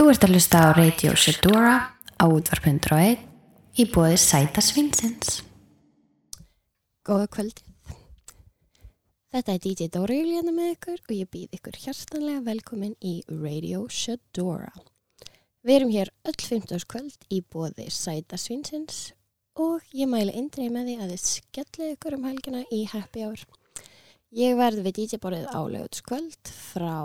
Þú 0.00 0.06
ert 0.08 0.22
að 0.24 0.30
hlusta 0.32 0.60
á 0.64 0.68
Radio 0.72 1.10
Shedora 1.12 1.72
á 2.16 2.24
útvarp.1 2.24 3.18
í 3.76 3.84
bóði 3.92 4.14
Sæta 4.16 4.62
Svinsins. 4.64 5.42
Góða 7.04 7.26
kvöldið. 7.28 7.90
Þetta 9.28 9.52
er 9.52 9.60
DJ 9.60 9.88
Dóra 9.92 10.16
Júlíana 10.16 10.54
með 10.56 10.70
ykkur 10.72 11.02
og 11.02 11.12
ég 11.12 11.28
býð 11.28 11.58
ykkur 11.58 11.76
hjartanlega 11.82 12.40
velkomin 12.46 12.94
í 13.04 13.12
Radio 13.28 13.82
Shedora. 13.92 14.70
Við 15.68 15.74
erum 15.74 15.92
hér 15.92 16.12
öll 16.24 16.38
15. 16.46 16.80
kvöld 16.88 17.28
í 17.28 17.42
bóði 17.44 17.90
Sæta 17.92 18.40
Svinsins 18.40 19.10
og 19.60 19.84
ég 19.92 20.08
mæli 20.08 20.32
eindrið 20.32 20.72
með 20.78 20.88
því 20.88 20.96
að 20.96 21.12
þið 21.12 21.22
skellið 21.26 21.92
ykkur 21.98 22.16
um 22.16 22.26
helgina 22.30 22.64
í 22.72 22.80
Happy 22.94 23.28
Hour. 23.28 23.44
Ég 24.32 24.56
verði 24.64 24.88
við 24.88 24.98
DJ 25.02 25.20
borðið 25.20 25.52
álögutskvöld 25.52 26.56
frá 26.72 27.04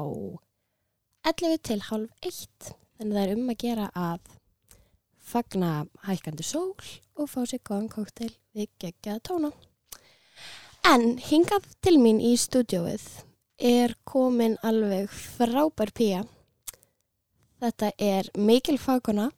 11 1.28 1.60
til 1.68 1.82
halv 1.92 2.32
1 2.32 2.76
þannig 2.98 3.18
það 3.18 3.24
er 3.24 3.36
um 3.36 3.52
að 3.52 3.62
gera 3.64 3.88
að 3.96 4.34
fagna 5.26 5.72
hækandi 6.06 6.46
sól 6.46 6.74
og 7.16 7.30
fá 7.32 7.42
sér 7.48 7.64
góðan 7.66 7.90
kóktel 7.92 8.32
við 8.56 8.70
geggjaða 8.82 9.24
tóna. 9.26 9.52
En 10.86 11.16
hingað 11.18 11.66
til 11.82 11.96
mín 11.98 12.22
í 12.22 12.36
stúdjóið 12.38 13.06
er 13.58 13.96
komin 14.06 14.58
alveg 14.64 15.10
frábær 15.10 15.92
pía. 15.96 16.22
Þetta 17.64 17.92
er 17.98 18.30
Mikil 18.38 18.78
Faguna 18.78 19.32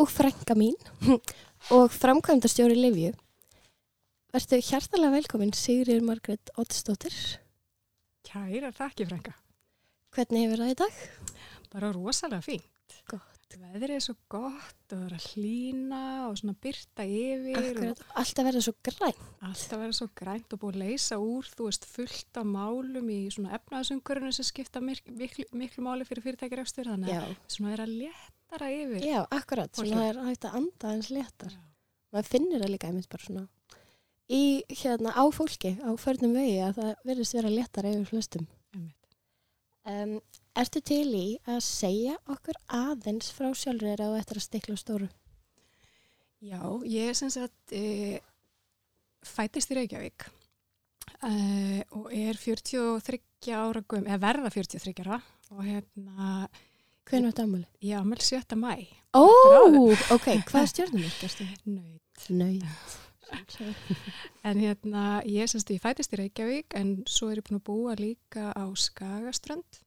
og 0.00 0.08
frænka 0.10 0.56
mín 0.58 0.74
og 1.76 1.92
framkvæmdastjóri 1.94 2.78
Livju. 2.80 3.12
Vertu 4.32 4.58
hjartalega 4.58 5.12
velkomin 5.12 5.52
Sigrir 5.52 6.02
Margret 6.02 6.50
Ottsdóttir. 6.56 7.14
Kæra 8.26 8.72
þakki 8.72 9.06
frænka. 9.06 9.36
Hvernig 10.12 10.46
hefur 10.48 10.64
það 10.64 10.72
í 10.72 10.78
dag? 10.82 11.00
Bara 11.72 11.92
rosalega 11.92 12.42
fínt. 12.44 12.68
Gott. 13.10 13.28
Veðrið 13.52 13.90
er 13.98 14.00
svo 14.00 14.14
gott 14.32 14.92
og 14.94 14.96
það 14.96 15.02
er 15.04 15.14
að 15.18 15.24
hlína 15.34 15.98
og 16.30 16.38
svona 16.40 16.54
byrta 16.64 17.04
yfir 17.04 17.58
Akkurat, 17.60 17.98
alltaf 18.22 18.46
verða 18.48 18.62
svo 18.64 18.72
græn. 18.88 19.18
og 19.18 19.42
alltaf 19.50 19.82
vera 19.82 19.96
svo 19.98 20.06
grænt 20.16 20.54
og 20.56 20.60
búið 20.62 20.72
að 20.78 20.84
leysa 20.86 21.18
úr, 21.20 21.50
þú 21.52 21.66
veist, 21.68 21.84
fullt 21.92 22.40
af 22.40 22.46
málum 22.48 23.10
í 23.12 23.18
svona 23.34 23.52
efnaðsumkörunum 23.58 24.32
sem 24.32 24.48
skipta 24.48 24.80
miklu, 24.80 25.12
miklu, 25.20 25.44
miklu 25.52 25.84
máli 25.84 26.06
fyrir 26.08 26.24
fyrirtækjarækstur 26.30 26.88
þannig 26.94 27.12
Já, 27.12 27.20
svona 27.52 27.74
er 27.76 27.84
að 27.84 27.92
léttara 28.00 28.70
yfir. 28.72 29.04
já 29.04 29.20
akkurat. 29.28 29.74
Svona 29.76 30.00
það 30.00 30.08
er 30.14 30.22
hægt 30.30 30.48
að 30.48 30.56
anda 30.62 30.94
eins 30.96 31.10
léttar. 31.12 31.52
Já. 31.52 31.62
maður 32.16 32.32
finnir 32.32 32.64
það 32.64 32.72
líka 32.72 32.88
einmitt 32.88 33.08
bara 33.12 33.26
svona 33.28 33.44
í 34.32 34.42
hérna 34.80 35.12
á 35.12 35.24
fólki, 35.28 35.76
á 35.84 35.92
förnum 36.00 36.32
vegi 36.40 36.56
að 36.64 36.78
það 36.80 36.92
verðist 37.04 37.36
vera 37.36 37.52
léttar 37.52 37.84
yfir 37.92 38.08
flestum. 38.08 38.48
Um, 39.82 40.20
ertu 40.54 40.78
til 40.84 41.08
í 41.18 41.26
að 41.50 41.58
segja 41.66 42.14
okkur 42.30 42.58
aðeins 42.70 43.32
frá 43.34 43.48
sjálfur 43.56 44.02
og 44.04 44.18
eftir 44.20 44.38
að 44.38 44.44
stikla 44.46 44.76
stóru? 44.78 45.08
Já, 46.42 46.60
ég 46.86 47.10
er 47.10 47.18
sem 47.18 47.30
sagt 47.34 47.74
e, 47.74 48.20
fætist 49.26 49.70
í 49.70 49.76
Reykjavík 49.78 50.26
e, 51.26 51.32
og 51.98 52.08
er 52.14 52.38
43 52.38 53.54
ára 53.58 53.82
gum, 53.86 54.06
eða 54.06 54.20
verða 54.22 54.50
43 54.54 54.94
ára 55.04 55.18
og 55.52 55.62
hérna, 55.66 56.48
Hvernig 57.06 57.26
var 57.26 57.32
þetta 57.32 57.46
ammali? 57.48 57.66
ég 57.82 57.98
ámæl 58.02 58.22
7. 58.22 58.58
mæ, 58.62 58.74
Ó, 59.18 59.26
ok, 60.14 60.28
hvað 60.48 60.68
stjórnum 60.70 61.02
erstu? 61.26 61.46
nöyt. 61.66 62.28
Nöyt. 62.30 62.94
En 64.48 64.58
hérna, 64.58 65.22
ég 65.28 65.50
semst 65.50 65.70
ég 65.70 65.82
fætist 65.82 66.14
í 66.14 66.18
Reykjavík 66.20 66.74
en 66.78 66.94
svo 67.10 67.30
er 67.30 67.40
ég 67.40 67.46
búin 67.46 67.60
að 67.60 67.66
búa 67.68 67.96
líka 67.98 68.50
á 68.52 68.64
Skagaströnd. 68.74 69.80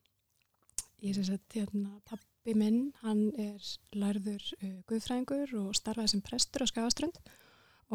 Ég 1.04 1.18
semst 1.18 1.34
að 1.36 1.60
hérna, 1.60 1.98
pappi 2.08 2.56
minn, 2.58 2.94
hann 3.04 3.28
er 3.42 3.60
lærður 3.96 4.44
uh, 4.62 4.78
guðfræðingur 4.90 5.58
og 5.62 5.76
starfaði 5.78 6.16
sem 6.16 6.24
prestur 6.26 6.66
á 6.66 6.72
Skagaströnd 6.72 7.20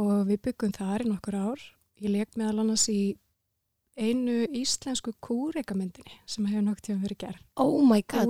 og 0.01 0.29
við 0.29 0.45
byggum 0.51 0.77
þar 0.77 1.07
í 1.07 1.11
nokkur 1.11 1.41
ár. 1.41 1.67
Ég 2.01 2.15
leik 2.15 2.37
meðal 2.39 2.63
annars 2.65 2.87
í 2.93 3.17
einu 4.01 4.45
íslensku 4.57 5.13
kúreikamyndinni 5.25 6.21
sem 6.29 6.47
hefur 6.49 6.65
nokk 6.65 6.85
tíma 6.85 7.03
verið 7.05 7.21
gerð. 7.25 7.43
Oh 7.61 7.81
my 7.85 8.01
god. 8.05 8.29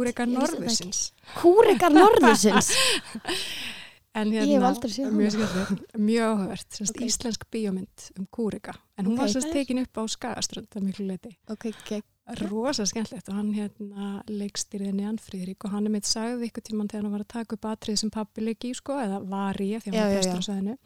Kúreikar 1.38 1.92
ég 2.48 2.56
En 4.12 4.26
séð 4.90 5.12
mjög, 5.14 5.34
skemmtilegt, 5.36 5.92
mjög 5.98 6.24
áhugavert, 6.32 6.66
semst 6.74 6.96
Ok. 6.96 7.04
íslensk 7.06 7.44
bíómynd 7.52 8.06
um 8.18 8.26
kúrika. 8.26 8.74
En 8.98 9.06
hún 9.06 9.12
Ok, 9.14 9.18
var 9.20 9.28
er- 9.36 9.52
tekin 9.52 9.78
upp 9.84 9.94
á 9.96 10.02
Skagaströnd 10.10 10.66
að 10.74 10.82
miklu 10.82 11.06
leiti. 11.06 11.36
ok, 11.48 11.66
ok. 11.70 12.02
Rosa 12.50 12.84
skemmtilegt 12.86 13.28
og 13.28 13.34
hann 13.34 13.52
hérna 13.54 14.22
leikstýrði 14.28 14.92
Nean 14.94 15.16
Fríðrik 15.18 15.64
og 15.64 15.70
hann 15.72 15.86
er 15.86 15.90
mitt 15.90 16.04
sagði 16.06 16.46
ykkur 16.50 16.62
tíman 16.62 16.86
þegar 16.88 17.02
hann 17.02 17.12
var 17.12 17.20
að 17.24 17.28
taka 17.28 17.54
upp 17.56 17.64
atrið 17.64 17.98
sem 17.98 18.10
pappi 18.10 18.40
leiki 18.40 18.70
í 18.70 18.74
sko, 18.76 18.92
eða 18.92 19.18
var 19.28 19.54
í 19.58 19.74
því 19.80 19.90
hann 19.90 19.94
var 19.94 20.14
prestur 20.14 20.34
já. 20.34 20.38
á 20.38 20.46
sæðinu. 20.46 20.76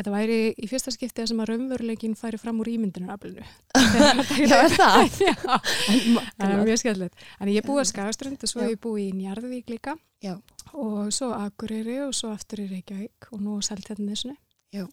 Þetta 0.00 0.10
væri 0.10 0.38
í 0.58 0.66
fyrsta 0.66 0.90
skiptið 0.90 1.28
sem 1.28 1.38
að 1.38 1.46
raunveruleikin 1.52 2.16
færi 2.18 2.38
fram 2.40 2.58
úr 2.58 2.66
ímyndunaraflinu. 2.72 3.44
Já, 4.50 4.56
er 4.64 4.74
það? 4.74 5.20
Já, 5.28 5.34
það 5.38 6.50
er 6.50 6.64
mjög 6.66 6.78
skemmtilegt. 6.82 7.14
En 7.40 7.48
ég 7.48 7.62
búið 7.62 7.84
á. 7.86 7.90
Skagaströnd 7.92 8.42
og 8.42 8.48
svo 8.50 8.62
hef 8.64 8.70
ég 8.74 8.80
búið 8.82 9.04
í 9.04 9.12
Njarðvík 9.20 9.70
líka 9.70 9.94
Já. 10.24 10.40
Og 10.74 11.12
svo 11.14 11.32
Akureyri 11.36 12.00
og 12.04 12.14
svo 12.16 12.32
aftur 12.34 12.64
í 12.64 12.70
Reykjavík 12.70 13.30
og 13.34 13.44
nú 13.44 13.58
Seltjarnisnu. 13.64 14.36
Já. 14.74 14.86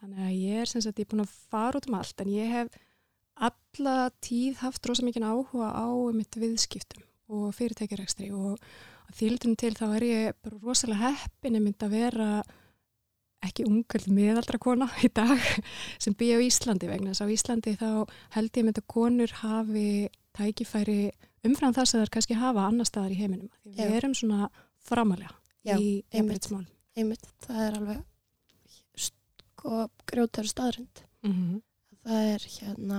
Þannig 0.00 0.24
að 0.26 0.34
ég 0.38 0.62
er 0.62 0.70
sem 0.70 0.82
sagt, 0.84 1.00
ég 1.00 1.06
er 1.06 1.12
búin 1.12 1.24
að 1.24 1.36
fara 1.50 1.80
út 1.80 1.88
um 1.90 1.96
allt 1.98 2.20
en 2.22 2.32
ég 2.32 2.50
hef 2.52 2.82
alla 3.34 4.10
tíð 4.22 4.60
haft 4.62 4.86
rosa 4.86 5.04
mikið 5.06 5.26
áhuga 5.26 5.70
á 5.74 5.86
mitt 6.14 6.36
viðskiptum 6.38 7.02
og 7.34 7.54
fyrirtækjarekstri 7.56 8.28
og 8.36 8.60
þýldum 9.14 9.56
til 9.58 9.72
þá 9.74 9.86
er 9.96 10.06
ég 10.06 10.36
bara 10.44 10.60
rosalega 10.62 11.14
heppin 11.16 11.58
mynd 11.62 11.82
að 11.82 11.96
vera 11.96 12.28
ekki 13.44 13.66
ungull 13.68 14.06
meðaldra 14.14 14.60
kona 14.62 14.88
í 15.04 15.10
dag 15.12 15.40
sem 16.02 16.16
býja 16.16 16.38
á 16.40 16.44
Íslandi 16.44 16.88
vegna 16.88 17.12
þess 17.12 17.24
að 17.24 17.32
á 17.32 17.34
Íslandi 17.34 17.74
þá 17.80 17.90
held 18.36 18.60
ég 18.60 18.66
mynd 18.68 18.80
að 18.80 18.90
konur 18.94 19.34
hafi 19.42 19.88
tækifæri 20.34 21.00
umfram 21.44 21.74
það 21.76 21.90
sem 21.90 22.04
þær 22.04 22.14
kannski 22.14 22.38
hafa 22.38 22.68
annar 22.68 22.88
staðar 22.88 23.12
í 23.12 23.18
heiminum. 23.20 23.50
Við 23.64 23.98
erum 23.98 24.14
svona 24.16 24.48
framalega 24.84 25.34
Já, 25.64 25.78
í 25.80 26.04
jafnbreytismál. 26.12 26.66
Einmitt, 26.96 27.24
það 27.46 27.60
er 27.66 27.76
alveg 27.78 28.02
sko 29.08 29.88
grjótar 30.06 30.46
staðrind. 30.48 31.04
Mm 31.24 31.32
-hmm. 31.32 31.62
það 32.04 32.26
er 32.34 32.42
hérna 32.58 32.98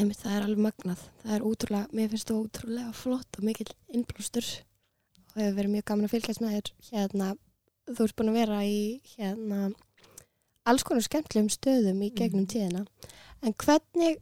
einmitt 0.00 0.20
það 0.22 0.36
er 0.36 0.42
alveg 0.46 0.62
magnað 0.64 1.02
það 1.22 1.34
er 1.36 1.44
útrúlega, 1.44 1.88
mér 1.92 2.08
finnst 2.12 2.30
það 2.30 2.40
útrúlega 2.46 2.92
flott 2.96 3.38
og 3.38 3.44
mikill 3.44 3.72
innblástur 3.92 4.46
og 5.34 5.42
hefur 5.42 5.56
verið 5.58 5.70
mjög 5.74 5.84
gaman 5.90 6.04
að 6.08 6.14
fylgjast 6.14 6.40
með 6.40 6.54
þér 6.56 6.70
hérna, 6.90 7.28
þú 7.90 8.04
ert 8.06 8.16
búin 8.16 8.30
að 8.32 8.38
vera 8.40 8.60
í 8.64 8.80
hérna 9.16 9.58
alls 10.70 10.82
konar 10.86 11.02
skemmtilegum 11.04 11.50
stöðum 11.52 12.02
í 12.06 12.10
gegnum 12.14 12.46
Mhm. 12.46 12.50
tíðina 12.54 12.86
en 13.42 13.52
hvernig, 13.54 14.16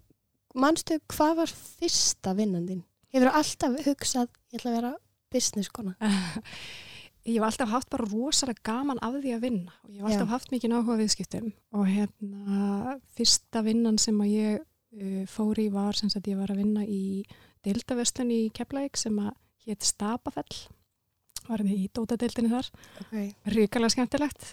manstu 0.55 0.99
hvað 1.09 1.37
var 1.37 1.47
fyrsta 1.47 2.35
vinnan 2.35 2.67
þín? 2.69 2.83
Hefur 3.13 3.29
alltaf 3.33 3.79
hugsað, 3.87 4.29
ég 4.53 4.59
ætla 4.61 4.71
að 4.71 4.77
vera 4.81 4.97
business 5.33 5.71
kona? 5.73 5.97
Ég 7.29 7.37
hef 7.37 7.45
alltaf 7.45 7.69
haft 7.75 7.91
bara 7.93 8.07
rosalega 8.09 8.63
gaman 8.65 9.01
af 9.05 9.19
því 9.19 9.35
að 9.37 9.43
vinna 9.45 9.75
og 9.85 9.91
ég 9.91 9.99
hef 10.01 10.07
alltaf 10.09 10.29
Já. 10.31 10.33
haft 10.33 10.53
mikið 10.55 10.75
áhuga 10.79 10.95
á 10.97 11.01
viðskiptum 11.03 11.51
og 11.77 11.85
hérna 11.91 12.95
fyrsta 13.19 13.61
vinnan 13.67 13.99
sem 14.01 14.23
að 14.25 14.31
ég 14.33 14.63
uh, 14.63 15.27
fór 15.29 15.61
í 15.61 15.67
var 15.75 15.99
sem 15.99 16.09
sagt 16.09 16.31
ég 16.31 16.39
var 16.41 16.55
að 16.55 16.63
vinna 16.63 16.87
í 16.89 17.27
deildaverslun 17.67 18.33
í 18.33 18.41
Keflavík 18.57 18.97
sem 18.97 19.19
að 19.21 19.35
hétt 19.67 19.85
Stapafell 19.85 20.63
var 21.49 21.63
því 21.65 21.77
í 21.85 21.91
dótadeildinni 21.97 22.51
þar 22.53 22.73
Okay. 23.09 23.31
ríkalega 23.49 23.95
skemmtilegt 23.95 24.49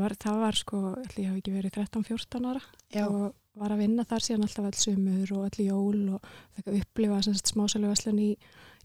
var, 0.00 0.14
það 0.18 0.38
var 0.42 0.56
sko, 0.58 0.78
ég 1.14 1.28
hafi 1.30 1.42
ekki 1.42 1.52
verið 1.54 1.76
13-14 1.76 2.48
ára 2.50 2.62
Já, 2.90 3.04
og 3.06 3.34
var 3.60 3.74
að 3.74 3.82
vinna 3.84 4.06
þar 4.08 4.24
síðan 4.24 4.46
alltaf 4.46 4.66
öll 4.70 4.78
sumur 4.80 5.32
og 5.36 5.44
öll 5.46 5.66
jól 5.66 6.00
og 6.16 6.32
fekk 6.56 6.70
að 6.70 6.78
upplifa 6.80 7.20
sem 7.26 7.36
sagt 7.38 7.52
smásæluverslun 7.52 8.22
í, 8.22 8.30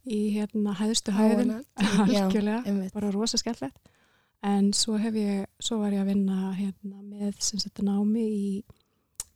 í 0.06 0.20
hérna 0.36 0.76
hæðstu 0.78 1.14
hæðin 1.16 1.54
Já, 2.14 2.26
algjörlega 2.26 2.90
bara 2.94 3.12
rosa 3.14 3.40
skemmtilegt. 3.42 3.92
En 4.46 4.70
svo 4.78 5.00
hef 5.02 5.16
ég, 5.18 5.46
svo 5.64 5.80
var 5.82 5.96
ég 5.96 6.04
að 6.04 6.12
vinna 6.14 6.52
hérna 6.54 7.00
með 7.02 7.40
sem 7.42 7.62
sagt 7.62 7.82
námi 7.82 8.26
í, 8.26 8.50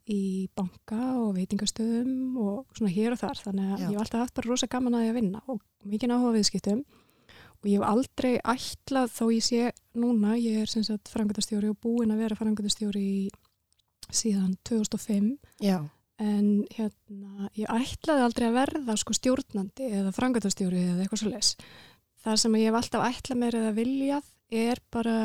í 0.06 0.22
banka 0.54 1.00
og 1.18 1.32
veitingastöðum 1.38 2.36
og 2.38 2.76
svona 2.78 2.92
hér 2.94 3.16
og 3.16 3.22
þar. 3.24 3.42
Þannig 3.42 3.72
að 3.72 3.76
Já. 3.80 3.84
ég 3.86 3.90
hef 3.96 4.02
alltaf 4.04 4.24
haft 4.24 4.36
bara 4.38 4.52
rosa 4.52 4.70
gaman 4.70 4.98
að 4.98 5.06
ég 5.08 5.14
að 5.14 5.18
vinna 5.18 5.42
og 5.50 5.62
mikið 5.90 6.14
áhuga 6.14 6.30
á 6.30 6.36
viðskiptum. 6.38 6.82
Og 7.60 7.68
ég 7.68 7.80
hef 7.80 7.88
aldrei 7.90 8.32
ætlað 8.38 9.10
þó 9.16 9.24
ég 9.34 9.44
sé 9.44 9.72
núna, 9.98 10.36
ég 10.38 10.62
er 10.62 10.70
sem 10.70 10.86
sagt 10.86 11.10
frangöndastjóri 11.12 11.72
og 11.72 11.80
búin 11.82 12.14
að 12.14 12.22
vera 12.22 12.38
frangöndastjóri 12.38 13.08
síðan 14.10 14.54
2005 14.66 15.34
Já, 15.62 15.82
en 16.20 16.48
hérna, 16.74 17.48
ég 17.56 17.70
ætlaði 17.72 18.24
aldrei 18.26 18.46
að 18.50 18.58
verða 18.58 18.96
sko 19.00 19.16
stjórnandi 19.16 19.88
eða 20.00 20.12
frangöndastjóri 20.16 20.82
eða 20.92 21.04
eitthvað 21.04 21.22
svo 21.22 21.32
les. 21.32 21.54
Það 22.20 22.40
sem 22.42 22.56
ég 22.60 22.68
hef 22.68 22.80
alltaf 22.80 23.06
ætlað 23.08 23.40
mér 23.40 23.58
eða 23.62 23.76
viljað 23.78 24.32
er 24.60 24.82
bara 24.92 25.16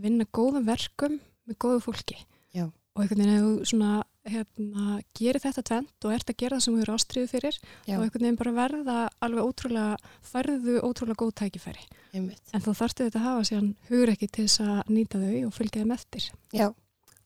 vinna 0.00 0.26
góðum 0.34 0.66
verkum 0.68 1.20
með 1.48 1.60
góðu 1.64 1.84
fólki. 1.86 2.18
Já. 2.52 2.66
Og 2.94 3.02
einhvern 3.02 3.24
veginn 3.24 3.38
ef 3.38 3.46
þú 3.46 3.70
svona 3.72 3.94
hérna, 4.24 4.98
gerir 5.16 5.42
þetta 5.42 5.64
tvent 5.66 6.06
og 6.06 6.14
ert 6.14 6.30
að 6.30 6.38
gera 6.40 6.58
það 6.58 6.64
sem 6.64 6.76
þú 6.76 6.84
eru 6.84 6.94
ástriðu 6.94 7.30
fyrir 7.32 7.58
Já, 7.58 7.96
og 7.96 8.04
einhvern 8.04 8.24
veginn 8.24 8.38
bara 8.40 8.54
verða 8.56 8.98
alveg 9.24 9.48
ótrúlega, 9.48 10.12
færðu 10.24 10.76
ótrúlega 10.84 11.20
góð 11.20 11.34
tækifæri. 11.40 11.84
einmitt. 12.14 12.54
En 12.54 12.62
þú 12.64 12.76
þarftu 12.78 13.08
þetta 13.08 13.20
að 13.20 13.26
hafa 13.26 13.48
síðan 13.50 13.74
hugur 13.90 14.14
ekki 14.14 14.30
til 14.30 14.46
þess 14.46 14.62
að 14.64 14.94
nýta 14.94 15.20
þau 15.20 15.34
og 15.48 15.52
fylgja 15.58 15.82
þeim 15.82 15.94
eftir. 15.96 16.30
Já, 16.54 16.66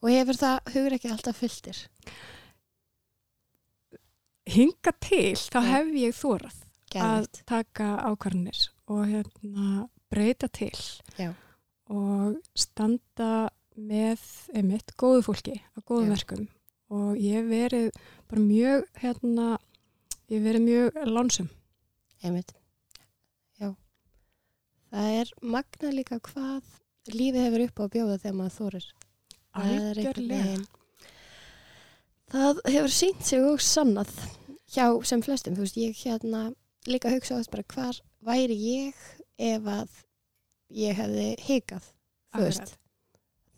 og 0.00 0.10
hefur 0.14 0.40
það 0.40 0.72
hugur 0.74 0.98
ekki 0.98 1.12
alltaf 1.12 1.42
fylltir? 1.42 1.84
Hinga 4.48 4.92
til, 5.04 5.34
þá 5.36 5.58
hef 5.66 5.88
ég 6.00 6.14
þórað 6.16 6.56
að 7.04 7.26
taka 7.48 7.88
ákvarðanir 8.08 8.60
og 8.88 9.02
hérna 9.10 9.66
breyta 10.08 10.48
til 10.48 10.72
Já. 11.18 11.34
og 11.92 12.38
standa 12.56 13.50
með 13.76 14.22
einmitt 14.56 14.94
góðu 14.98 15.20
fólki 15.26 15.58
á 15.76 15.78
góðum 15.84 16.08
Já. 16.08 16.14
verkum 16.16 16.46
og 16.88 17.18
ég 17.20 17.36
hef 17.42 17.50
verið 17.52 17.90
bara 18.30 18.40
mjög 18.46 18.86
hérna, 19.02 19.48
ég 20.32 20.38
hef 20.38 20.46
verið 20.48 20.64
mjög 20.64 20.96
lánsum. 21.12 21.50
Einmitt. 22.24 22.54
Já. 23.60 23.74
Það 24.88 25.10
er 25.20 25.32
magna 25.44 25.92
líka 25.92 26.18
hvað 26.24 26.64
lífið 27.12 27.44
hefur 27.44 27.66
upp 27.68 27.84
á 27.84 27.84
bjóða 27.92 28.16
þegar 28.22 28.38
maður 28.40 28.56
þorir. 28.56 28.88
Það 29.58 29.74
er 29.76 30.00
einhvern 30.00 30.32
veginn- 30.32 30.66
Það 32.28 32.58
hefur 32.68 32.92
sínt 32.92 33.24
sig 33.24 33.44
og 33.44 33.62
sannað 33.64 34.10
hjá 34.68 34.84
sem 35.08 35.22
flestum. 35.24 35.56
Þú 35.56 35.64
veist, 35.64 35.78
ég 35.80 36.02
hérna 36.02 36.42
líka 36.88 37.12
hugsa 37.12 37.36
á 37.36 37.40
þess 37.40 37.52
bara 37.52 37.68
hvar 37.72 38.00
væri 38.24 38.58
ég 38.58 39.06
ef 39.38 39.70
að 39.72 39.94
ég 40.76 40.98
hefði 40.98 41.28
hikað. 41.46 41.88
Akkurat. 42.34 42.74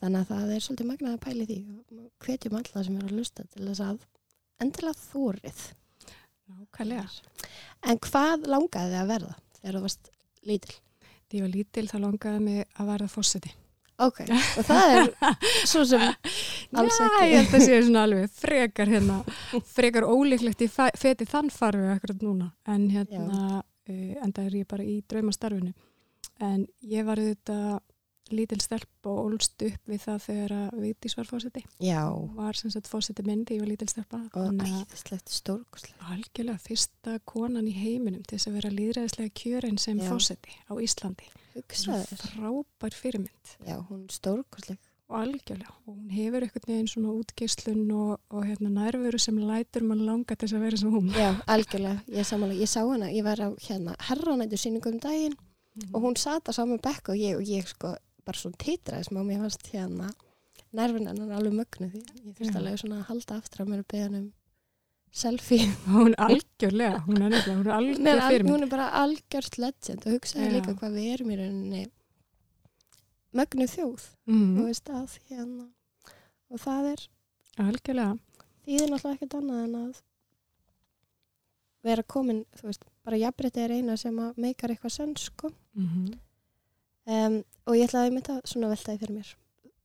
Þannig 0.01 0.21
að 0.21 0.31
það 0.31 0.53
er 0.55 0.65
svolítið 0.65 0.89
magnað 0.89 1.17
að 1.17 1.25
pæli 1.27 1.47
því. 1.49 1.59
Hvetjum 2.25 2.57
alla 2.61 2.85
sem 2.87 3.01
eru 3.01 3.11
að 3.11 3.19
lusta 3.19 3.47
til 3.51 3.67
þess 3.67 3.83
að 3.85 4.05
endilega 4.63 5.03
þórið. 5.09 5.65
Nákvæmlega. 6.51 7.09
En 7.91 8.01
hvað 8.07 8.47
langaði 8.51 8.95
þið 8.95 9.01
að 9.01 9.11
verða 9.15 9.35
þegar 9.59 9.77
þú 9.77 9.83
varst 9.89 10.13
lítil? 10.47 10.79
Þegar 11.27 11.41
ég 11.41 11.45
var 11.45 11.53
lítil 11.57 11.87
þá 11.91 11.99
langaði 12.07 12.45
mig 12.47 12.65
að 12.77 12.93
verða 12.95 13.11
fósiti. 13.11 13.53
Ok, 14.01 14.21
og 14.31 14.65
það 14.65 14.95
er 14.97 15.11
svo 15.69 15.83
sem 15.89 16.01
alls 16.81 16.97
Já, 17.01 17.05
ekki. 17.07 17.27
ég 17.29 17.37
held 17.37 17.57
að 17.59 17.65
sé 17.67 17.81
svona 17.85 18.05
alveg 18.07 18.33
frekar 18.41 18.89
hérna, 18.95 19.19
frekar 19.75 20.07
ólíklegt 20.09 20.65
í 20.65 20.69
feti 20.73 21.29
þann 21.29 21.51
farfi 21.53 21.91
akkurat 21.93 22.25
núna. 22.25 22.51
En 22.71 22.89
hérna, 22.95 23.61
uh, 23.61 24.13
enda 24.25 24.47
er 24.47 24.57
ég 24.63 24.69
bara 24.71 24.87
í 24.87 25.01
draumastarfinu. 25.11 25.75
En 26.41 26.65
ég 26.89 27.05
var 27.05 27.21
auðvitað 27.21 27.81
lítil 28.35 28.61
stelp 28.63 29.09
og 29.11 29.19
ólst 29.27 29.63
upp 29.67 29.91
við 29.91 30.03
það 30.05 30.19
þegar 30.27 30.55
að 30.57 30.77
Vigdís 30.85 31.17
var 31.19 31.29
fósiti. 31.29 31.63
Já, 31.83 32.03
var 32.37 32.59
sem 32.59 32.73
sagt 32.75 32.91
fósiti 32.91 33.25
minn 33.27 33.45
þegar 33.45 33.57
ég 33.57 33.65
var 33.65 33.73
lítil 33.73 33.91
stelpa. 33.93 34.21
og 34.35 34.63
æðislegt 34.65 35.33
stórkoslega. 35.35 36.11
algjörlega 36.15 36.59
fyrsta 36.65 37.19
konan 37.25 37.69
í 37.69 37.75
heiminum 37.77 38.23
til 38.25 38.39
þess 38.39 38.51
að 38.51 38.59
vera 38.61 38.75
líðræðislega 38.77 39.35
kjörin 39.43 39.79
sem 39.79 40.01
fósiti 40.01 40.55
á 40.69 40.73
Íslandi. 40.77 41.29
Hugsaður. 41.57 42.23
frábær 42.37 42.95
fyrirmynd. 42.95 43.57
Já, 43.67 43.77
hún 43.89 44.07
stórkosleg. 44.11 44.79
og 45.11 45.17
algjörlega 45.25 45.73
og 45.87 45.95
hún 45.97 46.11
hefur 46.15 46.45
einhvern 46.45 46.69
veginn 46.69 46.89
svona 46.89 47.13
útgeislun 47.19 47.89
og, 47.91 48.21
og 48.31 48.45
hérna 48.47 48.71
nærveru 48.71 49.19
sem 49.19 49.39
lætur 49.43 49.83
mann 49.83 50.05
langa 50.07 50.37
til 50.37 50.47
þess 50.47 50.55
að 50.55 50.67
vera 50.67 50.77
sem 50.77 50.93
hún 50.95 51.09
Já, 51.17 51.31
algjörlega, 51.51 52.03
ég 52.15 52.29
samanlega, 52.29 52.61
ég 52.63 52.71
sá 52.71 52.81
hana, 52.87 53.11
ég 53.11 53.27
var 53.27 53.43
á 53.43 53.49
hérna 53.67 53.97
herranættu 54.07 54.61
sýningum 54.61 54.95
um 54.95 55.03
daginn 55.03 55.35
og 55.93 56.03
hún 56.05 56.17
sata 56.17 56.53
saman 56.53 56.81
bekk 56.83 57.13
og 57.13 57.19
ég, 57.19 57.37
og 57.39 57.43
ég 57.43 57.67
sko 57.67 57.95
bara 58.31 58.41
svona 58.41 58.61
titraði 58.63 59.09
smá, 59.11 59.23
mér 59.27 59.45
fannst 59.45 59.71
hérna 59.75 60.11
nervin 60.77 61.09
hennar 61.11 61.33
alveg 61.35 61.57
mögnu 61.59 61.89
því. 61.91 62.03
Ég 62.29 62.37
þurfti 62.39 62.61
alveg 62.61 62.79
svona 62.79 63.01
að 63.01 63.09
halda 63.11 63.39
aftur 63.41 63.65
að 63.65 63.73
mér 63.73 63.83
að 63.83 63.89
beða 63.91 64.05
hann 64.07 64.19
um 64.21 64.29
selfie. 65.21 65.65
hún 65.95 66.13
er 66.13 66.21
algjörlega, 66.29 67.01
hún 67.07 67.25
er 67.25 67.33
nefnilega 67.35 67.57
hún 67.57 67.67
er 67.67 67.73
Hún 67.73 68.07
er, 68.07 68.13
algjör 68.13 68.21
al, 68.21 68.29
fyrir 68.31 68.45
mig 68.47 68.55
hún 68.55 68.67
er 68.67 68.71
bara 68.75 68.91
algjört 69.01 69.59
legend 69.59 70.07
og 70.07 70.15
hugsaði 70.15 70.47
Já. 70.47 70.53
líka 70.55 70.77
hvað 70.79 70.95
við 70.99 71.09
erum 71.15 71.33
í 71.33 71.41
rauninni 71.41 71.83
mögnu 73.41 73.67
þjóð, 73.71 74.07
mm, 74.27 74.55
veist 74.67 74.89
að 74.91 75.19
hérna. 75.31 75.67
Og 76.51 76.63
það 76.63 76.89
er 76.93 77.05
algjörlega. 77.67 78.15
þýðir 78.67 78.91
náttúrulega 78.91 79.19
ekkert 79.19 79.37
annað 79.39 79.61
en 79.67 79.77
að 79.81 80.01
vera 81.87 82.03
komin, 82.15 82.43
þú 82.59 82.67
veist, 82.71 82.83
bara 83.07 83.19
jafnrétti 83.19 83.63
er 83.65 83.75
eina 83.79 83.95
sem 83.99 84.19
meikar 84.37 84.75
eitthvað 84.75 84.99
senn, 84.99 85.17
sko. 85.19 85.55
mm 85.75 86.19
Um, 87.11 87.41
og 87.67 87.77
ég 87.77 87.89
ætlaði 87.89 88.15
með 88.15 88.27
það 88.31 88.41
svona 88.53 88.71
veltaði 88.73 89.03
fyrir 89.03 89.17
mér. 89.19 89.35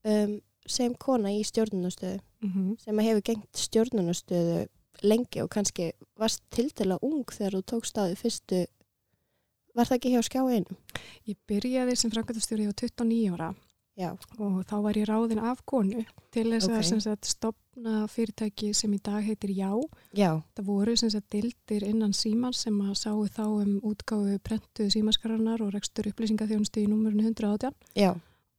Um, 0.06 0.36
sem 0.66 0.96
kona 0.98 1.32
í 1.34 1.44
stjórnunastöðu, 1.46 2.20
-hmm. 2.42 2.78
sem 2.82 3.00
að 3.00 3.08
hefur 3.10 3.26
gengt 3.30 3.60
stjórnunastöðu 3.66 4.66
lengi 5.04 5.42
og 5.44 5.50
kannski 5.50 5.92
varst 6.18 6.44
tiltala 6.50 6.98
ung 7.02 7.26
þegar 7.32 7.60
þú 7.60 7.62
tókst 7.72 7.98
á 8.00 8.08
því 8.08 8.16
fyrstu, 8.16 8.66
var 9.76 9.90
það 9.90 9.98
ekki 9.98 10.14
hjá 10.14 10.22
skjá 10.24 10.42
einu? 10.48 10.78
ég 11.26 11.38
byrjaði 11.50 11.96
sem 11.96 12.12
framkvæmtastjóri 12.12 12.70
á 12.70 12.74
29 12.74 13.34
ára 13.36 13.54
Já, 13.96 14.10
og 14.12 14.66
þá 14.68 14.76
var 14.84 14.98
ég 15.00 15.08
ráðin 15.08 15.40
af 15.40 15.62
konu 15.66 16.04
til 16.36 16.50
þess 16.52 16.68
Ok. 16.68 16.74
að 16.76 16.84
stopna 17.24 17.94
fyrirtæki 18.12 18.74
sem 18.76 18.92
í 18.92 19.00
dag 19.00 19.24
heitir 19.24 19.54
Já. 19.56 19.72
Já, 20.12 20.42
það 20.58 20.66
voru 20.68 20.96
sagt 21.00 21.24
dildir 21.32 21.86
innan 21.88 22.12
símans 22.12 22.66
sem 22.66 22.76
að 22.84 22.96
sáu 23.00 23.24
þá 23.32 23.46
um 23.48 23.80
útgáfu 23.88 24.36
prentuðu 24.44 24.92
símaskaranar 24.92 25.64
og 25.64 25.72
rekstur 25.78 26.10
upplýsingaþjónustu 26.12 26.84
í 26.84 26.90
númurinu 26.92 27.24
118 27.30 27.72
já, 27.96 28.12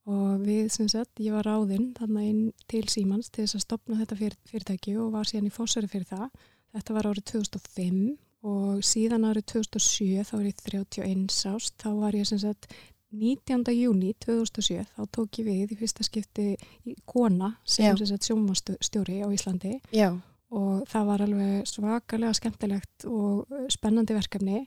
og 0.07 0.41
við 0.47 0.71
sagt, 0.89 1.21
ég 1.21 1.35
var 1.35 1.45
ráðinn 1.45 1.93
þarna 1.99 2.25
inn 2.25 2.43
til 2.71 2.85
Símans 2.89 3.29
til 3.29 3.45
þess 3.45 3.59
að 3.59 3.65
stopna 3.67 4.01
þetta 4.01 4.17
fyr, 4.21 4.37
fyrirtæki 4.49 4.97
og 5.03 5.13
var 5.17 5.29
síðan 5.29 5.51
í 5.51 5.55
fósari 5.55 5.91
fyrir 5.91 6.07
það. 6.07 6.29
Þetta 6.77 6.95
var 6.95 7.09
árið 7.11 7.25
2005 7.33 8.19
og 8.47 8.85
síðan 8.87 9.27
árið 9.27 9.49
2007 9.53 10.25
þá 10.29 10.35
er 10.39 10.47
ég 10.47 10.61
31 10.63 11.41
ást, 11.51 11.75
þá 11.83 11.91
var 11.99 12.15
ég 12.15 12.29
sem 12.29 12.39
sagt 12.39 12.71
19. 13.15 13.73
júni 13.77 14.15
2007 14.25 14.87
þá 14.97 15.03
tók 15.15 15.39
ég 15.41 15.47
við 15.47 15.75
í 15.75 15.79
fyrsta 15.79 16.07
skipti 16.07 16.55
í 16.87 16.97
kona 17.07 17.55
sem 17.65 17.87
Já. 17.87 17.97
sem 18.01 18.11
sagt 18.11 18.27
sjónvastjóri 18.27 19.21
á 19.23 19.29
Íslandi 19.31 19.77
já, 19.95 20.11
og 20.55 20.87
það 20.91 21.07
var 21.11 21.25
alveg 21.27 21.69
svakalega 21.71 22.35
skemmtilegt 22.37 23.07
og 23.11 23.47
eh, 23.51 23.67
spennandi 23.73 24.17
verkefni. 24.17 24.67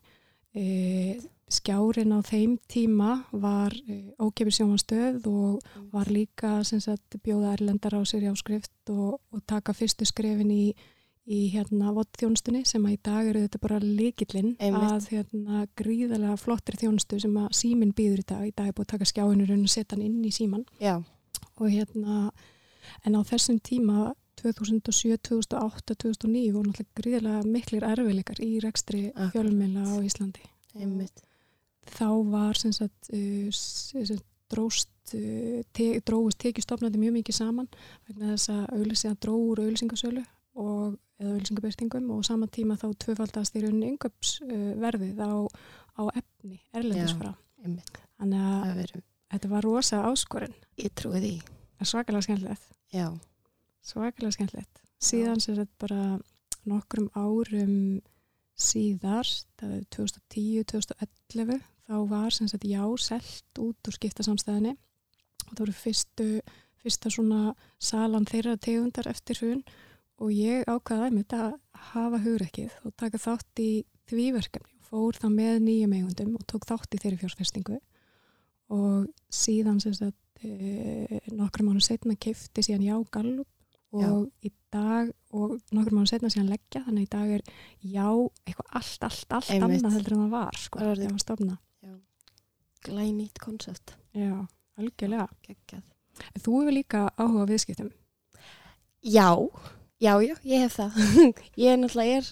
E, 0.50 1.20
skjárin 1.50 2.14
á 2.14 2.20
þeim 2.26 2.58
tíma 2.70 3.24
var 3.32 3.74
e, 3.86 4.00
ókefir 4.22 4.56
sjónvarstöð 4.56 5.28
og 5.30 5.92
var 5.94 6.10
líka 6.10 6.60
sagt, 6.66 7.20
bjóða 7.24 7.54
erlendar 7.54 7.96
á 7.96 8.02
sér 8.02 8.26
í 8.26 8.32
áskrift 8.32 8.74
og, 8.90 9.20
og 9.32 9.44
taka 9.50 9.76
fyrstu 9.78 10.08
skrefin 10.10 10.52
í, 10.52 10.66
í 11.30 11.40
hérna 11.54 11.92
vottþjónustunni 11.94 12.64
sem 12.66 12.86
að 12.88 12.96
í 12.96 13.00
dag 13.06 13.28
eru 13.30 13.44
þetta 13.44 13.62
bara 13.62 13.78
líkillinn 13.84 14.56
Einmitt. 14.58 14.86
að 14.90 15.10
hérna 15.14 15.66
gríðarlega 15.78 16.38
flottri 16.42 16.80
þjónustu 16.81 17.20
sem 17.22 17.36
að 17.38 17.52
síminn 17.60 17.94
býður 17.94 18.24
í 18.24 18.26
dag. 18.31 18.48
Í 18.50 18.54
dag 18.56 18.72
er 18.72 18.78
búið 18.78 18.88
að 18.88 18.94
taka 18.96 19.10
skjáinur 19.12 19.54
og 19.54 19.68
setja 19.70 19.95
hann 19.95 20.06
inn 20.07 20.24
í 20.26 20.33
síman 20.33 20.66
já, 20.81 20.95
og 21.59 21.68
hérna 21.69 22.31
en 23.06 23.19
á 23.19 23.21
þessum 23.30 23.59
tíma 23.62 24.14
2007, 24.42 25.19
2008, 25.28 25.98
2009 26.00 26.54
voru 26.56 26.71
náttúrulega 26.71 26.98
gríðarlega 27.02 27.54
miklir 27.54 27.86
erfileikar 27.86 28.42
í 28.42 28.52
rekstri 28.64 29.09
fjölumila 29.33 29.83
á 29.86 29.95
Íslandi. 30.02 30.45
einmitt, 30.80 31.26
Þá 31.90 32.09
var 32.31 32.57
sem 32.57 32.74
sagt, 32.74 33.09
uh, 33.14 33.50
sem 33.52 34.06
sagt 34.06 34.26
dróst, 34.50 34.90
uh, 35.14 35.62
te, 35.74 36.00
dróist 36.06 36.40
tekjustofnandi 36.42 37.02
mjög 37.02 37.19
mikið 37.19 37.36
saman 37.36 37.69
vegna 38.07 38.33
þess 38.33 38.54
að 38.56 38.66
auðlýsing 38.78 39.19
dró 39.21 39.36
úr 39.38 39.66
auðlýsingasölu 39.66 40.26
og 40.59 40.97
eða 41.19 41.33
auðlýsingabyrtingum 41.35 42.09
og 42.16 42.25
sama 42.28 42.47
tíma 42.51 42.78
þá 42.80 42.87
tvöfaldast 43.04 43.56
í 43.56 43.63
rauninni 43.63 43.94
yngöpsverðið 43.94 44.75
verðið 44.83 45.21
á, 45.23 45.31
á 45.99 46.04
efni 46.19 46.59
erlendisfara. 46.75 47.33
einmitt, 47.63 47.97
Þannig 48.19 48.44
að 48.44 48.59
það 48.68 48.78
verður, 48.81 49.04
þetta 49.33 49.49
var 49.54 49.68
rosa 49.68 50.04
áskorinn. 50.09 50.56
ég 50.80 50.94
trúi 50.95 51.19
því, 51.23 51.33
Svakalega 51.83 52.25
skemmtilegt. 52.28 52.69
já, 52.94 53.07
svakalega 53.83 54.31
skemmtilegt. 54.35 54.81
Síðan 54.99 55.39
sem 55.39 55.56
þetta 55.56 55.80
bara 55.80 56.19
nokkrum 56.68 57.09
árum 57.16 58.01
síðar, 58.59 59.28
það 59.59 59.75
er 59.78 59.83
2010-2011, 59.95 61.61
þá 61.87 61.95
var 62.09 62.35
sem 62.35 62.47
sagt 62.51 62.66
já 62.68 62.83
selt 63.01 63.59
út 63.63 63.87
úr 63.89 63.95
skiptasamstæðinni 63.95 64.75
og 64.75 65.54
það 65.56 65.61
voru 65.63 65.75
fyrstu, 65.78 66.28
fyrsta 66.83 67.09
svona 67.13 67.54
salan 67.81 68.28
þeirra 68.30 68.57
tegundar 68.61 69.07
eftir 69.09 69.39
hrun 69.42 69.63
og 70.19 70.31
ég 70.35 70.68
ákvaði 70.68 71.09
einmitt 71.09 71.35
að 71.35 71.54
hafa 71.92 72.19
hugrekkið 72.23 72.76
og 72.85 72.95
taka 72.99 73.21
þátt 73.21 73.61
í 73.64 73.69
því 74.09 74.26
verkefni. 74.35 74.73
Og 74.80 74.90
fór 74.90 75.19
það 75.21 75.35
með 75.35 75.61
nýjum 75.68 75.95
eigundum 75.97 76.33
og 76.40 76.47
tók 76.49 76.68
þátt 76.69 76.97
í 76.97 77.02
þeirri 77.04 77.21
fjársfestingu 77.21 77.78
og 78.73 79.07
síðan 79.33 79.80
sagt 79.81 80.44
e, 80.45 81.21
nokkrum 81.33 81.71
mánu 81.71 81.81
setna 81.83 82.18
kefti 82.18 82.66
síðan 82.66 82.85
já 82.85 82.97
Gallup 83.14 83.47
og 83.90 84.28
í 84.45 84.52
dag 84.73 85.09
og 85.33 85.56
nokkrum 85.73 86.02
mánu 86.02 86.09
setna 86.11 86.30
síðan 86.30 86.52
leggja 86.52 86.83
þannig 86.85 87.07
í 87.07 87.11
dag 87.16 87.33
er 87.38 87.45
já 87.81 88.06
eitthvað 88.45 88.76
allt, 88.81 89.07
allt, 89.07 89.33
allt 89.40 89.56
Einmitt. 89.56 89.80
annað 89.80 89.97
heldur 89.97 90.18
en 90.18 90.23
það 90.26 90.35
var 90.35 90.61
sko, 90.61 90.83
þegar 90.83 91.02
það 91.02 91.16
var 91.16 91.26
stofna 91.26 91.57
glænýtt 92.85 93.40
koncept, 93.44 93.95
já, 94.16 94.45
algjörlega. 94.80 95.28
Þú 96.40 96.59
hefur 96.59 96.76
líka 96.76 97.02
áhuga 97.19 97.47
viðskiptum? 97.49 97.92
Já, 99.04 99.35
Já, 100.00 100.14
já, 100.24 100.36
ég 100.48 100.62
hef 100.64 100.78
það. 100.80 101.00
ég 101.64 101.74
er 101.74 101.78
náttúrulega 101.82 102.20
er, 102.22 102.28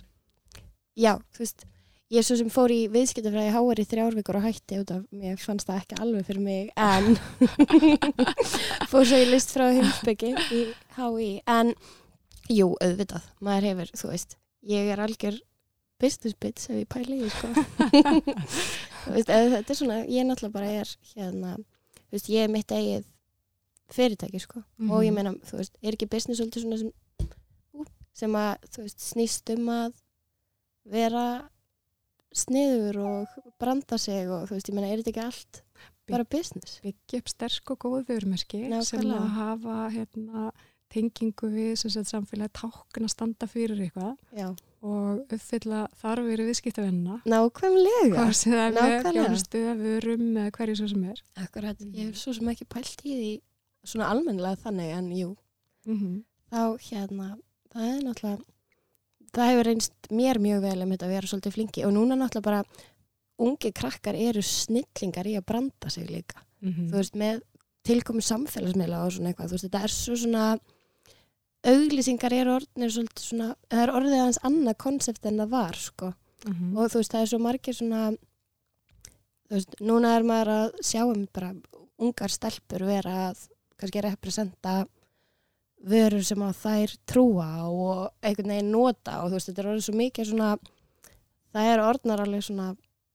já, 0.96 1.14
þú 1.36 1.42
veist, 1.44 1.66
ég 2.14 2.22
er 2.22 2.24
svo 2.28 2.38
sem 2.40 2.50
fór 2.54 2.72
í 2.72 2.78
viðskiptafræði 2.94 3.52
háar 3.52 3.82
í 3.84 3.86
þrjárvíkur 3.92 4.38
og 4.40 4.46
hætti 4.48 4.78
út 4.80 4.94
af, 4.96 5.02
mér 5.12 5.36
fannst 5.42 5.68
það 5.68 5.82
ekki 5.82 5.98
alveg 6.06 6.30
fyrir 6.30 6.46
mig, 6.46 6.70
en 6.80 7.18
fór 8.92 9.04
svo 9.10 9.20
í 9.20 9.28
list 9.28 9.52
frá 9.52 9.66
heimsbyggi 9.76 10.32
í 10.56 10.62
HÍ, 10.96 11.28
en 11.52 11.74
jú, 12.48 12.70
auðvitað, 12.80 13.26
maður 13.44 13.68
hefur, 13.72 13.92
þú 14.00 14.12
veist, 14.14 14.38
ég 14.72 14.92
er 14.94 15.02
algjör 15.04 15.42
business 16.00 16.38
bitch 16.40 16.70
ef 16.72 16.78
ég 16.86 16.88
pæli 16.94 17.18
í, 17.26 17.32
sko. 17.34 17.50
þú 19.04 19.16
veist, 19.18 19.28
þetta 19.28 19.74
er 19.74 19.80
svona, 19.82 19.98
ég 20.08 20.24
náttúrulega 20.30 20.56
bara 20.56 20.72
er, 20.84 20.94
hérna, 21.18 21.58
þú 22.08 22.16
veist, 22.16 22.32
ég 22.32 22.48
er 22.48 22.54
mitt 22.54 22.72
eigið 22.72 23.04
fyrirtæki, 23.92 24.40
sko, 24.44 24.64
og 24.88 25.04
ég 25.04 25.12
Mhm. 25.12 25.20
meina, 25.20 25.36
þú 25.52 25.60
veist, 25.60 25.76
er 25.84 25.96
ekki 26.00 26.08
business 26.12 26.40
svolítið 26.40 26.64
svona 26.64 26.80
sem 26.86 26.96
sem 28.18 28.34
að, 28.40 28.66
þú 28.74 28.86
veist, 28.88 29.04
snýst 29.12 29.54
um 29.54 29.70
að 29.74 30.00
vera 30.88 31.26
sniður 32.38 33.00
og 33.08 33.38
branda 33.62 33.98
sig 34.02 34.28
og 34.30 34.48
þú 34.50 34.58
veist, 34.58 34.70
ég 34.72 34.78
meina, 34.78 34.90
er 34.94 35.02
þetta 35.02 35.14
ekki 35.14 35.26
allt 35.26 35.62
bara 36.08 36.24
business? 36.30 36.78
byggja 36.84 37.20
upp 37.22 37.30
sterk 37.34 37.72
og 37.74 37.80
góð 37.84 38.06
vörumerki 38.12 38.64
sem 38.88 39.10
að 39.12 39.30
hafa 39.36 39.78
hérna, 39.96 40.52
tengingu 40.94 41.50
við 41.52 41.74
sem 41.82 41.92
sagt, 41.92 42.12
samfélagi 42.14 42.54
tákn 42.62 43.04
að 43.08 43.12
standa 43.12 43.50
fyrir 43.52 43.82
eitthvað 43.84 44.14
Já. 44.38 44.48
og 44.88 45.34
uppfylla 45.36 45.82
þarfir 46.00 46.44
viðskiptavenna 46.48 47.18
Nákvæmlega. 47.28 48.14
hvað 48.14 48.32
sem 48.40 48.54
það 48.56 48.64
er 48.64 48.78
Nákvæmlega. 48.78 49.26
þjónustu 49.26 49.64
eða 49.66 49.76
vörum 49.82 50.24
eða 50.38 50.54
hverju 50.56 50.78
svo 50.80 50.88
sem 50.94 51.04
er 51.12 51.24
Akkurat, 51.44 51.84
ég 51.92 52.08
hef 52.08 52.22
svo 52.22 52.38
sem 52.38 52.54
ekki 52.54 52.70
pælt 52.72 53.04
í 53.04 53.18
því 53.18 53.34
svona 53.88 54.08
almennilega 54.14 54.62
þannig, 54.64 54.94
en 54.96 55.12
jú, 55.16 55.36
mm 55.88 56.18
þá 56.48 56.80
hérna, 56.80 57.26
það 57.77 57.89
er 57.93 58.03
náttúrulega, 58.07 58.46
það 59.38 59.50
hefur 59.51 59.67
reynst 59.69 60.12
mér 60.17 60.39
mjög 60.43 60.62
vel 60.65 60.81
um 60.86 60.93
þetta 60.96 61.05
að 61.07 61.13
vera 61.15 61.27
svolítið 61.31 61.55
flinki 61.57 61.86
og 61.88 61.93
núna 61.96 62.17
náttúrulega 62.17 62.48
bara 62.50 62.63
ungi 63.38 63.72
krakkar 63.77 64.17
eru 64.17 64.41
snillingar 64.41 65.27
í 65.29 65.36
að 65.38 65.46
branda 65.46 65.89
sig 65.93 66.07
líka. 66.10 66.41
-hmm. 66.63 66.89
þú 66.89 66.96
veist, 66.98 67.15
með 67.15 67.41
tilkomi 67.84 68.22
samfélagsmiðla 68.22 69.05
og 69.05 69.12
svona 69.13 69.29
eitthvað, 69.29 69.48
þú 69.48 69.55
veist, 69.55 69.65
þetta 69.67 69.84
er 69.84 69.93
svo 69.93 70.15
svona 70.15 70.46
auglýsingar 71.67 72.34
eru 72.34 72.55
orðnir 72.57 72.91
svolítið 72.93 73.24
svona, 73.24 73.48
það 73.69 73.84
er 73.84 73.91
orðið 73.98 74.17
aðeins 74.22 74.39
annað 74.48 74.77
konsept 74.77 75.25
en 75.25 75.38
það 75.38 75.50
var, 75.50 75.75
sko 75.75 76.13
Mhm. 76.46 76.77
og 76.77 76.91
þú 76.91 77.00
veist, 77.01 77.12
það 77.12 77.22
er 77.22 77.25
svo 77.31 77.39
margir 77.39 77.74
svona 77.74 78.01
þú 79.48 79.55
veist, 79.55 79.75
núna 79.81 80.15
er 80.17 80.24
maður 80.24 80.48
að 80.53 80.81
sjá 80.81 81.01
um 81.05 81.27
bara 81.34 81.53
ungar 82.00 82.29
stelpur 82.29 82.86
vera 82.86 83.31
að 83.31 83.48
kannski 83.79 84.01
representa 84.03 84.88
vörur 85.91 86.24
sem 86.27 86.41
að 86.44 86.58
þær 86.63 86.94
trúa 87.10 87.48
og 87.70 88.01
einhvern 88.25 88.51
veginn 88.53 88.72
nota 88.74 89.22
og 89.24 89.29
þú 89.32 89.38
veist, 89.38 89.50
þetta 89.51 89.63
er 89.63 89.70
orðið 89.72 89.86
svo 89.88 89.96
mikið 90.01 90.29
svona 90.32 90.50
það 91.56 91.70
er 91.74 91.84
orðnar 91.86 92.24
alveg 92.25 92.44
svona 92.48 92.67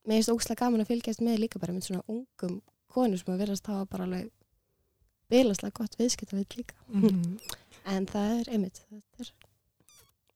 mér 0.03 0.17
finnst 0.19 0.33
ógslag 0.35 0.59
gaman 0.63 0.83
að 0.85 0.91
fylgjast 0.93 1.23
með 1.23 1.39
líka 1.45 1.61
bara 1.63 1.75
með 1.77 1.89
svona 1.91 2.03
ungum 2.11 2.57
konur 2.93 3.21
sem 3.21 3.33
að 3.35 3.43
verðast 3.45 3.69
hafa 3.71 3.87
bara 3.93 4.07
alveg 4.09 4.31
bilaslega 5.33 5.77
gott 5.79 5.97
viðskiptavið 6.01 6.57
líka 6.59 6.75
Mhm. 6.93 7.39
en 7.93 8.07
það 8.07 8.35
er 8.41 8.51
einmitt, 8.57 8.83
þetta 8.91 9.23
er 9.25 9.31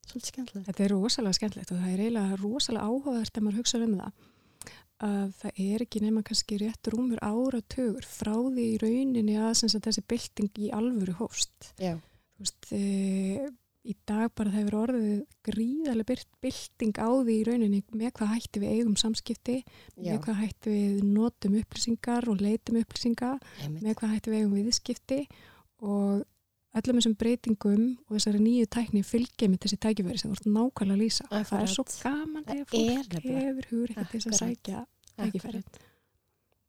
svolítið 0.06 0.30
skemmtilegt 0.30 0.66
Þetta 0.70 0.84
er 0.86 0.94
rosalega 0.94 1.36
skemmtilegt 1.40 1.72
og 1.74 1.78
það 1.82 1.92
er 1.92 2.00
eiginlega 2.06 2.38
rosalega 2.40 2.86
áhugavert 2.88 3.36
ef 3.36 3.42
maður 3.44 3.60
hugsa 3.60 3.82
um 3.84 3.96
það 4.00 4.12
að 5.06 5.32
það 5.42 5.58
er 5.60 5.82
ekki 5.84 6.00
nema 6.00 6.22
kannski 6.24 6.56
rétt 6.62 6.88
rúmur 6.94 7.20
áratugur 7.20 8.06
frá 8.08 8.32
því 8.32 8.62
í 8.64 8.78
rauninni 8.80 9.34
að 9.36 9.50
sagt, 9.60 9.82
þessi 9.84 10.02
bylting 10.08 10.60
í 10.64 10.70
alvöru 10.72 11.12
hófst. 11.18 11.72
Já, 11.76 11.98
Þú 12.36 12.44
veist, 12.44 12.68
e, 12.76 13.48
í 13.86 13.94
dag 14.08 14.32
bara 14.36 14.50
það 14.50 14.58
hefur 14.60 14.76
orðið 14.82 15.18
gríðarlega 15.46 16.16
bylting 16.42 16.96
á 17.00 17.08
því 17.08 17.34
í 17.36 17.44
rauninni 17.46 17.82
með 17.94 18.12
hvað 18.18 18.32
hætti 18.34 18.62
við 18.62 18.72
eigum 18.76 18.96
samskipti, 19.00 19.58
já, 19.96 20.12
með 20.12 20.22
hvað 20.26 20.40
hætti 20.42 20.74
við 20.74 21.04
notum 21.16 21.58
upplýsingar 21.60 22.28
og 22.28 22.42
leitum 22.42 22.80
upplýsinga, 22.82 23.30
einmitt 23.62 23.86
með 23.86 23.98
hvað 24.00 24.14
hætti 24.16 24.32
við 24.34 24.40
eigum 24.42 24.56
viðskipti 24.58 25.20
og 25.86 26.24
öllum 26.76 26.98
þessum 27.00 27.16
breytingum 27.16 27.84
og 28.04 28.16
þessari 28.18 28.42
nýju 28.42 28.68
tækni 28.74 29.02
fylgja 29.06 29.48
með 29.48 29.62
þessi 29.64 29.78
tækifæri 29.86 30.20
sem 30.20 30.34
ert 30.34 30.48
nákvæmlega 30.50 30.96
að 30.96 31.02
lýsa. 31.04 31.28
Það 31.30 31.62
er 31.62 31.72
svo 31.72 31.84
Akkurat. 31.86 32.02
gaman 32.04 32.44
þegar 32.50 32.66
fólk 32.72 33.28
hefur 33.30 33.70
hugur 33.70 33.94
til 33.94 34.04
þess 34.12 34.26
að 34.26 34.34
Akkurat. 34.34 34.42
sækja 34.42 34.82
tækifæri. 35.16 35.62
Akkurat. 35.62 35.80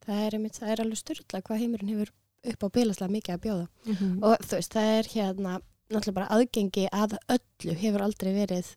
Það 0.08 0.22
er 0.24 0.38
einmitt, 0.38 0.56
það 0.56 0.72
er 0.72 0.82
alveg 0.84 1.00
styrla 1.02 1.42
hvað 1.44 1.60
heimurinn 1.60 1.92
hefur 1.92 2.12
upp 2.44 2.62
á 2.64 2.68
bilaslega 2.70 3.12
mikið 3.12 3.34
að 3.34 3.42
bjóða 3.46 3.68
Mhm. 3.86 4.22
og 4.24 4.38
þú 4.38 4.54
veist, 4.58 4.72
það 4.74 4.98
er 4.98 5.04
hérna 5.14 5.60
náttúrulega 5.90 6.14
bara 6.14 6.28
aðgengi 6.36 6.88
að 6.92 7.16
öllu 7.28 7.74
hefur 7.76 8.02
aldrei 8.02 8.32
verið 8.34 8.76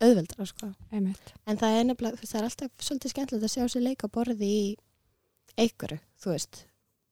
auðveldra 0.00 0.46
sko. 0.46 0.74
En 0.92 1.14
það 1.56 1.80
er 1.80 1.84
nefnilega, 1.84 2.16
það 2.20 2.38
er 2.40 2.44
alltaf 2.44 2.70
svolítið 2.78 3.10
skemmtilegt 3.12 3.44
að 3.44 3.54
sjá 3.54 3.64
sér 3.68 3.82
leika 3.82 4.08
borði 4.08 4.48
í 4.48 4.76
einhverju, 5.58 6.00
þú 6.20 6.30
veist 6.32 6.64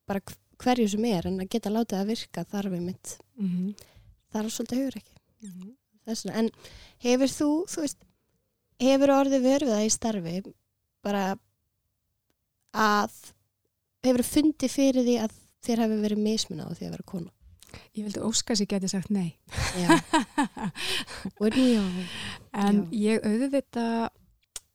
bara 0.07 0.19
hv- 0.19 0.37
hverju 0.57 0.89
sem 0.89 1.05
er 1.05 1.27
en 1.27 1.39
að 1.39 1.49
geta 1.49 1.69
látið 1.69 2.01
að 2.01 2.07
virka 2.07 2.43
þarf 2.45 2.73
einmitt 2.73 3.17
Mhm. 3.37 3.75
það 4.33 4.43
er 4.45 4.49
svolítið 4.49 4.77
hugur 4.77 4.95
ekki 5.01 5.15
Mhm. 5.43 5.75
þessuna, 6.07 6.35
en 6.35 6.49
hefur 6.99 7.27
þú, 7.27 7.65
þú 7.67 7.81
veist 7.81 7.97
hefur 8.79 9.07
orðið 9.09 9.41
verið 9.41 9.69
það 9.69 9.85
í 9.85 9.91
starfi 9.91 10.53
bara 11.03 11.37
að 12.73 13.11
hefur 14.03 14.23
fundið 14.27 14.69
fyrir 14.73 15.05
því 15.07 15.15
að 15.23 15.31
þér 15.65 15.83
hefur 15.85 16.03
verið 16.05 16.21
mismunað 16.25 16.71
á 16.71 16.73
því 16.77 16.85
að 16.89 16.95
vera 16.97 17.09
kona 17.13 17.31
Ég 17.97 18.05
vildi 18.05 18.21
óska 18.23 18.55
sér 18.55 18.69
geti 18.71 18.87
sagt 18.87 19.09
nei. 19.11 19.33
já, 19.75 19.97
já 21.43 21.83
En 22.55 22.85
Já. 22.85 22.91
ég 22.91 23.25
auðvita 23.27 23.87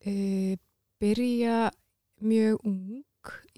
e, 0.04 0.56
byrja 1.00 1.70
mjög 2.20 2.58
ung 2.68 3.00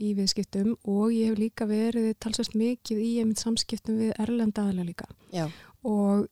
í 0.02 0.12
viðskiptum 0.18 0.76
og 0.90 1.10
ég 1.14 1.32
hef 1.32 1.38
líka 1.40 1.66
verið 1.70 2.12
talsvægt 2.22 2.54
mikið 2.58 3.00
í 3.02 3.10
einmitt 3.22 3.42
samskiptum 3.42 3.98
við 3.98 4.12
erlenda 4.22 4.62
aðlega 4.68 4.86
líka. 4.88 5.08
já, 5.34 5.48
Og 5.82 6.28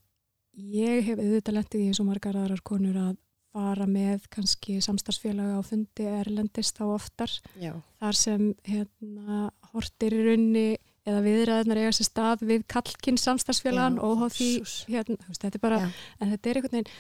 ég 0.54 1.02
hef 1.07 1.19
auðvitað 1.19 1.57
lendið 1.59 1.80
í 1.83 1.88
eins 1.90 2.00
og 2.02 2.07
margar 2.11 2.38
aðrar 2.38 2.62
konur 2.62 2.97
að 3.00 3.16
fara 3.50 3.87
með 3.90 4.28
kannski 4.30 4.76
samstarfsfélaga 4.83 5.59
á 5.59 5.62
fundi 5.66 6.07
erlendist 6.07 6.78
þá 6.78 6.85
oftar 6.95 7.33
já, 7.59 7.73
þar 7.99 8.14
sem 8.19 8.45
hérna 8.66 9.49
hortir 9.73 10.14
í 10.14 10.23
runni 10.28 10.66
eða 11.09 11.23
viðræðnar 11.25 11.80
eiga 11.80 11.95
sér 11.97 12.09
stað 12.09 12.45
við 12.50 12.66
kallkinn 12.71 13.21
samstarfsfélagan 13.21 13.99
Já, 13.99 14.04
og 14.07 14.25
hóð 14.25 14.37
því 14.37 14.50
hérna, 14.92 15.16
veist, 15.28 15.45
þetta 15.45 15.57
er 15.57 15.64
bara, 15.64 15.80
Já. 15.80 15.92
en 16.21 16.35
þetta 16.35 16.50
er 16.50 16.61
einhvern 16.61 16.76
veginn 16.78 16.90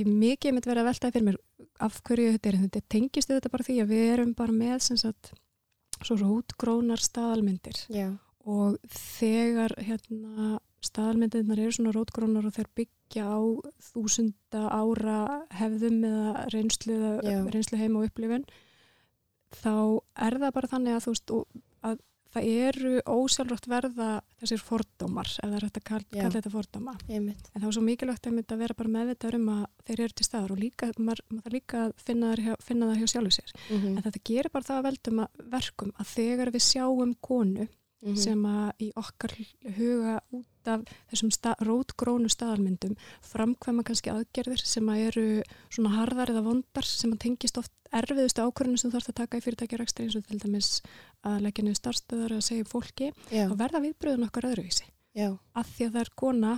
ég 0.00 0.08
mikið 0.10 0.56
mitt 0.56 0.66
verið 0.66 0.82
að 0.82 0.88
veltaði 0.90 1.14
fyrir 1.14 1.28
mér 1.28 1.38
af 1.80 2.00
hverju 2.06 2.32
þetta 2.34 2.50
er, 2.50 2.58
þetta 2.64 2.82
tengist 2.90 3.30
þetta 3.30 3.52
bara 3.52 3.66
því 3.68 3.76
að 3.84 3.92
við 3.94 4.08
erum 4.16 4.32
bara 4.38 4.56
með 4.56 4.82
sem 4.88 4.98
sagt 5.00 5.32
svo 6.00 6.16
rótgrónar 6.16 7.02
staðalmyndir. 7.02 7.78
Já, 7.92 8.08
og 8.48 8.80
þegar 8.90 9.74
hérna 9.84 10.58
staðalmyndirnar 10.84 11.60
eru 11.60 11.76
svona 11.76 11.92
rótgrónar 11.94 12.46
og 12.48 12.56
þeir 12.56 12.70
byggja 12.78 13.26
á 13.28 13.40
þúsunda 13.90 14.62
ára 14.72 15.18
hefðum 15.58 15.98
eða 16.08 16.44
reynslu, 16.54 16.98
reynslu 17.52 17.80
heim 17.80 17.98
og 18.00 18.08
upplifun 18.08 18.46
þá 19.60 19.74
er 20.24 20.38
það 20.40 20.54
bara 20.56 20.70
þannig 20.72 20.96
að 20.96 21.04
þú 21.04 21.14
veist 21.14 21.34
að 21.90 21.98
það 22.34 22.48
eru 22.66 22.92
ósjálfrátt 23.10 23.68
verða 23.70 24.08
þessir 24.40 24.62
fordómar 24.64 25.30
ef 25.30 25.42
það 25.42 25.56
er 25.56 25.66
hægt 25.66 25.80
að 25.80 25.86
kalla, 25.90 26.08
kalla 26.14 26.34
þetta 26.36 26.52
fordóma. 26.54 26.94
Einmitt. 27.08 27.50
En 27.50 27.62
það 27.62 27.68
er 27.70 27.76
svo 27.76 27.84
mikilvægt 27.86 28.30
að 28.30 28.62
vera 28.62 28.78
bara 28.78 28.94
meðvitað 28.94 29.38
um 29.40 29.48
að 29.56 29.64
þeir 29.88 30.04
eru 30.06 30.16
til 30.18 30.28
staðar 30.28 30.54
og 30.54 30.62
líka, 30.62 30.90
maður, 30.98 31.24
maður 31.34 31.56
líka 31.56 31.82
að 31.86 31.92
finna, 32.06 32.32
hjá, 32.38 32.54
finna 32.62 32.90
það 32.90 33.02
hjá 33.02 33.12
sjálfu 33.14 33.34
sér. 33.38 33.52
Mm 33.70 33.78
en 33.90 34.04
þetta 34.06 34.24
gerir 34.30 34.50
bara 34.52 34.68
það 34.68 34.78
að 34.78 34.86
veldum 34.88 35.22
að 35.24 35.44
verkum 35.50 35.92
að 35.98 36.10
þegar 36.14 36.50
við 36.54 36.66
sjáum 36.66 37.14
konu 37.20 37.68
-hmm. 38.00 38.16
sem 38.16 38.44
að 38.46 38.70
í 38.80 38.88
okkar 38.96 39.34
huga 39.76 40.20
út 40.32 40.68
af 40.68 40.84
þessum 41.10 41.30
sta 41.32 41.54
rótgrónu 41.60 42.28
staðalmyndum 42.28 42.96
framkvæma 43.24 43.84
kannski 43.84 44.12
aðgerðir 44.12 44.62
sem 44.64 44.88
að 44.88 45.02
eru 45.08 45.26
svona 45.68 45.94
harðar 45.96 46.32
eða 46.32 46.44
vondar 46.44 46.84
sem 46.84 47.12
að 47.12 47.22
tengist 47.26 47.58
oft 47.58 47.72
erfiðustu 47.90 48.44
ákvörðinu 48.44 48.78
sem 48.78 48.90
þú 48.90 48.96
þarfst 48.96 49.12
að 49.12 49.20
taka 49.20 49.38
í 49.38 49.44
fyrirtækjarækstri 49.44 50.04
eins 50.06 50.16
og 50.16 50.26
til 50.26 50.38
dæmis 50.38 50.70
að 51.26 51.40
leggja 51.46 51.64
niður 51.64 51.80
starfstöðar 51.80 52.34
eða 52.36 52.46
segja 52.46 52.68
fólki 52.70 53.10
já, 53.30 53.46
og 53.48 53.56
verða 53.58 53.82
viðbröðun 53.82 54.28
okkar 54.28 54.46
öðruvísi. 54.52 54.86
Já, 55.16 55.34
af 55.58 55.72
því 55.74 55.88
að 55.88 55.96
það 55.96 56.04
er 56.04 56.12
kona 56.22 56.52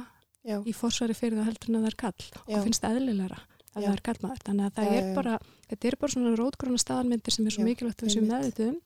já, 0.45 0.57
í 0.61 0.75
forsvari 0.77 1.17
fyrir 1.17 1.41
það 1.41 1.49
heldur 1.49 1.71
en 1.71 1.79
að 1.79 1.87
það 1.87 1.93
er 1.93 1.99
kall 2.03 2.27
og 2.43 2.65
finnst 2.67 2.85
eðlilegra 2.85 3.41
að 3.73 3.87
það 3.87 3.93
er 3.95 4.03
kallmaður 4.09 4.43
þannig 4.47 4.67
að 4.67 4.75
það 4.77 4.97
er 4.97 5.07
bara 5.17 5.37
þetta 5.71 5.89
er 5.89 5.99
bara 6.03 6.15
svona 6.15 6.33
rótgróna 6.37 6.81
staðalmyndir 6.83 7.35
sem 7.35 7.47
er 7.47 7.55
svo 7.55 7.65
mikilvægt 7.65 8.03
að 8.03 8.09
við 8.09 8.17
séum 8.17 8.27
einmitt. 8.27 8.43
meðvituð 8.43 8.69
um. 8.69 8.81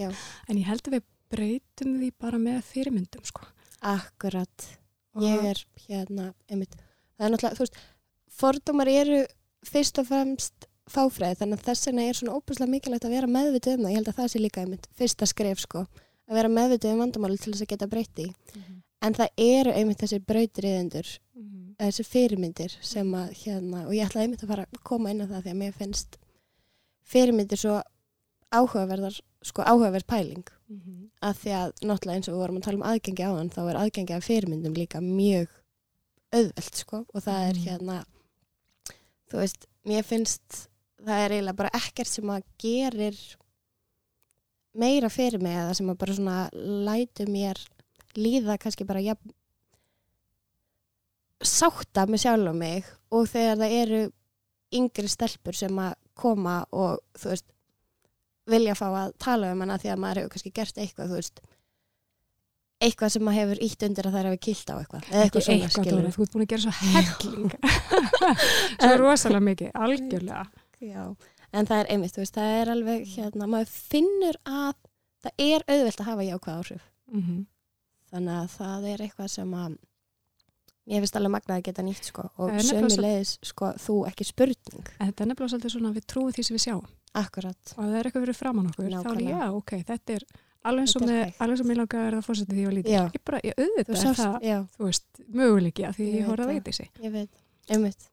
Já, 0.00 0.08
en 0.48 0.60
ég 0.62 0.70
held 0.70 0.86
að 0.88 0.96
við 0.96 1.08
breytum 1.32 1.96
því 2.00 2.10
bara 2.20 2.38
með 2.38 2.60
fyrirmyndum 2.70 3.24
sko. 3.28 3.46
akkurat 3.82 4.66
ég 5.20 5.42
er 5.52 5.58
hérna, 5.88 6.30
einmitt 6.48 6.76
það 7.18 7.24
er 7.26 7.32
náttúrulega, 7.34 7.56
þú 7.58 7.64
veist, 7.64 7.80
fordómar 8.32 8.88
eru 8.88 9.18
fyrst 9.66 9.98
og 10.00 10.06
fremst 10.08 10.68
fáfræði 10.92 11.38
þannig 11.40 11.58
að 11.60 11.66
þess 11.68 11.86
vegna 11.88 12.06
er 12.08 12.16
svona 12.18 12.36
óbúslega 12.38 12.70
mikilvægt 12.72 13.04
að 13.06 13.14
vera 13.16 13.28
meðvitið 13.30 13.74
um 13.76 13.84
það, 13.84 13.90
ég 13.92 13.98
held 14.00 14.08
að 14.12 14.16
það 14.20 14.30
sé 14.32 14.40
líka 14.42 14.62
einmitt 14.64 14.88
fyrsta 14.98 15.28
skref 15.30 15.60
sko, 15.66 15.84
að 16.28 16.38
vera 16.38 16.48
meðvitið 16.52 16.94
um 16.94 17.02
vandamáli 17.04 17.38
til 17.42 17.52
þess 17.52 17.62
að 17.66 17.70
geta 17.74 17.86
breytti, 17.92 18.26
Mhm. 18.54 18.80
en 19.02 19.14
það 19.14 19.28
eru 19.38 19.72
einmitt 19.72 19.98
þessir 20.02 20.24
brautriðendur 20.26 21.18
Mhm. 21.34 21.74
þessi 21.78 22.04
fyrirmyndir 22.06 22.76
sem 22.80 23.12
að 23.12 23.30
hérna, 23.44 23.86
og 23.86 23.92
ég 23.92 24.06
ætlaði 24.08 24.24
einmitt 24.26 24.42
að 24.44 24.48
fara 24.48 24.66
að 24.66 24.82
koma 24.84 25.10
inn 25.10 25.20
á 25.22 25.26
það 25.26 25.42
því 25.44 25.50
að 25.52 25.60
mér 25.62 25.74
finnst 25.74 26.16
fyrirmyndir 27.04 27.58
svo 27.58 27.82
áhugaverðar, 28.52 29.20
sko 29.42 29.62
áhugaverð 29.62 30.06
pæling 30.06 30.44
Mm 30.72 30.80
-hmm. 30.80 31.10
að 31.28 31.34
því 31.42 31.50
að 31.60 31.72
náttúrulega 31.84 32.16
eins 32.16 32.28
og 32.28 32.34
við 32.34 32.42
vorum 32.42 32.56
að 32.56 32.64
tala 32.64 32.78
um 32.78 32.88
aðgengi 32.90 33.24
á 33.28 33.30
hann 33.36 33.50
þá 33.50 33.62
er 33.70 33.76
aðgengi 33.82 34.14
af 34.16 34.24
fyrirmyndum 34.24 34.74
líka 34.78 35.00
mjög 35.04 35.48
auðvelt 36.32 36.76
sko 36.80 37.04
og 37.14 37.22
það 37.22 37.40
er 37.48 37.56
Mm. 37.56 37.64
hérna 37.66 37.96
þú 39.28 39.36
veist, 39.42 39.66
mér 39.84 40.02
finnst 40.02 40.68
það 41.02 41.18
er 41.24 41.30
eiginlega 41.34 41.56
bara 41.56 41.76
ekkert 41.76 42.08
sem 42.08 42.24
að 42.30 42.42
gerir 42.58 43.18
meira 44.74 45.08
fyrir 45.12 45.42
mig 45.42 45.52
eða 45.56 45.74
sem 45.74 45.90
að 45.90 45.98
bara 45.98 46.16
svona 46.16 46.50
lætu 46.86 47.26
mér 47.28 47.58
líða 48.16 48.58
kannski 48.58 48.86
bara 48.88 49.00
jafn 49.04 49.32
sátta 51.42 52.06
með 52.06 52.22
sjálf 52.24 52.48
og 52.48 52.56
mig 52.56 52.84
og 53.10 53.26
þegar 53.28 53.58
það 53.62 53.76
eru 53.82 54.02
yngri 54.72 55.08
stelpur 55.08 55.56
sem 55.58 55.78
að 55.78 55.94
koma 56.14 56.62
og 56.72 57.00
þú 57.18 57.32
veist 57.32 57.48
vilja 58.50 58.74
fá 58.78 58.86
að 58.90 59.12
tala 59.22 59.52
um 59.54 59.60
hana 59.64 59.78
því 59.78 59.92
að 59.92 60.00
maður 60.02 60.22
hefur 60.22 60.32
kannski 60.34 60.54
gert 60.54 60.80
eitthvað 60.82 61.16
veist 61.16 61.42
eitthvað 62.82 63.12
sem 63.14 63.24
maður 63.24 63.38
hefur 63.40 63.60
ítt 63.66 63.84
undir 63.86 64.08
að 64.08 64.16
það 64.16 64.26
hefur 64.28 64.40
kilt 64.46 64.72
á 64.72 64.74
eitthvað 64.76 65.04
eða 65.10 65.26
eitthvað 65.26 65.44
svona 65.46 65.68
skilur 65.74 66.08
þú 66.16 66.24
ert 66.24 66.34
búin 66.34 66.44
að 66.44 66.50
gera 66.52 66.64
svo 66.64 66.72
helling. 66.80 67.52
Svo 68.82 68.96
rosalega 68.98 69.44
mikið, 69.46 69.70
algjörlega. 69.86 70.42
Já, 70.82 71.02
en 71.52 71.68
það 71.68 71.82
er 71.82 71.90
einmitt, 71.94 72.18
veist, 72.18 72.34
það 72.34 72.56
er 72.58 72.72
alveg 72.72 73.04
hérna, 73.12 73.48
maður 73.50 73.72
finnur 73.76 74.38
að 74.48 74.72
það 75.22 75.44
er 75.46 75.64
auðvelt 75.68 76.02
að 76.02 76.10
hafa 76.10 76.26
jákvæð 76.26 76.58
áhrif. 76.58 76.84
Mm 77.12 77.22
-hmm. 77.22 77.40
þannig 78.10 78.36
að 78.40 78.48
það 78.56 78.88
er 78.92 79.04
eitthvað 79.06 79.28
sem 79.36 79.54
að 79.54 79.76
ég 80.90 81.04
finnst 81.04 81.16
alveg 81.16 81.34
magnað 81.36 81.56
að 81.56 81.66
geta 81.68 81.82
nýtt 81.86 82.08
sko 82.08 82.24
og 82.36 82.50
er 82.50 82.66
sömulegis 82.66 83.36
sko 83.42 83.72
þú 83.78 84.00
ekki 84.08 84.26
spurning. 84.26 84.90
Þetta 84.98 85.22
er 85.22 85.30
nefnilega 85.30 85.52
svolítið 85.54 85.74
svona 85.76 85.92
að 85.92 86.00
við 86.00 86.06
trúum 86.10 86.32
því 86.32 86.46
sem 86.48 86.56
við 86.56 86.64
sjáum 86.66 86.88
akkurat, 87.14 87.74
og 87.76 87.84
það 87.84 87.94
er 87.98 88.04
eitthvað 88.08 88.22
fyrir 88.26 88.34
framann 88.38 88.66
okkur, 88.70 88.84
þá 88.84 88.88
er 88.88 89.04
Nákvæmlega. 89.04 89.38
já, 89.38 89.52
ok, 89.52 89.70
þetta 89.88 90.14
er 90.16 90.24
alveg 90.64 90.82
eins 90.82 90.96
og 91.60 91.66
mér 91.66 91.76
langar 91.76 91.98
að 92.00 92.06
verða 92.10 92.22
fórsetið 92.26 92.54
því 92.56 92.64
var 92.64 92.72
lítið. 92.72 92.92
Já. 92.92 93.04
Ég 93.12 93.24
bara, 93.24 93.40
ég 93.44 93.54
auðvitað 93.58 94.04
er 94.06 94.14
það, 94.14 94.36
já, 94.42 94.58
þú 94.76 94.84
veist, 94.84 95.06
möguleiki 95.28 95.84
að 95.88 95.94
því 95.96 96.04
Ég 96.06 96.12
ég 96.14 96.18
veit 96.20 96.28
horfði 96.30 96.42
að 96.42 96.48
það. 96.48 96.54
veita 96.54 96.70
þessi. 96.70 96.86
ég 97.02 97.12
veit, 97.12 97.30
einmitt 97.68 98.08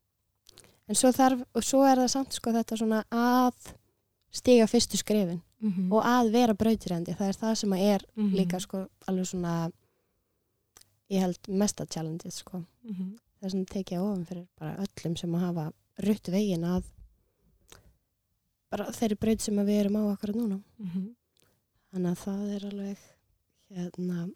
en 0.89 0.95
svo 0.95 1.11
þarf, 1.11 1.43
og 1.53 1.63
svo 1.63 1.83
er 1.85 1.97
það 1.97 2.09
samt 2.09 2.33
sko 2.33 2.51
þetta 2.51 2.77
svona 2.77 3.03
að 3.11 3.73
stiga 4.31 4.65
fyrstu 4.67 4.97
skrefin 4.97 5.41
Mm 5.61 5.71
-hmm. 5.73 5.91
og 5.91 6.03
að 6.05 6.31
vera 6.31 6.53
brautirandi, 6.53 7.11
það 7.19 7.27
er 7.27 7.33
það 7.35 7.55
sem 7.55 7.69
að 7.69 7.79
er 7.93 8.01
Mhm. 8.15 8.35
líka 8.35 8.59
sko 8.61 8.87
alveg 9.07 9.25
svona 9.27 9.71
ég 11.11 11.19
held 11.19 11.37
mesta 11.49 11.85
challenge 11.85 12.31
sko 12.31 12.57
mm 12.59 12.93
-hmm. 12.95 13.09
það 13.39 13.45
er 13.45 13.49
svona 13.49 13.65
tekið 13.65 13.99
ofan 13.99 14.25
fyrir 14.25 14.47
bara 14.59 14.75
öllum 14.77 15.17
sem 15.17 15.31
að 15.35 15.39
hafa 15.39 15.71
rutt 16.07 16.27
veginn 16.29 16.63
að 16.63 16.83
bara 18.71 18.85
þeirri 18.93 19.17
braut 19.19 19.41
sem 19.41 19.55
við 19.55 19.79
erum 19.85 19.95
á 19.97 20.03
akkurat 20.13 20.35
núna 20.35 20.61
Mhm. 20.79 21.15
þannig 21.93 22.11
að 22.11 22.23
það 22.25 22.55
er 22.55 22.65
alveg 22.69 22.97
hérna 23.73 24.29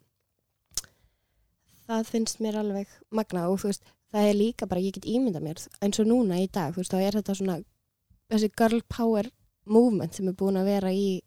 það 1.88 2.06
finnst 2.08 2.40
mér 2.40 2.58
alveg 2.62 2.88
magna 3.14 3.46
og 3.50 3.60
þú 3.60 3.70
veist, 3.70 3.82
það 4.14 4.28
er 4.30 4.34
líka 4.38 4.68
bara 4.68 4.80
ég 4.80 4.92
get 4.96 5.04
ímynda 5.10 5.40
mér 5.42 5.60
eins 5.82 6.00
og 6.00 6.06
núna 6.08 6.38
í 6.40 6.48
dag, 6.50 6.72
þú 6.74 6.82
veist, 6.82 6.92
þá 6.94 7.00
er 7.08 7.18
þetta 7.18 7.36
svona 7.38 7.56
þessi 8.32 8.50
girl 8.56 8.80
power 8.88 9.24
movement 9.66 10.14
sem 10.14 10.28
er 10.28 10.32
búin 10.38 10.56
að 10.60 10.64
vera 10.70 10.92
í 10.92 11.20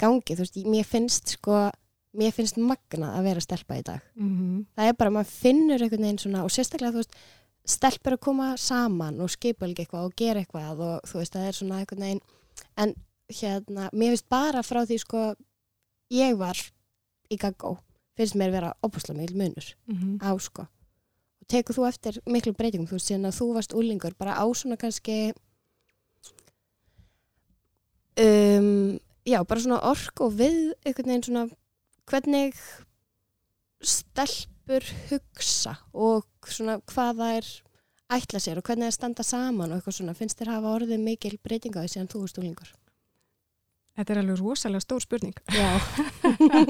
gangi, 0.00 0.34
þú 0.36 0.42
veist, 0.44 0.56
mér 0.64 0.84
finnst 0.88 1.36
sko 1.36 1.70
mér 2.16 2.32
finnst 2.32 2.56
magna 2.56 3.12
að 3.18 3.24
vera 3.28 3.40
stelpa 3.44 3.76
í 3.78 3.82
dag 3.84 4.00
Mhm. 4.16 4.66
það 4.76 4.88
er 4.88 4.92
bara, 4.94 5.10
maður 5.10 5.26
finnur 5.44 5.78
einhvern 5.82 6.00
veginn 6.06 6.18
svona 6.18 6.44
og 6.44 6.50
sérstaklega, 6.50 6.92
þú 6.92 7.02
veist, 7.02 7.14
stelpur 7.66 8.14
að 8.16 8.20
koma 8.28 8.52
saman 8.60 9.20
og 9.20 9.30
skipa 9.32 9.66
eitthvað 9.66 10.06
og 10.06 10.14
gera 10.16 10.40
eitthvað 10.44 10.80
og 10.86 11.08
þú 11.10 11.18
veist, 11.20 11.32
það 11.34 11.48
er 11.48 11.56
svona 11.58 11.80
einhvern 11.82 12.04
veginn 12.06 12.20
en 12.78 12.94
hérna, 13.32 13.88
mér 13.92 14.12
finnst 14.14 14.28
bara 14.30 14.62
frá 14.62 14.84
því 14.86 14.98
sko, 15.02 15.22
ég 16.14 16.36
var 16.38 16.56
í 17.30 17.36
gaggó, 17.42 17.72
finnst 18.16 18.36
mér 18.38 18.52
vera 18.54 18.72
opuslega 18.86 19.18
mikil 19.18 19.36
munur 19.40 19.72
Mhm. 19.88 20.18
á 20.22 20.30
sko 20.40 20.62
og 20.66 21.46
tekur 21.50 21.74
þú 21.74 21.88
eftir 21.88 22.20
miklu 22.26 22.52
breytingum 22.54 22.86
þú 22.86 22.96
veist, 23.00 23.10
síðan 23.10 23.26
að 23.30 23.38
þú 23.40 23.52
varst 23.54 23.74
úlingur 23.74 24.14
bara 24.18 24.38
á 24.38 24.46
svona 24.54 24.76
kannski 24.78 25.32
um, 28.18 28.98
já, 29.26 29.42
bara 29.44 29.60
svona 29.60 29.80
ork 29.90 30.20
og 30.24 30.32
við 30.38 30.72
einhvern 30.86 31.10
veginn 31.10 31.26
svona 31.26 31.44
hvernig 32.06 32.54
stelpur 33.82 34.86
hugsa 35.10 35.76
og 35.92 36.24
svona 36.54 36.78
hvað 36.86 37.20
það 37.20 37.36
er 37.40 37.46
ætla 38.16 38.38
sér 38.42 38.60
og 38.60 38.66
hvernig 38.66 38.86
það 38.86 38.96
standa 38.98 39.22
saman 39.26 39.70
og 39.72 39.78
eitthvað 39.80 39.96
svona, 39.98 40.14
finnst 40.14 40.38
þér 40.38 40.52
hafa 40.54 40.74
orðið 40.78 41.00
mikil 41.02 41.38
breytinga 41.42 41.82
því 41.82 41.94
síðan 41.94 42.10
þú 42.12 42.22
varst 42.24 42.38
úlingur 42.42 42.74
Þetta 43.96 44.12
er 44.12 44.18
alveg 44.20 44.40
rosalega 44.42 44.82
stór 44.84 45.00
spurning. 45.00 45.38
Já, 45.56 45.68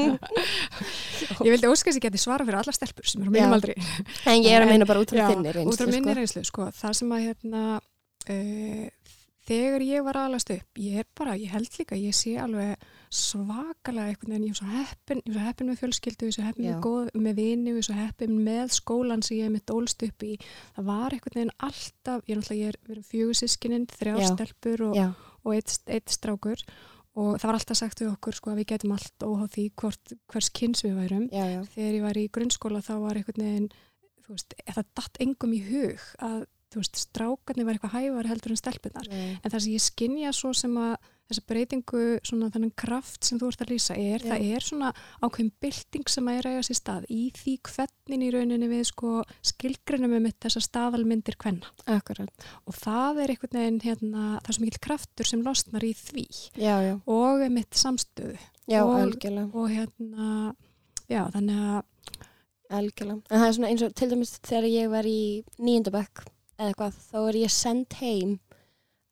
Ég 1.46 1.50
vildi 1.50 1.66
óska 1.66 1.90
þess 1.90 1.96
að 1.96 1.98
ég 1.98 2.04
geti 2.04 2.20
svara 2.22 2.46
fyrir 2.46 2.60
alla 2.60 2.74
stelpur 2.76 3.08
sem 3.10 3.24
eru 3.24 3.32
á 3.32 3.34
Já. 3.34 3.38
mínum 3.40 3.56
aldri. 3.56 3.74
en 4.30 4.44
ég 4.44 4.54
er 4.54 4.62
að 4.62 4.70
meina 4.70 4.86
bara 4.86 5.02
út 5.02 5.10
frá 5.10 5.24
Já, 5.24 5.26
þinni 5.32 5.54
reynslu 5.56 5.72
út 5.74 5.80
frá 5.80 5.90
minni 5.90 6.06
sko. 6.12 6.16
reynslu, 6.20 6.42
sko, 6.46 6.68
það 6.78 6.94
sem 7.00 7.14
að 7.16 7.24
hérna, 7.26 7.62
uh, 8.30 8.86
þegar 9.46 9.84
ég 9.86 10.04
var 10.06 10.18
alast 10.20 10.50
upp, 10.52 10.80
ég 10.80 11.02
er 11.02 11.06
bara, 11.16 11.36
ég 11.38 11.52
held 11.54 11.68
líka, 11.78 11.98
ég 11.98 12.14
sé 12.16 12.34
alveg 12.42 12.82
svakalega 13.12 14.12
einhvern 14.12 14.34
veginn, 14.34 14.48
ég 14.48 14.56
er 14.56 14.58
svo 14.58 14.70
heppin, 14.72 15.22
ég 15.22 15.30
er 15.30 15.36
svo 15.36 15.44
heppin 15.46 15.70
með 15.70 15.78
fjölskyldu, 15.82 16.26
ég 16.26 16.32
er 16.32 16.36
svo 16.36 16.46
heppin 16.46 16.66
með, 16.66 16.80
góð, 16.86 17.12
með 17.14 17.38
vini, 17.38 17.70
ég 17.70 17.78
er 17.78 17.86
svo 17.86 17.96
heppin 17.98 18.34
með 18.48 18.74
skólan 18.76 19.24
sem 19.26 19.38
ég 19.38 19.48
er 19.48 19.54
mitt 19.54 19.72
ólst 19.74 20.04
upp 20.06 20.26
í, 20.26 20.34
það 20.76 20.90
var 20.90 21.16
einhvern 21.16 21.40
veginn 21.40 21.54
alltaf, 21.68 22.26
ég 22.26 22.34
er 22.34 22.42
náttúrulega, 22.42 22.60
ég 22.60 22.74
er 22.74 22.90
verið 22.90 23.08
fjögur 23.12 23.40
sískininn, 23.40 23.88
þrjár 23.94 24.22
Já. 24.24 24.28
stelpur 24.34 24.86
og, 24.90 25.00
og 25.46 25.56
eitt, 25.56 25.78
eitt 25.86 26.14
strákur. 26.14 26.66
Og 27.16 27.38
það 27.40 27.48
var 27.48 27.56
alltaf 27.56 27.78
sagt 27.78 28.00
við 28.02 28.10
okkur 28.10 28.36
sko 28.36 28.50
að 28.52 28.58
við 28.60 28.66
getum 28.74 28.90
allt 28.92 29.24
óháð 29.24 29.46
því 29.54 29.62
hvort, 29.80 30.10
hvers 30.28 30.50
kyns 30.52 30.82
við 30.84 30.98
værum. 30.98 31.22
Já, 31.32 31.46
já, 31.48 31.60
þegar 31.72 31.94
ég 31.96 32.04
var 32.04 32.18
í 32.20 32.24
grunnskóla 32.28 32.82
þá 32.84 32.90
var 33.06 33.16
einhvern 33.16 33.40
veginn 33.46 33.70
þú 34.26 34.34
veist, 34.34 34.56
það 34.66 34.90
datt 34.98 35.20
engum 35.22 35.54
í 35.54 35.62
hug 35.64 36.04
að 36.26 36.44
þú 36.76 36.84
veist, 36.84 37.02
strákarnir 37.08 37.66
var 37.66 37.76
eitthvað 37.78 37.96
hævar 37.96 38.28
heldur 38.30 38.52
en 38.54 38.60
stelpunar 38.60 39.08
Nei. 39.10 39.36
en 39.42 39.50
það 39.50 39.60
sem 39.64 39.72
ég 39.76 39.84
skinja 39.86 40.32
svo 40.36 40.52
sem 40.56 40.74
að 40.78 40.96
þessi 41.26 41.42
breytingu, 41.50 42.00
svona 42.22 42.48
þennan 42.54 42.70
kraft 42.78 43.26
sem 43.26 43.38
þú 43.40 43.48
ert 43.50 43.62
að 43.64 43.70
lýsa 43.72 43.96
er, 43.98 44.22
Já. 44.22 44.28
það 44.30 44.44
er 44.54 44.62
svona 44.62 44.90
ákveðin 45.26 45.48
bylting 45.64 46.04
sem 46.12 46.28
að 46.30 46.36
er 46.38 46.46
að 46.52 46.60
sér 46.68 46.78
stað 46.78 47.08
í 47.10 47.22
því 47.34 47.54
hvernig 47.66 48.22
í 48.22 48.28
rauninni 48.36 48.68
við 48.70 48.84
sko 48.92 49.14
skilgreinum 49.50 50.14
um 50.20 50.28
þessar 50.44 50.62
staðalmyndir 50.68 51.34
hvenna 51.42 51.72
akkurat. 51.96 52.46
Og 52.70 52.78
það 52.78 53.18
er 53.24 53.32
einhvern 53.34 53.58
veginn 53.58 53.80
hérna, 53.82 54.22
það 54.38 54.52
er 54.52 54.58
svo 54.58 54.66
mikill 54.68 54.84
kraftur 54.86 55.26
sem 55.32 55.42
losnar 55.42 55.82
í 55.88 55.90
því. 55.98 56.28
Já, 56.62 56.76
já, 56.86 56.94
og 57.10 57.42
mitt 57.50 57.74
samstöðu. 57.74 58.38
Já, 58.70 58.84
Og- 58.84 58.94
algjörlega. 59.00 59.50
og 59.54 59.68
hérna 59.74 60.54
já, 61.10 61.26
þannig 61.34 61.58
að 61.58 61.82
Algjörlega. 62.70 63.22
En 63.30 63.38
það 63.40 63.46
er 63.48 63.52
svona 63.54 63.68
eins 63.70 63.82
og 63.86 63.92
til 63.94 64.08
dæmis 64.10 64.32
þegar 64.42 64.64
ég 64.66 64.88
var 64.90 65.06
í 65.06 65.44
nýjöndabökk 65.62 66.24
eða 66.58 66.72
eitthvað, 66.72 67.00
þá 67.12 67.18
er 67.22 67.40
ég 67.42 67.54
send 67.54 67.98
heim 68.00 68.36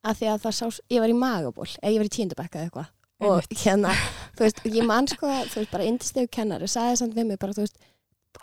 að 0.05 0.21
því 0.21 0.31
að 0.33 0.45
það 0.45 0.59
sá, 0.59 0.67
ég 0.93 1.05
var 1.05 1.13
í 1.13 1.17
magaból 1.17 1.71
eða 1.81 1.95
ég 1.95 2.03
var 2.03 2.11
í 2.11 2.15
tíundabökk 2.19 2.59
eða 2.59 2.69
eitthvað. 2.69 2.93
Og 3.25 3.47
hérna, 3.63 3.95
þú 4.37 4.45
veist, 4.45 4.63
ég 4.69 4.85
man 4.85 5.09
sko 5.09 5.31
þú 5.31 5.61
veist, 5.63 5.73
bara 5.73 5.89
indistegu 5.89 6.29
kennari, 6.35 6.69
sagði 6.69 7.01
samt 7.01 7.15
við 7.17 7.29
mig 7.31 7.39
bara, 7.41 7.55
þú 7.57 7.65
veist, 7.65 7.79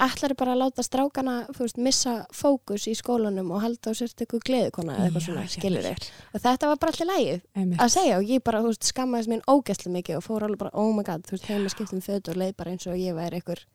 ætlar 0.01 0.33
bara 0.39 0.53
að 0.55 0.61
láta 0.61 0.85
strákana, 0.85 1.33
þú 1.51 1.65
veist, 1.65 1.79
missa 1.83 2.13
fókus 2.33 2.87
í 2.87 2.95
skólanum 2.97 3.51
og 3.51 3.61
halda 3.61 3.91
á 3.91 3.99
sért 3.99 4.23
eitthvað 4.23 4.45
gleðikona 4.47 4.95
eða 4.95 5.09
eitthvað 5.09 5.25
svona, 5.27 5.43
skilur 5.51 5.87
þig 5.89 6.07
og 6.31 6.43
þetta 6.45 6.69
var 6.71 6.79
bara 6.81 6.95
allir 6.95 7.09
lægið 7.11 7.75
að 7.83 7.93
segja 7.97 8.19
og 8.21 8.31
ég 8.31 8.45
bara, 8.47 8.61
þú 8.63 8.71
veist, 8.71 8.87
skammaðist 8.87 9.33
mín 9.33 9.43
ógæslega 9.51 9.95
mikið 9.97 10.17
og 10.21 10.25
fór 10.25 10.47
alveg 10.47 10.61
bara, 10.63 10.73
oh 10.79 10.93
my 10.95 11.05
god, 11.05 11.27
þú 11.27 11.35
veist, 11.35 11.49
heima 11.51 11.73
skiptum 11.75 12.05
föt 12.07 12.31
og 12.31 12.39
leið 12.39 12.55
bara 12.57 12.71
eins 12.73 12.87
og 12.87 12.97
ég 12.97 13.17
væri 13.19 13.41
einhver. 13.41 13.65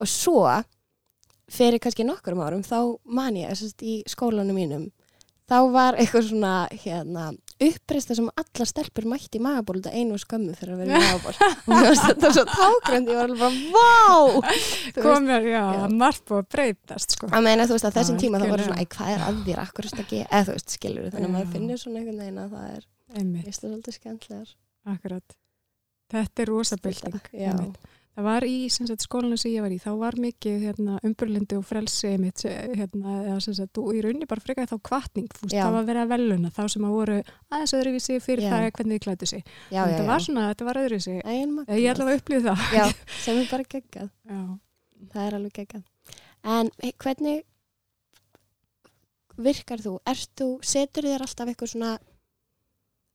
Og 0.00 0.10
svo 0.10 0.40
fyrir 1.50 1.82
kannski 1.82 2.06
nokkurum 2.06 2.44
árum 2.44 2.62
þá 2.66 2.78
man 3.04 3.36
ég 3.36 3.52
að 3.52 3.84
í 3.84 4.02
skólanum 4.08 4.56
mínum 4.56 4.86
þá 5.50 5.56
var 5.74 5.98
eitthvað 6.00 6.28
svona 6.30 6.52
hérna, 6.72 7.24
uppreista 7.60 8.16
sem 8.16 8.28
allar 8.40 8.68
stelpur 8.68 9.04
mætti 9.08 9.36
í 9.36 9.42
magaból 9.44 9.76
þetta 9.76 9.92
einu 9.92 10.16
skömmu 10.20 10.54
fyrir 10.56 10.72
að 10.72 10.80
vera 10.80 10.96
í 10.96 11.02
magaból 11.04 11.34
og 11.76 11.98
þetta 12.00 12.30
svo 12.32 12.44
tágrönd 12.48 13.12
ég 13.12 13.18
var 13.18 13.28
alveg 13.28 13.42
bara, 13.42 13.58
vá 13.74 14.54
komur, 15.04 15.48
já, 15.50 15.64
já. 15.76 15.84
margt 15.92 16.24
búið 16.30 16.40
að 16.40 16.48
breytast 16.56 17.16
sko. 17.18 17.28
að 17.28 17.46
meina 17.48 17.68
þú 17.68 17.76
veist 17.76 17.88
að 17.90 17.98
þessum 17.98 18.20
tíma 18.22 18.40
það 18.40 18.54
voru 18.54 18.68
svona, 18.70 18.88
hvað 18.96 19.12
er 19.12 19.26
að 19.28 19.42
þér, 19.50 19.62
akkur 19.66 19.84
er 19.84 19.92
þetta 19.92 20.04
ekki 20.06 20.22
eða 20.24 20.42
þú 20.48 20.56
veist, 20.56 20.76
skilur 20.78 21.10
þannig 21.12 21.28
að 21.28 21.36
maður 21.36 21.52
finnir 21.58 21.82
svona 21.84 22.00
einhvern 22.00 22.22
veginn 22.24 22.40
að 22.40 22.56
það 22.56 22.70
er, 22.70 22.88
einmitt, 23.18 23.44
ég 23.44 23.50
veist 23.50 23.64
það 23.64 23.74
svolítið 23.74 23.98
skemmtlegar 23.98 24.54
akkurat 24.94 25.38
þetta 26.14 26.44
er 26.44 26.52
rosa 26.54 26.80
bylting 26.80 27.20
Já. 27.34 27.52
einmitt. 27.52 27.92
Það 28.14 28.26
var 28.28 28.46
í 28.46 28.56
sagt, 28.70 29.04
skólanum 29.04 29.40
sem 29.40 29.54
ég 29.54 29.64
var 29.64 29.74
í 29.74 29.78
þá 29.82 29.90
var 30.00 30.18
mikið 30.22 30.66
hérna, 30.68 30.98
umburlindi 31.06 31.58
og 31.58 31.64
frelsi 31.66 32.12
einmitt, 32.14 32.44
hérna, 32.46 33.16
eða 33.24 33.38
sagt, 33.44 33.80
og 33.82 33.90
í 33.94 34.02
rauninni 34.04 34.28
bara 34.30 34.44
frekaði 34.44 34.70
þá 34.70 34.76
kvartning 34.90 35.30
það 35.44 35.72
var 35.78 35.88
verið 35.88 36.04
að 36.04 36.12
veluna 36.14 36.52
þá 36.54 36.62
sem 36.74 36.86
að 36.86 36.94
voru 36.98 37.16
aðeins 37.50 37.74
öðruvísi 37.80 38.20
fyrir 38.22 38.46
Já. 38.46 38.52
það 38.54 38.68
hvernig 38.78 38.94
þið 38.98 39.04
klættu 39.08 39.30
sig 39.32 39.42
já, 39.44 39.80
já, 39.82 39.96
já. 39.96 40.04
var 40.08 40.26
svona, 40.28 40.46
þetta 40.52 40.68
var 40.68 40.82
öðruvísi 40.84 41.16
ég 41.18 41.90
ætla 41.90 42.06
að 42.06 42.20
upplýða 42.20 42.54
það 42.54 42.78
Já, 42.78 42.86
sem 43.24 43.40
er 43.42 43.50
bara 43.50 43.68
geggjað. 43.74 44.12
já. 44.30 44.44
Það 45.12 45.26
er 45.26 45.36
alveg 45.38 45.58
geggjað. 45.58 45.84
En 46.54 46.70
hvernig, 47.02 47.44
virkar 49.44 49.82
þú? 49.82 49.94
Þú, 50.38 50.48
setur 50.64 51.08
þér 51.08 51.24
alltaf 51.26 51.50
eitthvað 51.50 51.72
svona 51.74 51.92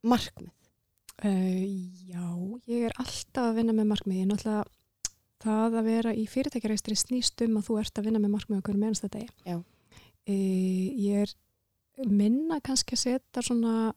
markmið? 0.10 0.52
Uh, 1.20 1.64
já, 2.08 2.26
ég 2.72 2.88
er 2.88 2.96
alltaf 3.02 3.50
að 3.50 3.58
vinna 3.60 3.76
með 3.76 3.90
markmið. 3.92 4.20
Ég 4.22 4.28
er 4.28 4.32
náttúrulega 4.32 4.79
það 5.44 5.78
að 5.80 5.90
vera 5.90 6.14
í 6.16 6.26
fyrirtækjareistri 6.30 6.98
snýst 7.00 7.44
um 7.46 7.60
að 7.60 7.70
þú 7.70 7.78
ert 7.82 8.00
að 8.00 8.10
vinna 8.10 8.22
með 8.24 8.34
markmið 8.36 8.62
okkur 8.62 8.80
með 8.80 8.92
ennsta 8.94 9.12
degi. 9.14 9.30
Já. 9.48 9.60
Uh, 10.30 10.88
ég 11.00 11.26
er 11.26 12.10
minna 12.10 12.60
kannski 12.64 12.96
að 12.96 13.04
setja 13.06 13.44
svona 13.44 13.94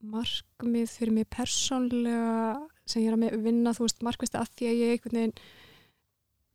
markmið 0.00 0.92
fyrir 0.94 1.12
mig 1.14 1.28
persónlega 1.30 2.60
sem 2.88 3.04
ég 3.04 3.12
er 3.12 3.18
að 3.18 3.42
vinna, 3.44 3.74
þú 3.76 3.86
veist, 3.86 4.00
markvist 4.06 4.38
að 4.38 4.48
því 4.56 4.70
að 4.70 4.80
ég 4.80 4.94
einhvern 4.96 5.18
veginn 5.20 5.34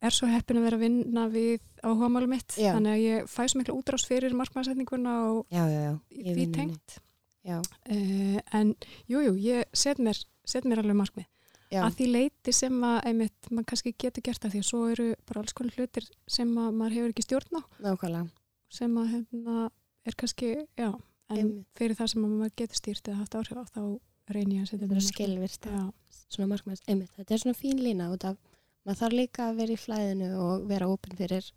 er 0.06 0.14
svo 0.14 0.28
heppin 0.30 0.60
að 0.60 0.68
vera 0.68 0.78
að 0.80 0.84
vinna 0.86 1.24
við 1.32 1.62
áhugamálum 1.82 2.34
mitt. 2.36 2.58
Já. 2.60 2.74
Þannig 2.76 2.92
að 2.92 3.04
ég 3.06 3.30
fæ 3.32 3.42
svo 3.48 3.62
miklu 3.62 3.78
útrás 3.80 4.06
fyrir 4.10 4.36
markmæðsetninguna 4.38 5.16
og 5.32 5.54
Já, 5.54 5.64
já, 5.72 5.94
því 6.12 6.48
tengt. 6.56 7.00
Já, 7.46 7.60
Uh, 7.86 8.40
en 8.58 8.72
jújú, 9.06 9.30
jú, 9.30 9.34
ég 9.38 9.68
set 9.78 10.00
mér, 10.02 10.18
set 10.50 10.66
mér 10.66 10.82
alveg 10.82 10.98
markmið. 10.98 11.28
Já, 11.72 11.82
Að 11.86 11.96
því 11.98 12.08
leiti 12.12 12.54
sem 12.54 12.84
að 12.84 12.98
einmitt, 13.10 13.50
maður 13.52 13.66
kannski 13.72 13.94
getur 13.98 14.22
gert 14.26 14.42
það 14.42 14.52
því 14.56 14.60
að 14.64 14.70
svo 14.70 14.82
eru 14.92 15.08
bara 15.26 15.42
alls 15.42 15.54
konar 15.54 15.74
hlutir 15.78 16.08
sem 16.28 16.52
að 16.58 16.72
maður 16.80 16.96
hefur 16.98 17.14
ekki 17.14 17.26
stjórn 17.26 17.60
á 17.60 17.62
nákvæmlega. 17.86 18.30
sem 18.70 18.98
að 18.98 19.12
hérna 19.14 19.70
er 20.06 20.16
kannski, 20.16 20.50
já, 20.78 20.90
en 21.30 21.38
Einmitt. 21.38 21.68
fyrir 21.78 21.96
það 21.96 22.08
sem 22.12 22.26
að 22.26 22.30
maður 22.36 22.56
getur 22.56 22.76
stýrt 22.82 23.08
eða 23.10 23.18
haft 23.22 23.36
áhrif 23.36 23.58
á 23.58 23.66
þá 23.74 23.82
reynir 24.30 24.58
ég 24.58 24.62
að 24.66 24.70
setja 24.70 24.88
Þetta. 24.88 25.70
Já, 25.70 25.92
Svona 26.30 26.48
markmið, 26.56 26.82
einmitt. 26.90 27.12
Þetta 27.18 27.34
er 27.34 27.38
svona 27.40 27.58
fín 27.58 27.80
lína 27.80 28.10
út 28.12 28.24
af, 28.26 28.38
maður 28.86 28.98
þarf 29.00 29.14
líka 29.14 29.44
að 29.50 29.56
vera 29.62 29.74
í 29.74 29.78
flæðinu 29.78 30.30
og 30.42 30.64
vera 30.68 30.88
opinn 30.90 31.18
fyrir 31.18 31.52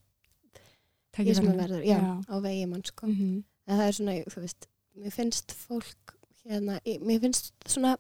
því 1.17 1.35
sem 1.35 1.47
maður 1.49 1.61
verður, 1.63 1.85
já, 1.89 1.99
á 2.29 2.35
vegi 2.45 2.67
mann, 2.69 2.85
sko. 2.85 3.07
Mm 3.07 3.15
-hmm. 3.17 3.45
En 3.67 3.79
það 3.79 3.87
er 3.89 3.93
svona, 3.97 4.13
þú 4.33 4.41
veist, 4.45 4.69
mér 4.97 5.13
finnst 5.13 5.53
fólk, 5.53 6.15
hérna, 6.45 6.79
mér 7.05 7.21
finnst 7.21 7.53
svona, 7.67 7.97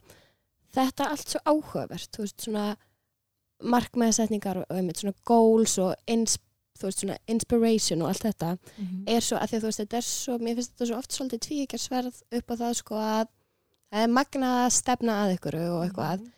þetta 0.74 1.08
allt 1.12 1.32
svo 1.32 1.40
áhugavert, 1.48 2.10
þú 2.14 2.26
veist, 2.26 2.44
svona 2.44 2.66
markmiðsetningar 3.62 4.62
og, 4.62 4.68
einmitt 4.70 5.00
svona 5.02 5.16
goals 5.26 5.78
og 5.82 5.94
ins, 6.10 6.36
þú 6.78 6.88
veist, 6.88 7.02
svona 7.02 7.18
inspiration 7.26 8.02
og 8.04 8.12
allt 8.12 8.26
þetta 8.28 8.52
er 9.10 9.24
svo, 9.24 9.38
að 9.40 9.50
því 9.50 9.56
að 9.56 9.62
þú 9.64 9.70
veist, 9.70 9.82
þetta 9.82 9.96
er 10.00 10.06
svo, 10.06 10.38
mér 10.38 10.58
finnst 10.58 10.74
þetta 10.74 10.90
svo 10.90 10.98
oft 10.98 11.16
svolítið 11.16 11.44
tvíkjarsverð 11.48 12.22
upp 12.38 12.50
á 12.50 12.54
það, 12.62 12.74
sko, 12.82 12.94
að 13.02 13.26
það 13.90 14.02
er 14.04 14.12
magna 14.18 14.52
að 14.64 14.72
stefna 14.78 15.16
að 15.24 15.34
ykkur 15.38 15.58
og 15.64 15.80
eitthvað, 15.86 16.28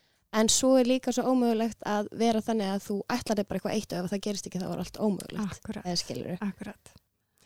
en 0.41 0.49
svo 0.49 0.77
er 0.79 0.87
líka 0.87 1.13
svo 1.13 1.27
ómögulegt 1.33 1.83
að 1.91 2.09
vera 2.17 2.41
þannig 2.41 2.73
að 2.77 2.85
þú 2.87 2.97
ætlar 3.11 3.41
þig 3.41 3.49
bara 3.51 3.59
eitthvað 3.61 3.77
eitt 3.77 3.93
og 3.93 4.05
ef 4.05 4.11
það 4.15 4.25
gerist 4.29 4.47
ekki 4.47 4.63
þá 4.63 4.69
er 4.71 4.83
allt 4.85 5.01
ómögulegt, 5.03 5.71
eða 5.85 5.97
skilur 5.99 6.37
akkurat. 6.47 6.93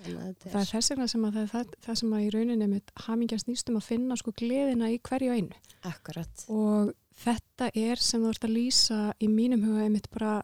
Það 0.04 0.60
er 0.60 0.68
þess 0.70 0.92
vegna 0.92 1.06
sem 1.10 1.24
að 1.26 1.38
það, 1.38 1.46
það, 1.52 1.72
það 1.86 1.98
sem 2.00 2.12
að 2.16 2.24
í 2.24 2.28
rauninni 2.34 2.68
mitt 2.70 2.92
hamingja 3.06 3.38
snýstum 3.42 3.78
að 3.80 3.88
finna 3.88 4.18
sko 4.20 4.34
gleðina 4.36 4.90
í 4.92 5.00
hverju 5.08 5.38
einu. 5.38 5.62
akkurat, 5.84 6.44
Og 6.48 6.92
þetta 7.24 7.70
er 7.74 8.02
sem 8.02 8.22
þú 8.22 8.32
ert 8.34 8.46
að 8.48 8.54
lýsa 8.56 9.00
í 9.22 9.28
mínum 9.30 9.64
huga 9.66 9.86
einmitt 9.86 10.10
bara 10.12 10.42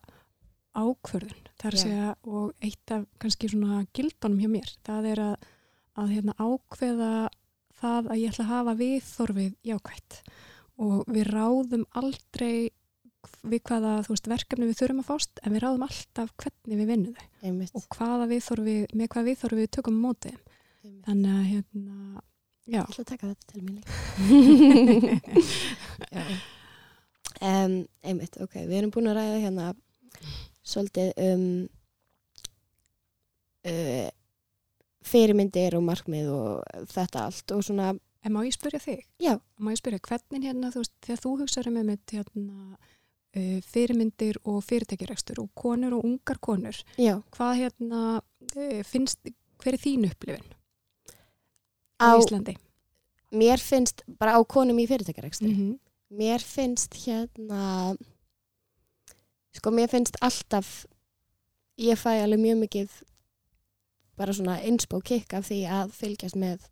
ákvörðun. 0.76 1.48
Að 1.60 1.76
Já. 1.76 1.82
segja 1.82 2.10
og 2.24 2.52
eitt 2.64 2.94
af 2.94 3.06
kannski 3.20 3.50
svona 3.50 3.84
gildunum 3.96 4.40
hjá 4.40 4.50
mér. 4.52 4.74
Það 4.86 5.08
er 5.12 5.22
að, 5.24 5.48
að 6.00 6.12
hérna, 6.14 6.36
ákveða 6.38 7.12
það 7.80 8.10
að 8.12 8.20
ég 8.20 8.32
ætla 8.32 8.44
að 8.44 8.52
hafa 8.54 8.76
viðþorfið 8.80 9.56
jákvætt. 9.70 10.20
Og 10.80 11.10
við 11.12 11.32
ráðum 11.34 11.84
aldrei 12.00 12.70
við 13.42 13.60
hvaða 13.68 13.92
veist, 14.08 14.28
verkefni 14.30 14.68
við 14.68 14.78
þurfum 14.80 15.02
að 15.02 15.08
fást 15.10 15.40
en 15.44 15.54
við 15.54 15.62
ráðum 15.64 15.84
alltaf 15.86 16.32
hvernig 16.40 16.80
við 16.80 16.90
vinnum 16.90 17.14
þau 17.16 17.48
einmitt, 17.50 17.74
og 17.76 17.86
hvaða 17.96 18.28
viðþorfi, 18.30 18.76
með 18.96 19.12
hvaða 19.14 19.26
við 19.60 19.70
tökum 19.76 20.00
á 20.00 20.04
móti. 20.04 20.32
þeim. 20.34 20.42
einmitt. 20.84 21.04
Þannig 21.08 21.32
að 21.36 21.48
hérna. 21.50 21.96
Ég 22.70 22.78
ætla 22.84 23.02
að 23.02 23.10
taka 23.10 23.30
þetta 23.30 23.44
til 23.50 23.62
mín 23.66 23.78
um, 27.40 27.74
einmitt, 28.06 28.36
ok, 28.44 28.54
við 28.68 28.76
erum 28.78 28.92
búin 28.94 29.10
að 29.10 29.18
ræða 29.18 29.40
hérna 29.42 29.70
svolítið 30.70 31.08
um 31.24 31.44
uh, 33.66 34.08
fyrirmyndir 35.10 35.74
og 35.78 35.84
markmið 35.88 36.30
og 36.36 36.86
þetta 36.92 37.26
allt 37.26 37.56
og 37.56 37.66
svona, 37.66 37.90
En 38.20 38.34
má 38.34 38.42
ég 38.44 38.52
spyrja 38.52 38.78
þig? 38.84 39.06
já, 39.16 39.38
Má 39.56 39.70
ég 39.72 39.80
spyrja, 39.80 40.00
hvernig 40.04 40.44
hérna, 40.44 40.68
þú 40.74 40.82
veist, 40.82 40.96
þegar 41.06 41.20
þú 41.22 41.30
hugsaður 41.40 41.72
með 41.72 41.86
mitt 41.88 42.12
hérna, 42.12 42.76
fyrirmyndir 43.32 44.40
og 44.44 44.62
fyrirtækjarekstur 44.66 45.42
og 45.42 45.50
konur 45.54 45.98
og 45.98 46.04
ungar 46.04 46.40
konur, 46.42 46.76
já, 46.98 47.20
hvað 47.36 47.52
hérna 47.60 48.00
uh, 48.18 48.80
finnst, 48.86 49.20
hver 49.62 49.76
er 49.76 49.82
þín 49.82 50.08
upplifin 50.10 50.48
á, 52.00 52.10
á, 52.10 52.18
Íslandi? 52.18 52.56
mér 53.30 53.62
finnst 53.62 54.02
bara 54.18 54.34
á 54.34 54.40
konum 54.42 54.78
í 54.82 54.88
fyrirtækjarekstri, 54.90 55.52
-hmm. 55.54 55.78
mér 56.10 56.42
finnst 56.42 56.94
hérna 57.06 57.96
sko 59.54 59.70
mér 59.70 59.88
finnst 59.90 60.16
alltaf 60.20 60.86
ég 61.78 61.98
fæ 61.98 62.22
alveg 62.22 62.40
mjög 62.40 62.58
mikið 62.64 62.90
bara 64.16 64.32
svona 64.32 64.58
einspó 64.60 65.00
kikk 65.00 65.34
af 65.34 65.48
því 65.48 65.60
að 65.70 65.92
fylgjast 65.96 66.36
með 66.36 66.66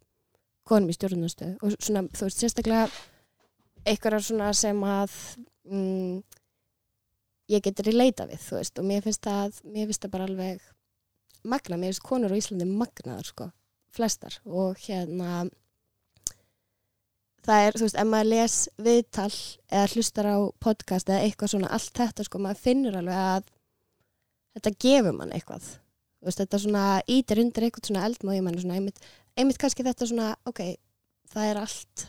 konum 0.68 0.90
í 0.92 0.97
stjórnastöð 0.97 1.55
og 1.62 1.77
svona 1.79 2.05
þú 2.12 2.29
veist 2.29 2.42
sérstaklega 2.42 4.21
svona 4.21 4.53
sem 4.53 4.83
að 4.85 5.14
mm, 5.64 6.21
ég 7.49 7.65
getur 7.65 7.89
í 7.91 7.95
leita 7.97 8.27
við 8.29 8.43
þú 8.45 8.59
veist 8.59 8.81
og 8.81 8.89
mér 8.89 9.05
finnst 9.07 9.25
það 9.25 9.63
mér 9.65 9.89
finnst 9.89 10.05
það 10.05 10.15
bara 10.15 10.29
alveg 10.29 10.67
magna, 11.49 11.79
mér 11.79 11.93
finnst 11.93 12.05
konur 12.07 12.35
á 12.35 12.39
Íslandi 12.39 12.67
magnaðar 12.69 13.29
sko, 13.29 13.49
flestar. 13.95 14.39
Og 14.45 14.79
hérna 14.85 15.47
það 17.47 17.67
er, 17.67 17.79
þú 17.79 17.87
veist, 17.87 17.99
ef 17.99 18.09
maður 18.09 18.31
les 18.33 18.57
viðtal 18.89 19.31
eða 19.71 19.91
hlustar 19.95 20.29
á 20.29 20.37
podcast 20.61 21.13
eða 21.13 21.27
eitthvað 21.27 21.55
svona, 21.55 21.73
allt 21.77 22.01
þetta, 22.03 22.27
sko, 22.27 22.43
maður 22.45 22.65
finnur 22.65 22.99
alveg 23.01 23.23
að 23.23 23.53
þetta 24.59 24.75
gefur 24.85 25.17
mann 25.17 25.35
eitthvað. 25.37 25.71
Þú 26.19 26.29
veist, 26.29 26.43
þetta 26.43 26.63
svona 26.65 26.85
ítir 27.15 27.43
undir 27.45 27.69
eitthvað 27.69 27.93
svona 27.93 28.07
eldmáð 28.09 28.41
í 28.41 28.45
manni 28.45 28.65
svona, 28.65 28.81
einmitt, 28.81 29.13
einmitt 29.39 29.61
kannski 29.63 29.87
þetta 29.87 30.11
svona, 30.11 30.33
ok, 30.51 30.65
það 31.33 31.53
er 31.53 31.63
allt 31.63 32.09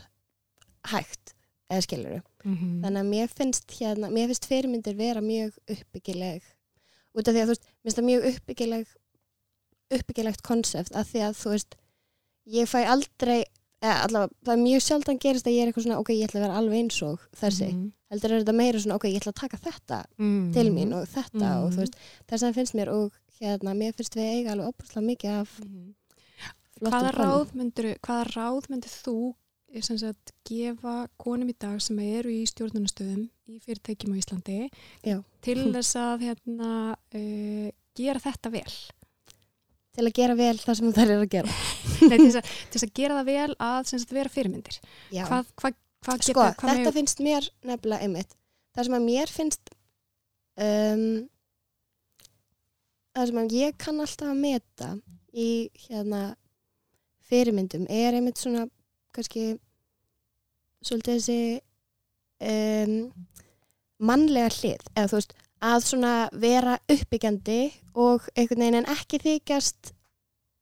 hægt, 0.90 1.34
eða 1.70 1.86
skilur 1.86 2.18
Mm 2.44 2.82
þannig 2.82 3.00
að 3.04 3.08
mér 3.10 3.28
finnst 3.28 3.70
hérna, 3.78 4.10
mér 4.10 4.26
finnst 4.30 4.46
fyrirmyndir 4.48 4.96
vera 4.96 5.20
mjög 5.20 5.52
uppbyggileg. 5.68 6.42
Út 7.14 7.28
af 7.28 7.34
því 7.34 7.40
að 7.40 7.46
þú 7.46 7.52
veist, 7.54 7.64
mér 7.66 7.82
finnst 7.84 7.98
það 7.98 8.08
mjög 8.10 8.26
uppbyggileg 8.34 8.86
uppbyggilegt 9.90 10.42
konsept 10.46 10.92
að 10.94 11.08
því 11.10 11.22
að 11.26 11.38
þú 11.40 11.50
veist, 11.54 11.74
ég 12.46 12.68
fæ 12.70 12.78
aldrei 12.86 13.40
eða 13.80 13.96
allavega, 14.06 14.34
það 14.44 14.52
er 14.54 14.62
mjög 14.62 14.82
sjaldan 14.84 15.18
gerist 15.18 15.46
að 15.48 15.54
ég 15.56 15.62
er 15.64 15.70
eitthvað 15.70 15.84
svona, 15.86 15.98
ok, 16.02 16.10
ég 16.14 16.28
ætla 16.28 16.40
að 16.40 16.44
vera 16.46 16.58
alveg 16.60 16.78
eins 16.82 16.98
og 17.02 17.20
þessi, 17.40 17.68
Mhm. 17.72 17.92
heldur 18.10 18.32
er 18.32 18.42
þetta 18.44 18.54
meira 18.60 18.78
svona, 18.78 18.94
ok, 18.96 19.04
ég 19.08 19.20
ætla 19.20 19.32
að 19.32 19.40
taka 19.40 19.56
þetta 19.56 19.98
til 20.52 20.68
mín 20.70 20.92
og 20.94 21.08
þetta 21.08 21.48
og 21.64 21.72
þú 21.72 21.76
veist, 21.80 21.96
þess 22.28 22.42
að 22.44 22.54
finnst 22.54 22.74
mér 22.74 22.88
og 22.92 23.12
hérna, 23.40 23.74
mér 23.74 23.94
finnst 23.96 24.14
við 24.14 24.28
eiga 24.36 24.52
alveg 24.52 24.68
opaslega 24.68 25.06
mikið 25.06 25.30
af 25.40 25.60
Mhm. 25.60 25.94
Hvaða 28.00 28.24
ráð 28.32 28.68
myndir 28.70 28.88
þú 29.04 29.34
eh, 29.74 29.82
sem 29.86 29.98
sagt, 30.00 30.32
gefa 30.48 31.08
konum 31.20 31.50
í 31.50 31.56
dag 31.58 31.80
sem 31.82 31.98
eru 32.04 32.32
í 32.32 32.44
stjórnunastöðum 32.50 33.26
í 33.50 33.58
fyrirtækjum 33.64 34.14
á 34.14 34.20
Íslandi 34.20 34.60
Já. 35.06 35.18
til 35.44 35.58
þess 35.74 35.98
að 35.98 36.26
hérna, 36.28 36.72
uh, 36.94 37.68
gera 37.98 38.22
þetta 38.22 38.54
vel? 38.54 38.72
til 39.90 40.06
að 40.06 40.16
gera 40.16 40.36
vel 40.38 40.56
það 40.60 40.76
sem 40.78 40.92
þær 40.94 41.08
eru 41.08 41.24
að 41.24 41.32
gera 41.32 41.54
Nei, 42.10 42.16
til, 42.16 42.26
þess 42.26 42.38
að, 42.40 42.50
til 42.50 42.76
þess 42.78 42.86
að 42.86 42.92
gera 43.00 43.16
það 43.18 43.30
vel 43.30 43.54
að 43.66 43.80
sem 43.90 44.00
sagt, 44.00 44.12
vera 44.14 44.32
fyrirmyndir. 44.32 44.76
Hvað, 45.10 45.48
hvað 45.58 46.22
sko, 46.22 46.30
geta, 46.30 46.52
hvað 46.60 46.78
þetta 46.78 46.92
finnst 46.94 47.22
mér 47.24 47.48
nefnilega 47.66 48.06
einmitt 48.06 48.36
það 48.74 48.86
sem 48.86 48.96
að 48.96 49.06
mér 49.06 49.32
finnst 49.34 49.72
um, 50.60 51.06
það 53.16 53.30
sem 53.30 53.40
að 53.42 53.56
ég 53.58 53.78
kann 53.80 54.04
alltaf 54.04 54.30
að 54.30 54.42
meta 54.44 54.90
í 55.30 55.50
hérna 55.86 56.22
fyrirmyndum 57.30 57.86
er 57.92 58.18
einmitt 58.18 58.40
svona 58.40 58.66
kannski 59.12 59.58
svolítið 60.84 61.16
þessi 61.18 61.60
um, 62.40 63.12
mannlega 64.00 64.50
hlið 64.60 64.84
eða 64.96 65.08
þú 65.12 65.18
veist 65.20 65.34
að 65.60 65.80
svona 65.84 66.12
vera 66.40 66.78
uppbyggjandi 66.88 67.58
og 68.00 68.28
einhvern 68.34 68.62
veginn 68.64 68.78
en 68.80 68.88
ekki 68.94 69.18
þykjast 69.20 69.92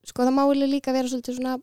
sko 0.08 0.24
það 0.26 0.34
máli 0.40 0.66
líka 0.72 0.94
vera 0.96 1.10
svolítið 1.12 1.38
svona 1.38 1.58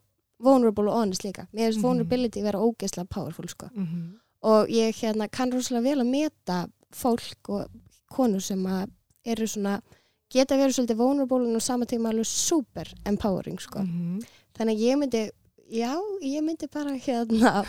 vulnerable 0.45 0.91
og 0.91 1.01
honest 1.01 1.23
líka 1.25 1.47
mér 1.51 1.67
finnst 1.71 1.79
Mhm. 1.79 1.87
vulnerability 1.87 2.41
vera 2.43 2.59
ógeðslega 2.63 3.09
powerful 3.09 3.47
sko 3.49 3.69
mm 3.73 3.85
-hmm. 3.85 4.19
og 4.43 4.67
ég 4.69 4.95
hérna 5.01 5.27
kann 5.31 5.51
rosalega 5.51 5.83
vel 5.89 5.99
að 6.01 6.09
meta 6.11 6.67
fólk 6.93 7.49
og 7.49 7.67
konur 8.09 8.39
sem 8.41 8.63
að 8.65 8.89
eru 9.25 9.47
svona 9.47 9.81
geta 10.29 10.55
verið 10.55 10.73
svolítið 10.75 10.95
vulnerable 10.97 11.47
en 11.49 11.55
á 11.55 11.59
sama 11.61 11.85
tíma 11.85 12.09
alveg 12.09 12.25
super 12.25 12.93
empowering 13.05 13.59
sko. 13.59 13.79
Mhm. 13.79 14.19
þannig 14.57 14.75
að 14.75 14.79
ég 14.79 14.97
myndi 14.97 15.29
já, 15.69 15.93
ég 16.21 16.43
myndi 16.45 16.67
bara 16.71 16.93
hérna 16.97 17.65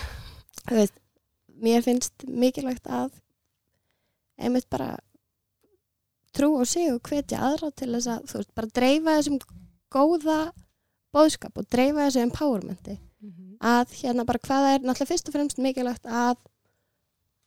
veist, 0.71 0.95
mér 1.63 1.83
finnst 1.83 2.27
mikilvægt 2.29 2.87
að 2.87 3.13
einmitt 4.39 4.69
bara 4.71 4.99
trú 6.37 6.51
á 6.61 6.65
sig 6.69 6.91
og 6.93 7.01
hvetja 7.09 7.39
aðra 7.41 7.71
til 7.73 7.93
þess 7.95 8.11
að 8.13 8.27
þú 8.29 8.39
veist, 8.41 8.55
bara 8.55 8.75
dreifa 8.77 9.15
þessum 9.17 9.39
góða 9.93 10.39
bóðskap 11.17 11.57
og 11.57 11.69
dreifa 11.73 12.07
þessu 12.09 12.25
empowermenti 12.27 12.99
Mhm. 13.17 13.57
að 13.65 13.95
hérna 14.03 14.27
bara 14.29 14.39
hvað 14.39 14.67
er 14.75 14.81
náttúrulega 14.85 15.09
fyrst 15.09 15.29
og 15.29 15.33
fremst 15.35 15.59
mikilvægt 15.59 16.05
að 16.05 16.37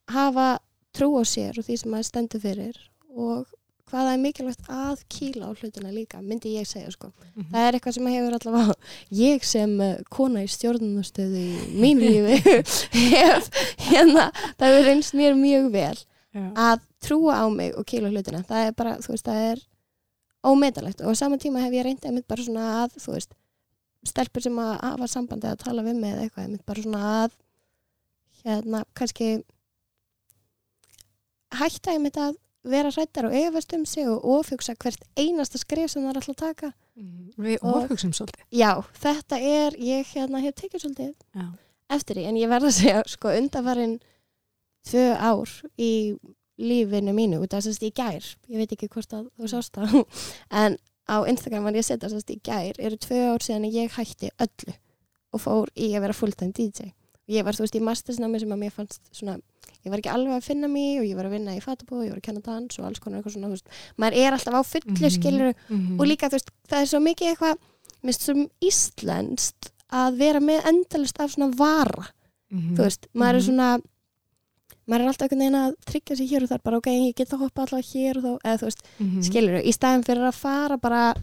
hafa 0.09 0.59
trú 0.97 1.11
á 1.21 1.23
sér 1.23 1.59
og 1.59 1.63
því 1.67 1.77
sem 1.77 1.91
maður 1.91 2.07
stendur 2.09 2.41
fyrir 2.41 2.79
og 3.13 3.45
hvað 3.89 4.09
er 4.11 4.19
mikilvægt 4.21 4.67
að 4.71 5.01
kýla 5.11 5.49
á 5.49 5.51
hlutina 5.57 5.91
líka, 5.93 6.21
myndi 6.21 6.53
ég 6.55 6.67
segja 6.69 6.91
sko. 6.93 7.09
Mhm. 7.35 7.47
Það 7.53 7.65
er 7.67 7.77
eitthvað 7.77 7.95
sem 7.97 8.09
hefur 8.13 8.37
allavega 8.37 8.75
ég 9.19 9.47
sem 9.47 9.73
uh, 9.81 9.95
kona 10.13 10.43
í 10.45 10.51
stjórnumstöðu 10.53 11.41
í 11.41 11.79
mínu 11.81 12.11
lífi 12.13 12.59
hef 13.15 13.49
hérna, 13.89 14.29
það 14.59 14.69
hefur 14.69 14.87
reynst 14.91 15.17
mér 15.17 15.35
mjög 15.39 15.71
vel 15.73 15.97
Já. 15.97 16.45
að 16.69 16.85
trúa 17.01 17.41
á 17.41 17.45
mig 17.49 17.73
og 17.75 17.87
kýla 17.89 18.09
á 18.09 18.13
hlutina. 18.13 18.43
Það 18.45 18.69
er 18.69 18.73
bara, 18.77 18.95
þú 19.01 19.13
veist, 19.15 19.25
það 19.25 19.43
er 19.49 19.65
ómetalegt 20.45 21.01
og 21.03 21.11
á 21.11 21.19
sama 21.19 21.37
tíma 21.41 21.65
hef 21.65 21.73
ég 21.75 21.85
reyndið 21.87 22.09
einmitt 22.11 22.27
bara 22.29 22.45
svona 22.45 22.65
að, 22.83 22.97
þú 23.01 23.15
veist, 23.17 23.33
stelpur 24.07 24.43
sem 24.45 24.59
að 24.61 24.73
hafa 24.85 25.07
sambandi 25.11 25.49
að 25.49 25.61
tala 25.65 25.83
við 25.83 25.97
mig 25.99 26.13
eða 26.13 26.27
eitthvað, 26.27 26.45
einmitt 26.45 26.65
bara 26.69 26.83
svona 26.85 27.01
að 27.23 27.33
hérna, 28.45 28.83
kannski 28.95 29.31
hætta 31.59 31.95
einmitt 31.95 32.19
að 32.21 32.37
vera 32.63 32.91
hrættar 32.91 33.29
og 33.29 33.35
efast 33.35 33.73
um 33.73 33.85
sig 33.85 34.07
og 34.09 34.25
ofugsa 34.25 34.75
hvert 34.75 35.03
einasta 35.17 35.57
skrif 35.57 35.91
sem 35.91 36.03
það 36.03 36.09
er 36.09 36.19
alltaf 36.19 36.35
að 36.35 36.41
taka. 36.41 36.71
Mhm. 36.99 37.31
Við 37.37 37.57
ofhugsum 37.63 38.11
svolítið. 38.13 38.43
Já, 38.51 38.83
þetta 38.93 39.39
er, 39.39 39.77
ég 39.79 40.05
hérna 40.13 40.41
hef 40.43 40.55
tekið 40.55 40.83
svolítið 40.83 41.13
Já. 41.35 41.45
eftir 41.89 42.15
því, 42.15 42.25
en 42.27 42.35
ég 42.35 42.49
verð 42.49 42.67
að 42.67 42.75
segja, 42.75 43.03
sko, 43.07 43.29
undanfarin 43.29 43.99
tvö 44.89 45.05
ár 45.15 45.49
í 45.77 46.19
lífinu 46.59 47.13
mínu, 47.15 47.39
út 47.39 47.53
af 47.53 47.63
þess 47.63 47.79
að 47.79 47.87
í 47.87 47.93
gær, 47.95 48.25
ég 48.49 48.57
veit 48.57 48.71
ekki 48.75 48.89
hvort 48.91 49.13
að 49.15 49.29
þú 49.39 49.47
sást 49.47 49.73
það, 49.73 50.05
en 50.63 50.77
á 51.07 51.17
Instagram 51.25 51.63
var 51.63 51.73
ég 51.73 51.85
að 51.85 51.91
setja 51.93 52.09
þess 52.09 52.27
að 52.27 52.35
í 52.35 52.39
gær, 52.43 52.79
eru 52.79 52.97
tvö 52.99 53.21
ár 53.31 53.45
síðan 53.45 53.67
að 53.69 53.77
ég 53.79 53.95
hætti 53.95 54.31
öllu 54.37 54.75
og 55.31 55.41
fór 55.41 55.71
í 55.77 55.93
að 55.95 56.01
vera 56.01 56.17
fulltime 56.17 56.51
DJ. 56.51 56.91
Ég 57.29 57.45
var, 57.45 57.53
þú 57.53 57.63
veist, 57.63 57.77
í 57.77 57.85
mastersnámi 57.85 58.39
sem 58.41 58.51
að 58.51 58.61
mér 58.63 58.73
fannst 58.73 59.01
svona, 59.13 59.37
ég 59.85 59.91
var 59.91 59.99
ekki 60.01 60.11
alveg 60.13 60.33
að 60.37 60.43
finna 60.43 60.67
mig 60.67 60.99
og 60.99 61.05
ég 61.07 61.15
var 61.15 61.25
að 61.25 61.31
vinna 61.37 61.55
í 61.55 61.61
fatabóð, 61.63 62.05
ég 62.05 62.09
var 62.13 62.19
að 62.19 62.27
kenna 62.27 62.41
dans 62.41 62.79
og 62.79 62.85
alls 62.85 62.99
konar 62.99 63.19
eitthvað 63.21 63.33
svona, 63.37 63.47
þú 63.47 63.55
veist, 63.57 63.69
maður 63.97 64.17
er 64.19 64.31
alltaf 64.33 64.53
á 64.53 64.61
fullu 64.73 64.95
Mhm. 64.99 65.11
skilur 65.17 65.53
Mhm. 65.69 65.99
og 65.99 66.05
líka 66.07 66.27
þú 66.29 66.35
veist, 66.37 66.49
það 66.67 66.81
er 66.81 66.85
svo 66.85 66.99
mikið 66.99 67.27
eitthvað 67.35 67.55
mér 68.03 68.13
finnst 68.13 68.21
svo 68.25 68.49
íslenskt 68.61 69.71
að 69.91 70.17
vera 70.17 70.39
með 70.39 70.65
endalist 70.69 71.19
af 71.19 71.31
svona 71.31 71.55
vara 71.55 72.07
Mhm. 72.51 72.75
þú 72.75 72.83
veist, 72.83 73.07
maður 73.15 73.35
er 73.35 73.41
Mhm. 73.41 73.47
svona 73.47 73.81
maður 74.89 75.01
er 75.01 75.07
alltaf 75.07 75.27
einhvern 75.29 75.39
veginn 75.39 75.61
að 75.61 75.75
tryggja 75.85 76.17
sig 76.17 76.29
hér 76.29 76.43
og 76.43 76.49
þar 76.49 76.63
bara 76.63 76.77
ok, 76.77 76.87
ég 76.89 77.15
get 77.15 77.29
að 77.29 77.39
hoppa 77.39 77.61
alltaf 77.61 77.85
hér 77.93 78.17
og 78.17 78.23
þá 78.23 78.39
eða 78.43 78.57
þú 78.59 78.65
veist, 78.65 78.81
Mhm. 78.99 79.21
skilur 79.23 79.63
í 79.63 79.71
staðin 79.73 80.03
fyrir 80.05 80.27
að 80.27 80.33
fara 80.33 80.77
bara 80.77 81.13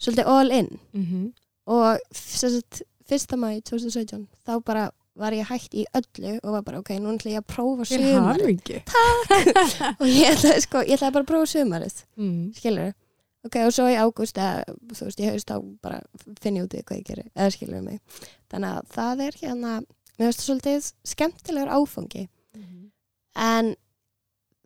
svolítið 0.00 0.26
all 0.26 0.50
in 0.50 0.78
Mhm. 0.94 1.32
og 1.66 1.98
sem 2.12 2.50
sagt, 2.50 2.82
fyrsta 3.08 3.36
mæ 3.36 3.62
2017, 3.62 4.26
þá 4.46 4.64
bara 4.64 4.90
var 5.18 5.34
ég 5.34 5.46
hægt 5.50 5.74
í 5.74 5.84
öllu 5.98 6.38
og 6.44 6.52
var 6.54 6.62
bara 6.62 6.78
ok, 6.78 6.90
nú 7.02 7.12
ætla 7.16 7.32
ég 7.34 7.42
að 7.42 7.48
prófa 7.50 7.84
hamingi. 8.22 8.78
og 10.00 10.06
ég 10.06 10.32
ætlaði 10.32 10.62
sko, 10.64 10.82
ég 10.86 10.96
ætlaði 10.96 11.12
bara 11.18 11.24
að 11.24 11.30
prófa 11.32 11.50
sumarið 11.52 12.00
Mhm. 12.16 12.52
skilur 12.58 12.94
ok, 13.44 13.56
og 13.66 13.72
svo 13.72 13.86
í 13.88 13.96
ágúst 13.98 14.38
þú 14.38 15.04
veist, 15.06 15.20
ég 15.22 15.30
haust 15.32 15.48
þá 15.50 15.56
bara 15.82 16.00
finn 16.40 16.56
ég 16.58 16.64
út 16.66 16.74
í 16.74 16.82
hvað 16.82 16.98
ég 17.02 17.06
gerir, 17.10 17.28
eða 17.36 17.52
skilur 17.54 17.82
mig 17.82 18.00
þannig 18.50 18.78
að 18.78 18.88
það 18.96 19.22
er 19.26 19.38
hérna 19.42 19.72
mér 20.18 20.24
finnst 20.26 20.40
það 20.40 20.48
svolítið 20.48 20.92
skemmtilegur 21.14 21.70
áfangi 21.78 22.28
Mhm. 22.56 22.90
en 23.36 23.76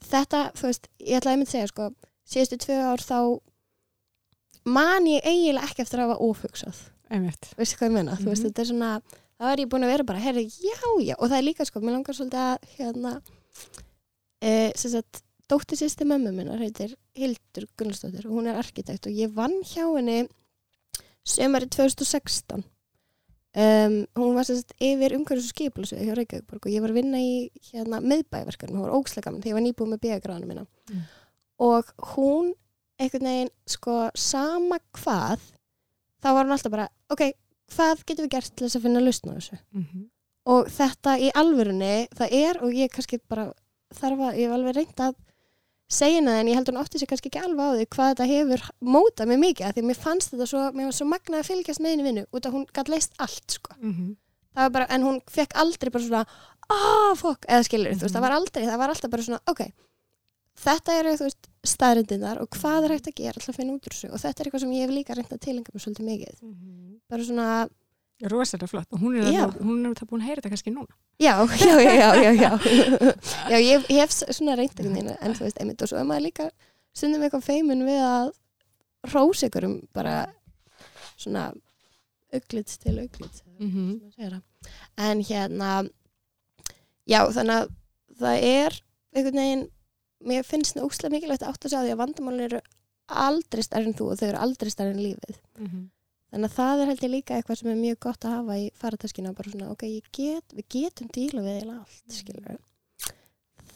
þetta, 0.03 0.53
þú 0.57 0.63
veist, 0.71 0.89
ég 1.01 1.21
ætlaði 1.21 1.35
að 1.35 1.39
mynda 1.39 1.51
að 1.51 1.57
segja 1.57 1.69
sko, 1.73 1.91
síðustu 2.27 2.57
tvö 2.65 2.79
ár 2.93 2.99
þá 3.05 3.19
man 4.65 5.07
ég 5.11 5.23
eiginlega 5.27 5.67
ekki 5.69 5.83
eftir 5.85 6.01
að 6.03 6.09
hafa 6.13 6.23
óhugsað, 6.23 6.81
veistu 7.59 7.77
hvað 7.79 7.89
ég 7.89 7.93
menna 7.97 8.17
þú 8.17 8.29
veist, 8.31 8.43
Mhm. 8.43 8.49
þetta 8.53 8.63
er 8.63 8.69
svona, 8.71 9.03
þá 9.41 9.49
er 9.53 9.63
ég 9.65 9.71
búin 9.73 9.87
að 9.87 9.93
vera 9.95 10.07
bara 10.09 10.23
herri, 10.23 10.45
já, 10.49 10.79
já, 11.03 11.15
og 11.19 11.29
það 11.29 11.39
er 11.39 11.47
líka 11.49 11.67
sko, 11.69 11.81
mér 11.83 11.97
langar 11.99 12.17
svolítið 12.19 12.43
að 12.43 12.69
hérna 12.77 13.13
e, 14.43 14.51
sem 14.79 14.93
sagt, 14.95 15.23
dóttir 15.51 15.81
sýsti 15.81 16.07
mömmu 16.09 16.33
minnar 16.35 16.61
heitir 16.63 16.95
Hildur 17.19 17.67
Gunnarsdóttir 17.79 18.29
hún 18.31 18.47
er 18.49 18.61
arkitekt 18.61 19.09
og 19.11 19.17
ég 19.17 19.33
vann 19.37 19.59
hjá 19.67 19.85
henni 19.97 20.23
sömari 21.29 21.69
2016 21.71 22.63
um, 22.63 23.97
hún 24.17 24.35
var 24.39 24.47
sem 24.49 24.59
sagt 24.61 24.73
yfir 24.83 25.15
umhverfis 25.19 25.51
og 25.51 25.55
skiplasvið 25.55 26.07
hjá 26.09 26.17
Reykjavíkborg 26.19 26.67
og 26.67 26.73
ég 26.73 26.83
var 26.85 26.95
að 26.95 26.99
vinna 27.03 27.21
í 27.21 27.35
hérna 27.69 28.01
miðbæverkefnum, 28.03 28.79
hún 28.81 28.87
var 28.89 28.97
ógslega 28.97 29.29
gaman 29.29 29.43
þegar 29.45 29.53
ég 29.53 29.59
var 29.61 29.67
nýbúið 29.69 29.93
með 29.95 30.03
bíagráðanum 30.07 30.53
minna 30.55 30.67
Mm. 30.93 31.03
og 31.63 31.93
hún 32.17 32.49
einhvern 32.99 33.25
veginn, 33.29 33.51
sko, 33.71 33.93
sama 34.19 34.81
hvað 34.99 35.41
þá 36.23 36.27
var 36.35 36.45
hún 36.47 36.55
alltaf 36.57 36.73
bara, 36.75 36.89
ok, 37.11 37.23
hvað 37.77 38.05
getum 38.07 38.25
við 38.27 38.31
gert 38.37 38.57
til 38.57 38.67
þess 38.67 38.77
að 38.79 38.83
finna 38.87 39.01
lausn 39.01 39.31
á 39.31 39.35
þessu 39.39 39.59
Mhm. 39.75 40.07
og 40.47 40.67
þetta 40.69 41.19
í 41.21 41.29
alvörunni 41.35 42.09
það 42.15 42.33
er 42.33 42.63
og 42.63 42.73
ég 42.73 42.91
kannski 42.91 43.21
bara 43.29 43.53
þarf 43.95 44.19
að, 44.19 44.39
ég 44.39 44.49
hef 44.49 44.57
alveg 44.57 44.75
reynd 44.77 44.97
að 45.07 45.15
segja 45.93 46.21
það 46.25 46.41
en 46.41 46.49
ég 46.49 46.55
held 46.57 46.69
hún 46.73 46.81
átti 46.81 46.99
sig 46.99 47.09
kannski 47.09 47.29
ekki 47.29 47.43
alveg 47.45 47.61
á 47.63 47.77
því 47.77 47.87
hvað 47.93 48.11
þetta 48.15 48.27
hefur 48.33 48.63
mótað 48.83 49.27
mig 49.29 49.39
mikið 49.43 49.67
af 49.69 49.75
því 49.75 49.83
að 49.83 49.89
mér 49.91 50.01
fannst 50.01 50.31
þetta 50.33 50.47
svo, 50.49 50.61
mér 50.73 50.85
var 50.89 50.97
svo 50.97 51.07
magnað 51.07 51.41
að 51.43 51.49
fylgjast 51.51 51.81
með 51.85 51.91
henni 51.93 52.07
vinnu 52.09 52.25
út 52.33 52.47
af 52.47 52.53
hún 52.53 52.67
gætt 52.73 52.89
leist 52.89 53.13
allt 53.19 53.51
sko. 53.59 53.75
Mhm. 53.81 54.17
það 54.57 54.63
var 54.65 54.71
bara, 54.71 54.87
en 54.91 55.03
hún 55.03 55.21
fekk 55.29 55.53
aldrei 55.55 55.91
bara 55.91 56.05
svona 56.05 56.27
ah, 56.71 57.15
fokk, 57.17 57.45
eða 57.49 57.65
skilur, 57.65 57.93
þú 57.93 58.01
veist, 58.03 58.15
Mhm. 58.15 58.17
það 58.17 58.21
var 58.21 58.33
aldrei 58.33 58.65
það 58.67 58.79
var 58.79 58.89
alltaf 58.89 59.11
bara 59.11 59.23
svona, 59.23 59.41
ok 59.49 59.61
þetta 60.63 60.97
eru, 61.01 61.13
staðrindinar 61.67 62.41
og 62.43 62.49
hvað 62.57 62.85
er 62.89 62.95
hægt 62.97 63.09
að 63.13 63.15
gera 63.21 63.37
alltaf 63.39 63.53
að 63.55 63.59
finna 63.61 63.77
út 63.77 63.87
úr 63.87 63.95
þessu 63.95 64.11
og 64.13 64.19
þetta 64.23 64.41
er 64.43 64.49
eitthvað 64.49 64.61
sem 64.65 64.73
ég 64.77 64.83
hef 64.87 64.91
líka 64.97 65.15
reynd 65.19 65.33
að 65.37 65.41
tilenga 65.45 65.73
mér 65.75 65.85
svolítið 65.85 66.09
mikið 66.11 66.43
Mhm. 66.43 67.01
bara 67.11 67.23
svona, 67.29 67.69
Rosalega 68.23 68.69
flott. 68.71 68.87
Og 68.93 69.01
hún 69.01 69.17
er, 69.19 69.33
Já. 69.33 69.47
það 69.51 70.07
búin 70.07 70.21
að 70.23 70.27
heyra 70.29 70.41
þetta 70.43 70.51
kannski 70.53 70.71
núna. 70.71 70.95
Já, 71.19 71.43
já, 71.59 71.75
já, 71.83 72.15
já, 72.15 72.31
já, 72.31 72.51
já. 73.51 73.59
ég, 73.59 73.87
hef 73.91 74.11
svona 74.31 74.55
reynt 74.57 74.79
einhvern 74.79 74.95
veginn 74.95 75.17
en 75.21 75.35
þú 75.35 75.43
veist, 75.43 75.59
einmitt 75.59 75.83
og 75.83 75.89
svo 75.91 75.99
er 75.99 76.05
maður 76.07 76.27
líka 76.29 76.47
stundum 76.95 77.23
eitthvað 77.27 77.43
feimin 77.43 77.83
við 77.83 77.99
að 77.99 78.31
rósa 79.13 79.49
ykkur 79.51 79.65
um 79.67 79.75
bara 79.93 80.15
svona 81.19 81.53
auglits 82.33 82.79
til 82.79 82.99
auglits 83.03 83.43
Mhm. 83.59 84.13
en 84.99 85.21
hérna 85.23 85.89
já, 87.09 87.27
þannig 87.27 87.57
að 87.59 87.69
það 88.21 88.43
er 88.43 88.83
einhvern 89.17 89.41
veginn 89.43 89.69
mér 90.29 90.45
finnst 90.47 90.77
það 90.77 90.87
óslega 90.89 91.15
mikilvægt 91.17 91.43
að 91.43 91.53
átta 91.53 91.69
sig 91.69 91.79
á 91.79 91.83
því 91.85 91.93
að 91.95 92.01
vandamálin 92.03 92.47
eru 92.47 92.61
aldrei 93.09 93.63
stærri 93.67 93.87
en 93.91 93.95
þú 93.99 94.07
og 94.13 94.19
þau 94.21 94.29
eru 94.29 94.39
aldrei 94.47 94.71
stærri 94.71 94.95
en 94.97 95.03
lífið 95.07 95.37
Mhm. 95.59 95.91
Þannig 96.33 96.49
að 96.49 96.55
það 96.57 96.81
er 96.81 96.87
held 96.89 97.03
ég 97.05 97.11
líka 97.13 97.35
eitthvað 97.37 97.59
sem 97.61 97.69
er 97.69 97.77
mjög 97.77 97.99
gott 98.01 98.25
að 98.25 98.31
hafa 98.39 98.55
í 98.57 98.71
farataskina, 98.73 99.33
bara 99.37 99.51
svona, 99.53 99.71
ok, 99.71 99.83
get, 100.17 100.45
við 100.57 100.65
getum 100.73 101.09
díla 101.13 101.43
við 101.45 101.59
eiginlega 101.59 101.81
allt, 101.83 102.03
skilur 102.09 102.59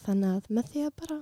Þannig 0.07 0.31
að 0.31 0.47
með 0.57 0.71
því 0.71 0.85
að 0.87 0.93
bara 1.01 1.17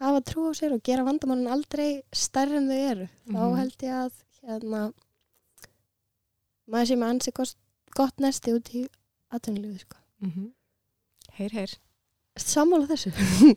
hafa 0.00 0.20
trú 0.26 0.48
á 0.50 0.52
sér 0.58 0.72
og 0.74 0.82
gera 0.82 1.04
vandamálun 1.06 1.46
aldrei 1.54 2.02
stærri 2.10 2.56
en 2.58 2.66
þau 2.66 2.80
eru, 2.90 3.08
þá 3.30 3.38
Mhm. 3.44 3.56
held 3.60 3.78
ég 3.78 3.94
að 3.94 4.12
hérna 4.42 4.92
maður 6.72 6.86
sé 6.90 6.96
með 6.98 7.08
ansi 7.14 7.32
gott, 7.36 7.54
gott 7.94 8.16
nesti 8.18 8.54
út 8.56 8.70
í 8.74 8.88
atvinnulífi, 9.30 9.80
sko. 9.84 9.96
Mhm. 10.24 10.50
Heyr, 11.38 11.50
heyr. 11.50 11.72
Sammála 12.36 12.88
þessu. 12.90 13.12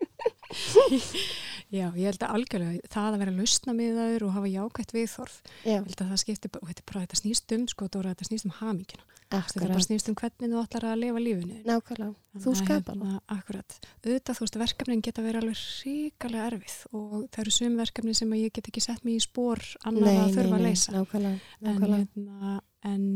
Já, 1.70 1.84
ég 1.94 2.02
held 2.08 2.24
að 2.26 2.32
algjörlega 2.34 2.88
það 2.90 3.12
að 3.14 3.20
vera 3.22 3.32
lausna 3.36 3.72
með 3.78 3.98
þaður 4.00 4.24
og 4.26 4.32
hafa 4.34 4.48
jákvætt 4.50 4.92
viðþorf. 4.96 5.36
Já, 5.62 5.70
Ég 5.76 5.84
held 5.86 6.00
að 6.02 6.08
það 6.10 6.20
skiptir, 6.24 6.50
og 6.58 6.66
þetta, 6.72 6.84
bara, 6.90 7.02
þetta 7.04 7.18
snýst 7.20 7.54
um, 7.54 7.66
sko, 7.70 7.86
Dóra, 7.94 8.14
þetta 8.14 8.26
snýst 8.26 8.48
um 8.48 8.54
hamingina. 8.58 9.06
Þetta 9.30 9.62
bara 9.62 9.82
snýst 9.84 10.10
um 10.10 10.16
hvernig 10.18 10.50
þú 10.50 10.62
ætlar 10.64 10.86
að 10.90 10.98
lifa 11.04 11.20
lífinu. 11.22 11.60
Nákvæmlega. 11.68 12.14
Þú 12.34 12.40
Þannig 12.40 12.50
að, 12.50 12.64
skapar 12.64 12.96
það. 12.98 13.04
hérna, 13.04 13.20
Akkurat. 13.36 13.76
Auðvitað, 14.02 14.34
þú 14.40 14.42
veist, 14.48 14.58
verkefnin 14.64 15.04
geta 15.06 15.22
verið 15.22 15.40
alveg 15.44 15.62
ríkalega 15.84 16.48
erfið 16.50 16.76
og 16.98 17.14
það 17.30 17.42
eru 17.44 17.54
sum 17.54 17.78
verkefni 17.78 18.14
sem 18.18 18.34
ég 18.40 18.54
get 18.58 18.70
ekki 18.72 18.82
sett 18.82 19.06
mig 19.06 19.20
í 19.20 19.22
spór 19.22 19.62
annar 19.86 20.10
að 20.24 20.34
þurfa 20.40 20.58
að 20.58 20.66
leysa. 20.66 20.94
nákvæmlega. 20.96 21.38
En, 21.62 21.68
nákvæmlega. 21.70 22.02
hérna, 22.02 22.60
en 22.90 23.06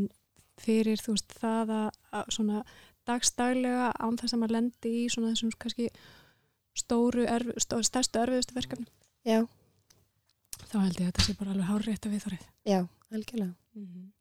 fyrir, 0.63 1.03
þú 1.03 1.17
veist, 1.17 1.35
það 1.43 1.75
að, 1.81 2.31
svona 2.37 2.63
dagstaglega 3.05 3.91
án 3.99 4.15
þess 4.23 4.33
að 4.37 4.39
maður 4.45 4.55
lendi 4.55 4.95
í 5.03 5.07
svona 5.11 5.33
þessum 5.35 5.51
kannski 5.59 5.89
stóru, 6.75 7.23
erf, 7.29 7.53
stó, 7.63 7.79
stærstu 7.83 8.19
erfiðustu 8.21 8.57
verkefni, 8.57 8.87
Já, 9.25 9.45
þá 10.69 10.75
held 10.81 10.99
ég 10.99 11.07
að 11.07 11.09
þetta 11.11 11.25
sé 11.25 11.33
bara 11.39 11.51
alveg 11.55 11.69
hárrétt 11.71 12.05
að 12.05 12.13
viðþorið. 12.15 12.45
já, 12.65 12.79
algjörlega. 13.11 13.55
Mm 13.75 13.87
-hmm. 13.87 14.11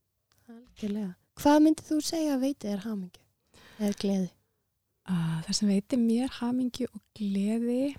Algjörlega. 0.55 1.15
Hvað 1.35 1.61
myndið 1.65 1.91
þú 1.91 2.01
segja 2.05 2.35
að 2.35 2.41
veiti 2.41 2.69
er 2.69 2.79
hamingju? 2.85 3.23
Eða 3.79 3.95
gleði? 4.01 4.31
Uh, 5.05 5.39
það 5.45 5.55
sem 5.59 5.69
veitir 5.69 5.99
mér 5.99 6.29
hamingi 6.41 6.87
og 6.87 7.01
gleði 7.19 7.95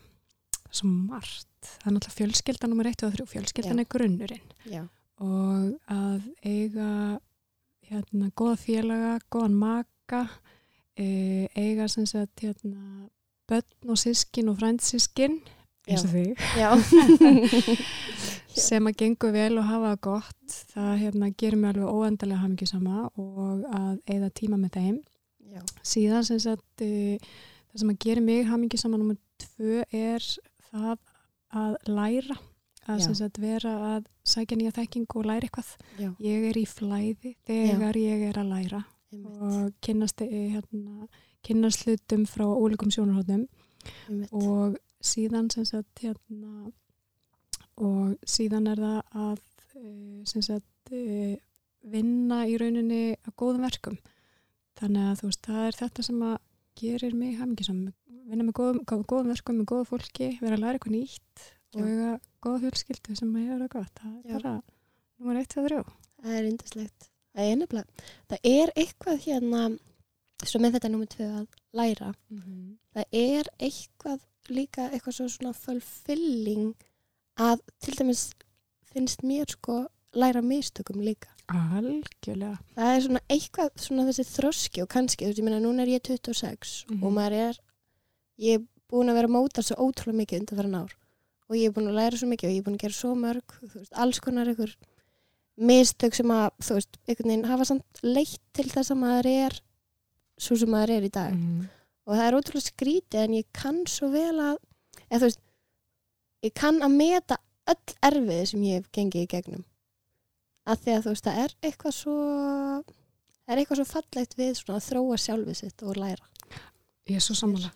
svo 0.72 0.88
margt. 0.88 1.48
Það 1.62 1.88
er 1.88 1.94
náttúrulega 1.96 2.18
fjölskeldan 2.20 2.70
nummer 2.70 2.88
1 2.88 3.04
og 3.06 3.13
3. 3.13 3.26
Fjölskeldan 3.26 3.78
Já. 3.78 3.82
er 3.82 3.89
grunnurinn 3.89 4.50
Já. 4.65 4.88
og 5.18 5.80
að 5.88 6.22
eiga 6.44 7.20
hérna, 7.89 8.32
góða 8.34 8.56
félaga, 8.58 9.20
góðan 9.30 9.54
maka, 9.54 10.30
e, 10.98 11.48
eiga 11.56 11.88
sem 11.88 12.06
sagt 12.06 12.41
hérna, 12.41 13.10
börn 13.49 13.91
og 13.93 13.99
sískin 14.01 14.49
og 14.51 14.58
frændsískin 14.60 15.39
eins 15.86 16.05
og 16.05 16.13
þig. 16.15 16.36
Já. 16.62 16.69
sem 18.55 18.88
að 18.88 18.97
gengur 19.01 19.34
vel 19.36 19.60
og 19.60 19.67
hafa 19.67 19.91
gott 20.03 20.55
það 20.71 20.93
hérna, 21.03 21.29
gerir 21.36 21.60
mig 21.60 21.73
alveg 21.73 21.91
óendalega 21.91 22.41
hamingisama 22.41 23.10
og 23.19 23.65
að 23.67 23.99
eigða 24.08 24.31
tíma 24.39 24.60
með 24.62 24.77
þeim 24.79 24.97
Já. 25.55 25.62
síðan 25.84 26.25
sem 26.27 26.39
sagt 26.43 26.86
uh, 26.86 27.36
það 27.71 27.84
sem 27.84 27.93
að 27.93 28.01
gerir 28.05 28.25
mig 28.25 28.47
hamingisama 28.49 28.99
nummer 28.99 29.19
tvö 29.43 29.84
er 29.91 30.25
það 30.71 30.97
að 31.55 31.77
læra 31.91 32.38
að 32.86 32.99
Já. 33.01 33.05
sem 33.08 33.15
sagt 33.19 33.39
vera 33.41 33.75
að 33.95 34.10
sækja 34.27 34.58
nýja 34.60 34.75
þekking 34.79 35.08
og 35.19 35.27
læra 35.27 35.47
eitthvað 35.47 35.71
Já. 35.99 36.10
ég 36.23 36.49
er 36.49 36.60
í 36.60 36.65
flæði 36.69 37.36
þegar 37.47 37.99
ég 37.99 38.27
er 38.31 38.41
að 38.41 38.51
læra 38.53 38.84
Einmitt. 39.13 39.39
og 39.41 39.71
kynnast, 39.86 40.21
eh, 40.25 40.55
hérna, 40.55 41.08
kynnast 41.45 41.86
hlutum 41.86 42.25
frá 42.29 42.45
ólíkum 42.47 42.91
sjónarhóttum 42.93 43.45
og 44.31 44.77
síðan 45.05 45.49
sem 45.53 45.65
sagt 45.69 46.01
hérna 46.01 46.71
og 47.77 48.15
síðan 48.25 48.69
er 48.71 48.79
það 48.81 49.01
að 49.25 49.41
eh, 49.75 50.21
sem 50.29 50.41
sagt 50.45 50.93
eh, 50.95 51.36
vinna 51.86 52.43
í 52.49 52.55
rauninni 52.62 53.01
að 53.27 53.36
góðum 53.41 53.65
verkum 53.67 53.97
þannig 54.79 55.10
að 55.12 55.19
þú 55.21 55.29
veist, 55.29 55.43
það 55.45 55.67
er 55.69 55.77
þetta 55.81 56.05
sem 56.08 56.23
að 56.25 56.38
gerir 56.81 57.15
mig 57.15 57.36
hamingisam 57.39 57.84
vinna 58.25 58.43
með 58.47 58.55
góðum, 58.58 58.79
góð- 58.89 59.05
góðum 59.12 59.29
verkum 59.34 59.60
með 59.62 59.69
góðu 59.71 59.86
fólki 59.91 60.29
vera 60.41 60.58
að 60.58 60.63
læra 60.63 60.79
eitthvað 60.79 60.95
nýtt 60.95 61.43
og 61.75 61.81
Já. 61.81 61.86
eiga 61.91 62.10
góða 62.45 62.62
fjölskyldu 62.65 63.15
sem 63.19 63.36
að 63.38 63.45
gera 63.51 63.67
gott 63.75 64.01
það 64.01 64.15
Já. 64.15 64.36
er 64.36 64.41
bara 64.41 64.55
nummer 65.19 65.39
1, 65.43 65.51
2, 65.53 65.67
3 65.69 65.84
Það 66.25 66.34
er 66.39 66.45
yndislegt. 66.49 67.03
Það 67.36 67.45
er 67.51 67.58
nefnilega. 67.60 68.03
Það 68.31 68.45
er 68.49 68.71
eitthvað 68.81 69.17
hérna, 69.27 69.60
svo 70.43 70.60
með 70.60 70.76
þetta 70.78 70.89
númer 70.91 71.08
tvö 71.08 71.28
að 71.39 71.45
læra, 71.74 72.13
það 72.93 73.06
er 73.12 73.50
eitthvað 73.60 74.19
líka 74.50 74.89
eitthvað 74.91 75.15
svo 75.17 75.28
svona 75.32 75.54
fulfilling 75.58 76.74
að 77.39 77.62
til 77.82 77.95
dæmis 78.00 78.26
finnst 78.91 79.24
mér 79.24 79.48
sko 79.50 79.86
læra 80.15 80.41
mistökum 80.41 81.02
líka. 81.04 81.28
algjörlega 81.52 82.58
Það 82.76 82.91
er 82.95 83.02
svona 83.06 83.21
eitthvað 83.30 83.69
svona 83.78 84.06
þessi 84.08 84.26
þroski 84.32 84.82
og 84.84 84.89
kannski, 84.89 85.26
þú 85.26 85.30
veist, 85.30 85.39
ég 85.39 85.45
meina, 85.45 85.60
núna 85.60 85.84
er 85.84 85.91
ég 86.00 86.02
26 86.04 86.86
Mhm. 86.89 87.04
og 87.04 87.12
maður 87.13 87.34
er, 87.50 87.60
ég 88.39 88.54
er 88.60 88.65
búin 88.89 89.10
að 89.10 89.15
vera 89.19 89.28
að 89.28 89.36
móta 89.36 89.62
svo 89.63 89.76
ótrúlega 89.76 90.19
mikið 90.21 90.39
undan 90.39 90.58
fyrir 90.58 90.76
ár 90.76 90.93
og 91.50 91.56
ég 91.56 91.65
er 91.67 91.71
búin 91.76 91.88
að 91.89 91.98
læra 92.00 92.17
svo 92.17 92.28
mikið 92.28 92.48
og 92.50 92.54
ég 92.54 92.58
er 92.58 92.63
búin 92.63 92.76
að 92.78 92.84
gera 92.86 92.93
svo 92.93 93.15
mörg, 93.15 93.48
veist, 93.74 93.93
alls 93.93 94.19
konar 94.19 94.48
einhver 94.48 94.76
mistök 95.58 96.13
sem 96.15 96.28
að, 96.28 96.50
þú 96.62 96.74
veist, 96.80 96.98
einhvern 97.08 97.30
veginn 97.32 97.45
hafa 97.50 97.65
samt 97.65 98.02
leitt 98.04 98.41
til 98.54 98.65
þess 98.69 98.91
að 98.91 98.98
maður 99.04 99.26
er 99.32 99.60
svo 100.41 100.58
sem 100.60 100.71
maður 100.71 100.98
er 100.98 101.08
í 101.08 101.13
dag. 101.13 101.34
Mm. 101.34 101.65
og 102.06 102.13
það 102.13 102.26
er 102.28 102.38
ótrúlega 102.38 102.69
skrítið 102.69 103.24
en 103.24 103.38
ég 103.39 103.48
kann 103.56 103.80
svo 103.89 104.12
vel 104.13 104.36
að, 104.38 104.60
eða 105.10 105.24
veist, 105.26 105.39
ég 106.45 106.54
kann 106.54 106.84
að 106.86 106.98
meta 107.00 107.39
öll 107.71 107.95
erfiði 108.06 108.45
sem 108.52 108.67
ég 108.67 108.80
hef 108.80 108.91
gengið 108.93 109.26
í 109.26 109.32
gegnum. 109.32 109.65
Að 110.69 110.84
því 110.84 110.93
að 110.93 111.04
þú 111.06 111.13
veist, 111.15 111.26
það 111.26 111.41
er 111.41 111.56
eitthvað 111.69 111.95
svo 111.98 112.19
það 113.45 113.54
er 113.54 113.62
eitthvað 113.62 113.80
svo 113.82 113.88
fallegt 113.89 114.38
við 114.38 114.62
að 114.74 114.86
þróa 114.89 115.17
sjálfið 115.21 115.60
sitt 115.62 115.86
og 115.86 116.00
læra. 116.02 116.30
Ég 117.06 117.19
er 117.19 117.26
svo 117.26 117.38
sammála. 117.38 117.69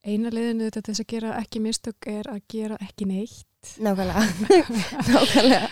Eina 0.00 0.32
leiðinu 0.32 0.68
þetta 0.70 0.86
þess 0.86 1.02
að 1.02 1.10
gera 1.12 1.32
ekki 1.36 1.60
mistök 1.60 2.06
er 2.08 2.28
að 2.32 2.40
gera 2.48 2.78
ekki 2.80 3.08
neitt. 3.08 3.74
Nákvæmlega. 3.84 4.22
Nákvæmlega. 5.10 5.66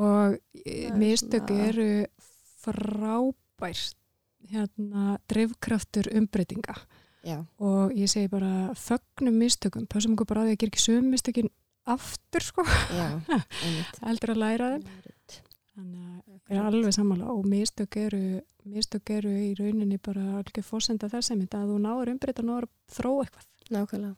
Og 0.00 0.38
er 0.64 0.96
mistök 0.96 1.52
eru 1.52 1.90
frábært 2.64 4.00
hérna 4.52 5.18
drifkraftur 5.30 6.10
umbreytinga. 6.14 6.76
Já, 7.24 7.38
og 7.56 7.94
ég 7.96 8.10
segi 8.12 8.28
bara 8.28 8.74
fögnum 8.76 9.38
mistökum, 9.40 9.86
passum 9.88 10.12
okkur 10.12 10.28
bara 10.28 10.42
að 10.44 10.58
gera 10.58 10.72
ekki 10.74 10.82
sömu 10.82 11.14
mistökin 11.14 11.48
aftur 11.88 12.44
sko, 12.44 12.64
já, 12.92 13.06
heldur 14.08 14.34
að 14.34 14.42
læra 14.42 14.72
þeim. 14.74 14.90
Þannig 15.74 16.02
að 16.04 16.34
ég 16.34 16.58
er 16.58 16.68
alveg 16.68 16.92
sammála. 16.94 17.30
Og 17.32 17.48
mistök 17.48 17.96
eru, 17.98 18.20
mistök 18.68 19.14
eru 19.16 19.32
í 19.32 19.54
rauninni 19.58 19.96
bara 19.98 20.36
alveg 20.38 20.62
fórsenda 20.66 21.08
þess 21.10 21.32
að 21.32 21.48
þú 21.48 21.80
náður 21.82 22.12
umbreyta, 22.12 22.44
náður 22.44 22.68
að 22.68 22.98
þróa 22.98 23.24
eitthvað. 23.24 23.48
Nákvæmlega, 23.74 24.14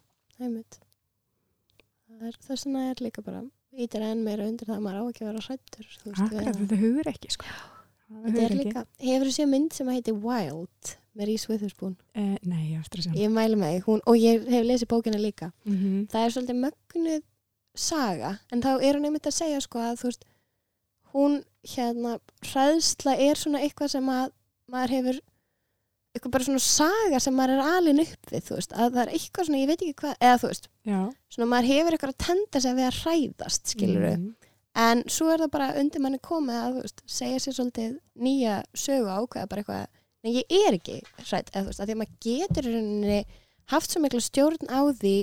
er, 2.21 2.37
þess 2.43 2.67
vegna 2.67 2.85
er 2.91 3.03
líka 3.05 3.25
bara 3.25 3.45
ítir 3.77 4.05
enn 4.05 4.25
meira 4.25 4.47
undir 4.49 4.69
það 4.69 4.79
að 4.79 4.85
maður 4.87 5.01
á 5.01 5.05
ekki 5.11 5.25
að 5.25 5.31
vera 5.31 5.47
hrættur 5.47 5.89
Akkurat, 6.13 6.61
þetta 6.61 6.79
hugur 6.81 7.11
ekki 7.13 7.33
sko. 7.35 7.49
Líka, 7.49 7.76
hefur 8.07 9.27
þú 9.27 9.35
séð 9.35 9.49
mynd 9.51 9.73
sem 9.77 9.89
að 9.91 9.97
heiti 9.99 10.13
Wild 10.15 10.93
með 11.17 11.27
Reese 11.31 11.49
Witherspoon? 11.51 11.97
Eh, 12.15 12.37
Nei, 12.47 12.73
ég 12.73 12.81
eftir 12.81 13.01
að 13.01 13.07
sjá 13.09 13.17
ég 13.19 13.31
mæli 13.33 13.57
með 13.59 13.79
því, 13.83 14.01
og 14.07 14.17
ég 14.21 14.49
hef 14.53 14.67
lesið 14.69 14.89
bókina 14.93 15.19
líka. 15.19 15.53
Mm 15.65 15.77
-hmm. 15.77 16.09
það 16.13 16.25
er 16.25 16.31
svolítið 16.31 16.61
mögnuð 16.65 17.23
saga 17.77 18.39
en 18.53 18.63
þá 18.63 18.71
er 18.83 18.95
hún 18.97 19.05
einmitt 19.05 19.27
að 19.27 19.35
segja 19.37 19.61
sko 19.61 19.79
að 19.79 19.99
þú 20.01 20.05
veist 20.11 20.25
hún 21.13 21.45
hérna 21.67 22.19
hræðsla 22.43 23.17
er 23.19 23.35
svona 23.37 23.61
eitthvað 23.61 23.89
sem 23.91 24.09
að 24.09 24.31
maður 24.69 24.91
hefur 24.91 25.21
eitthvað 26.17 26.31
bara 26.33 26.45
svona 26.45 26.59
saga 26.65 27.21
sem 27.21 27.35
maður 27.37 27.51
er 27.59 27.77
alin 27.77 28.01
upp 28.01 28.31
við 28.33 28.43
þú 28.49 28.55
veist, 28.57 28.73
að 28.73 28.93
það 28.95 29.03
er 29.03 29.13
eitthvað 29.13 29.45
svona, 29.47 29.59
ég 29.61 29.67
veit 29.69 29.83
ekki 29.83 29.95
hvað 30.01 30.15
eða 30.21 30.39
þú 30.41 30.47
veist, 30.49 30.69
Já. 30.87 31.01
svona 31.29 31.49
maður 31.53 31.69
hefur 31.73 31.93
eitthvað 31.93 32.15
að 32.15 32.25
tenda 32.27 32.61
sig 32.61 32.71
að 32.73 32.77
við 32.81 32.87
að 32.87 32.99
hræðast, 33.03 33.67
skilur 33.75 34.17
Mhm. 34.17 34.35
En 34.77 35.03
svo 35.13 35.31
er 35.33 35.45
það 35.45 35.53
bara 35.55 35.69
undir 35.81 36.03
manni 36.05 36.21
komið 36.23 36.59
að 36.61 36.79
veist, 36.81 37.03
segja 37.09 37.43
sér 37.43 37.57
svolítið 37.57 37.97
nýja 38.27 38.59
sögu 38.77 39.09
ákveða 39.09 39.51
bara 39.53 39.65
eitthvað 39.65 39.87
en 40.27 40.35
ég 40.35 40.53
er 40.53 40.77
ekki 40.77 41.01
hrætt, 41.23 41.51
eða 41.53 41.63
þú 41.63 41.71
veist, 41.71 41.81
að 41.81 41.87
því 41.87 41.97
að 41.97 42.01
maður 42.03 42.21
getur 42.27 42.69
rauninni 42.69 43.19
haft 43.73 43.93
svo 43.93 44.03
mikla 44.03 44.23
stjórn 44.27 44.71
á 44.73 44.81
því 45.01 45.17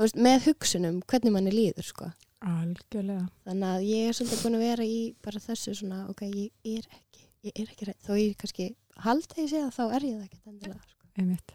veist, 0.00 0.18
með 0.28 0.48
hugsunum 0.48 1.00
hvernig 1.10 1.34
manni 1.34 1.54
líður 1.54 1.88
sko. 1.90 2.10
Algjörlega 2.40 3.26
þannig 3.44 3.68
að 3.68 3.86
ég 3.90 4.08
er 4.08 4.16
svolítið 4.16 4.44
búin 4.44 4.58
að 4.58 4.64
vera 4.64 4.86
í 4.88 5.00
bara 5.20 5.42
þessu 5.44 5.74
svona, 5.76 6.04
ok, 6.08 6.22
ég 6.30 6.78
er 6.78 6.86
ekki 6.88 7.26
ég 7.46 7.56
er 7.56 7.68
ekki 7.68 7.88
hrætt, 7.88 8.00
þó 8.04 8.14
ég 8.16 8.36
kannski 8.40 8.70
halda 9.04 9.40
ég 9.40 9.50
sé 9.50 9.60
að 9.64 9.74
þá 9.76 9.82
er 9.86 10.06
ég 10.06 10.16
það 10.16 10.26
ekki 10.26 10.40
endilega 10.50 10.80
sko. 10.84 11.08
einmitt 11.20 11.54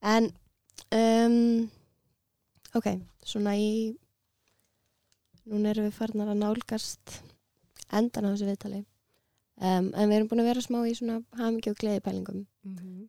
en 0.00 0.28
um, 0.96 1.70
ok, 2.78 2.88
svona 3.26 3.56
í 3.58 3.70
núna 5.50 5.72
erum 5.74 5.88
við 5.90 5.96
farnar 5.98 6.30
að 6.32 6.40
nálgast 6.44 7.20
endan 7.92 8.26
á 8.26 8.32
þessu 8.32 8.48
viðtali 8.50 8.80
um, 9.60 9.86
en 9.94 10.08
við 10.10 10.16
erum 10.20 10.28
búin 10.30 10.42
að 10.44 10.50
vera 10.52 10.64
smá 10.64 10.78
í 10.86 10.94
svona 10.98 11.20
hamingju 11.40 11.72
og 11.74 11.80
gleði 11.82 12.04
pælingum 12.06 12.46
Mhm. 12.64 13.08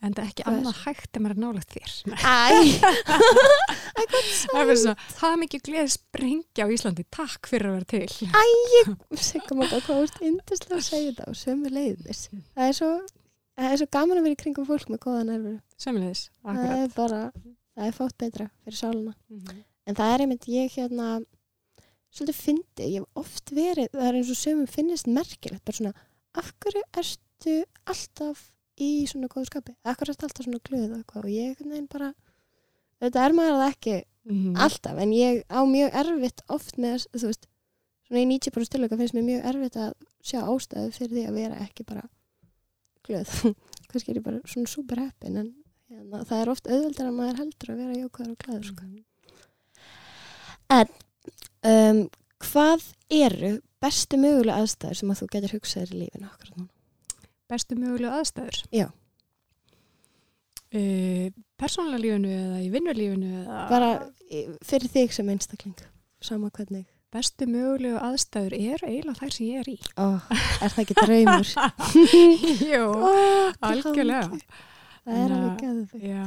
En 0.00 0.14
það 0.16 0.22
er 0.22 0.28
ekki 0.30 0.42
er? 0.42 0.46
annað 0.48 0.78
hægt 0.86 1.16
en 1.18 1.22
maður 1.22 1.34
er 1.34 1.40
nálagt 1.42 1.74
þér. 1.74 1.90
Æ, 2.08 2.48
Æ, 2.48 4.04
Það 4.48 4.70
er 4.72 4.78
það 5.12 5.26
er 5.34 5.40
mikið 5.42 5.62
gleði 5.66 5.90
sprengja 5.92 6.64
á 6.64 6.72
Íslandi. 6.72 7.04
Takk 7.12 7.50
fyrir 7.50 7.68
að 7.68 7.74
vera 7.76 7.88
til. 7.92 8.08
Sigga 9.28 9.58
maður 9.58 9.82
hvað 9.84 10.00
úrst 10.06 10.20
indislega 10.24 10.78
að 10.78 10.86
segja 10.88 11.10
þetta 11.12 11.28
og 11.28 11.36
sömu 11.42 11.72
leiðis 11.74 12.22
það 12.32 12.64
er 12.70 12.76
svo, 12.80 12.90
það 13.60 13.74
er 13.74 13.80
svo 13.82 13.88
gaman 13.98 14.20
að 14.22 14.26
vera 14.28 14.38
í 14.38 14.40
kringum 14.42 14.68
fólk 14.70 14.88
með 14.94 15.02
góða 15.04 15.22
nervur 15.28 15.58
Sömmulegis, 15.84 16.24
það 16.40 16.54
akkurat. 16.54 16.80
er 16.80 16.94
bara, 16.96 17.20
það 17.76 17.90
er 17.90 17.96
fátt 18.00 18.18
betra 18.24 18.48
fyrir 18.64 18.80
sáluna 18.80 19.14
Mhm. 19.28 19.64
En 19.88 19.94
það 20.00 20.14
er 20.14 20.20
einmitt 20.24 20.48
ég 20.52 20.72
hérna 20.80 21.10
svolítið 22.14 22.38
fyndið, 22.42 22.86
ég 22.88 23.02
hef 23.02 23.22
oft 23.22 23.50
verið 23.54 23.90
það 23.92 24.06
er 24.08 24.18
eins 24.20 24.30
og 24.32 24.38
sömum 24.40 24.68
finnist 24.70 25.06
merkilegt 25.12 25.64
bara 25.64 25.76
svona, 25.76 25.92
af 26.38 26.52
hverju 26.62 26.82
ertu 27.02 27.56
alltaf 27.86 28.44
í 28.80 28.90
svona 29.10 29.28
góðu 29.32 29.46
skapi 29.50 29.74
af 29.84 29.98
hverju 29.98 30.14
ertu 30.14 30.26
alltaf 30.28 30.46
svona 30.46 30.62
glöð 30.68 30.88
og 30.92 30.98
eitthvað 31.02 31.24
og 31.24 31.30
ég 31.34 31.60
veginn 31.64 31.88
bara, 31.90 32.12
þetta 33.02 33.24
er 33.26 33.36
maður 33.38 33.58
það 33.62 33.72
ekki 33.74 33.98
Mhm. 34.28 34.56
alltaf, 34.60 34.98
en 35.00 35.12
ég 35.16 35.38
á 35.48 35.60
mjög 35.64 35.94
erfitt 35.96 36.42
oft 36.52 36.76
með, 36.76 37.06
þú 37.16 37.30
veist 37.30 37.46
svona 38.08 38.20
í 38.20 38.26
90% 38.28 38.68
tilöka 38.74 38.96
finnst 39.00 39.14
mér 39.16 39.24
mjög 39.24 39.44
erfitt 39.48 39.76
að 39.80 39.94
sjá 40.20 40.40
ástæðu 40.44 40.92
fyrir 40.92 41.14
því 41.16 41.22
að 41.30 41.38
vera 41.38 41.60
ekki 41.64 41.86
bara 41.88 42.02
glöð, 43.08 43.30
kannski 43.88 44.10
er 44.12 44.18
ég 44.20 44.24
bara 44.26 44.40
svona 44.44 44.68
super 44.68 45.00
heppin, 45.00 45.36
en 45.40 45.48
hérna, 45.88 46.24
það 46.28 46.42
er 46.42 46.50
oft 46.52 46.68
auðveldar 46.68 47.08
að 47.08 47.16
maður 47.16 47.40
heldur 47.40 47.72
að 47.72 47.80
vera 47.80 47.96
jákvæður 48.02 48.30
og 48.34 48.38
glæður 48.44 48.64
sko. 48.68 48.84
Mhm. 48.84 49.04
Um, 51.66 52.04
hvað 52.44 52.84
eru 53.10 53.52
bestu 53.82 54.18
mögulega 54.20 54.60
aðstæður 54.62 54.98
sem 55.00 55.10
að 55.14 55.20
þú 55.22 55.28
getur 55.34 55.54
hugsaðir 55.56 55.94
í 55.94 56.00
lífinu 56.04 56.28
okkur 56.32 56.52
núna? 56.56 56.68
Bestu 57.48 57.78
mögulegu 57.78 58.12
aðstæður? 58.18 58.62
Já. 58.74 58.88
Uh, 60.68 61.30
persónulega 61.56 62.02
lífinu 62.04 62.28
eða 62.36 62.58
í 62.60 62.68
vinnulífinu 62.74 63.28
eða... 63.42 63.60
Bara 63.70 63.90
í- 64.28 64.44
fyrir 64.68 64.90
þig 64.92 65.14
sem 65.16 65.30
einstakling, 65.32 65.78
sama 66.20 66.50
hvernig. 66.52 66.84
Bestu 67.14 67.46
mögulegu 67.48 67.96
aðstæður 68.04 68.52
eru 68.58 68.90
eiginlega 68.90 69.16
þær 69.22 69.32
sem 69.32 69.46
ég 69.48 69.62
er 69.62 69.70
í. 69.72 69.76
Oh, 69.96 70.26
er 70.60 70.74
það 70.74 70.82
ekki 70.82 70.96
draumur? 70.98 71.52
Jú, 72.74 72.82
oh, 72.84 73.54
algjörlega. 73.64 74.40
Það 75.08 75.22
er 75.22 75.32
alveg 75.38 75.48
að- 75.48 75.62
gæðið. 75.62 76.04
Já, 76.12 76.26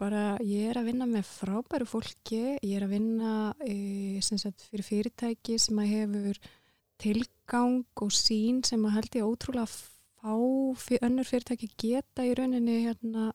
bara 0.00 0.22
ég 0.48 0.70
er 0.72 0.80
að 0.80 0.88
vinna 0.88 1.10
með 1.12 1.28
frábæru 1.28 1.90
fólki, 1.92 2.40
ég 2.64 2.72
er 2.80 2.86
að 2.88 2.94
vinna 2.96 3.34
e, 3.68 3.76
sagt, 4.22 4.68
fyrir 4.70 4.86
fyrirtæki 4.86 5.58
sem 5.58 5.80
að 5.82 5.90
hefur 5.94 6.38
tilgang 7.02 7.82
og 8.00 8.14
sín 8.14 8.62
sem 8.66 8.84
að 8.86 8.96
held 8.98 9.18
ég 9.18 9.26
ótrúlega 9.26 9.66
fá 10.24 10.32
fyr, 10.80 11.02
önnur 11.04 11.26
fyrirtæki 11.28 11.68
geta 11.76 12.24
í 12.24 12.32
rauninni 12.36 12.78
hérna, 12.86 13.26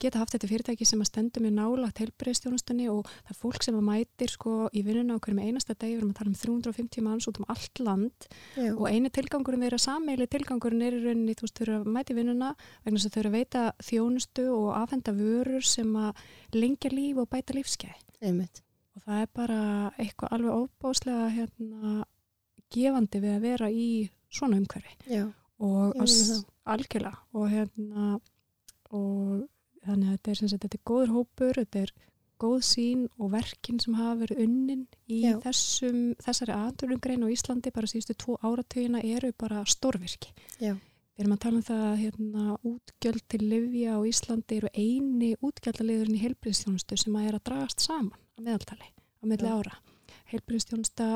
geta 0.00 0.22
haft 0.22 0.32
þetta 0.32 0.48
fyrirtæki 0.48 0.86
sem 0.88 1.02
að 1.02 1.10
stendur 1.10 1.44
með 1.44 1.58
nálagt 1.58 2.00
helbreyðstjónustunni 2.00 2.86
og 2.88 3.02
það 3.10 3.32
er 3.34 3.38
fólk 3.42 3.66
sem 3.66 3.76
að 3.76 3.84
mætir 3.84 4.32
sko 4.32 4.54
í 4.72 4.82
vinnuna 4.86 5.18
okkur 5.18 5.36
með 5.36 5.50
einasta 5.50 5.76
deg, 5.76 5.92
við 5.92 5.98
erum 5.98 6.14
að 6.14 6.20
tala 6.20 6.32
um 6.32 6.38
350 6.40 7.04
manns 7.04 7.28
út 7.28 7.40
um 7.42 7.48
allt 7.52 7.82
land 7.84 8.28
Já. 8.56 8.70
og 8.72 8.86
eini 8.88 9.12
tilgangurinn 9.12 9.66
þeirra 9.66 9.80
sammeili 9.84 10.28
tilgangurinn 10.32 10.86
er 10.86 10.96
í 10.96 11.02
rauninni, 11.04 11.36
þú 11.36 11.44
veist, 11.44 11.58
þau 11.58 11.66
eru 11.66 11.76
að 11.80 11.90
mæti 11.98 12.16
vinnuna 12.16 12.54
vegna 12.86 12.96
þess 12.96 13.10
að 13.10 13.18
þau 13.18 13.20
eru 13.24 13.32
að 13.32 13.36
veita 13.36 13.66
þjónustu 13.90 14.46
og 14.54 14.70
afhenda 14.78 15.16
vörur 15.20 15.68
sem 15.68 16.00
að 16.00 16.24
lengja 16.56 16.94
líf 16.94 17.20
og 17.20 17.28
bæta 17.28 17.58
lífskeið 17.58 18.24
einmitt. 18.24 18.64
Og 18.98 19.04
það 19.06 19.20
er 19.22 19.28
bara 19.38 19.60
eitthvað 19.96 20.32
alveg 20.34 20.62
óbáslega 20.64 21.28
hérna, 21.36 21.92
gefandi 22.74 23.20
við 23.22 23.36
að 23.36 23.44
vera 23.46 23.70
í 23.70 23.88
svona 24.28 24.58
umhverfi. 24.58 24.96
Já, 25.08 25.22
og 25.62 25.94
algjörlega. 26.68 27.14
Og 27.38 27.48
hérna 27.52 28.18
og 28.94 29.46
þannig 29.84 30.10
að 30.10 30.12
þetta 30.16 30.30
er, 30.30 30.40
sagt, 30.40 30.66
þetta 30.66 30.78
er 30.78 30.86
góður 30.90 31.14
hópur 31.14 31.58
þetta 31.60 31.82
er 31.84 31.94
góð 32.38 32.58
sín 32.66 33.06
og 33.18 33.32
verkin 33.32 33.80
sem 33.82 33.96
hafa 33.98 34.20
verið 34.20 34.42
unnin 34.44 34.84
í 35.10 35.22
þessum, 35.42 36.02
þessari 36.22 36.54
aðdurlungrein 36.54 37.24
á 37.26 37.32
Íslandi 37.34 37.72
bara 37.74 37.90
síðustu 37.90 38.14
tvo 38.14 38.36
áratugina 38.46 39.02
eru 39.02 39.32
bara 39.38 39.64
stórvirki. 39.66 40.30
já, 40.60 40.74
Við 41.18 41.24
erum 41.24 41.34
að 41.34 41.42
tala 41.42 41.58
um 41.58 41.66
það 41.66 41.84
að 41.88 42.00
hérna, 42.04 42.44
útgjöld 42.62 43.24
til 43.26 43.42
livja 43.42 43.96
á 43.98 44.00
Íslandi 44.06 44.60
eru 44.60 44.70
eini 44.70 45.32
útgjaldaliðurinn 45.42 46.14
í 46.14 46.22
heilbriðstjónustu 46.22 47.00
sem 47.00 47.18
að 47.18 47.26
er 47.26 47.38
að 47.40 47.46
dragast 47.50 47.82
saman 47.82 48.14
meðaltali 48.44 48.90
á 48.92 49.24
milli 49.26 49.48
Já. 49.48 49.56
ára. 49.58 49.74
Heilbriðstjónusta 50.32 51.08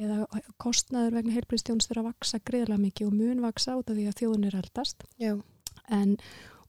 eða 0.00 0.24
kostnaður 0.58 1.20
vegna 1.20 1.36
heilbriðstjónustu 1.36 1.94
er 1.94 2.02
að 2.02 2.08
vaksa 2.08 2.40
greiðlega 2.42 2.82
mikið 2.82 3.10
og 3.10 3.14
mun 3.20 3.44
vaksa 3.44 3.76
út 3.78 3.92
af 3.92 3.98
því 3.98 4.08
að 4.10 4.18
þjóðun 4.20 4.48
er 4.48 4.58
eldast 4.58 5.04
já, 5.22 5.32
en 5.94 6.16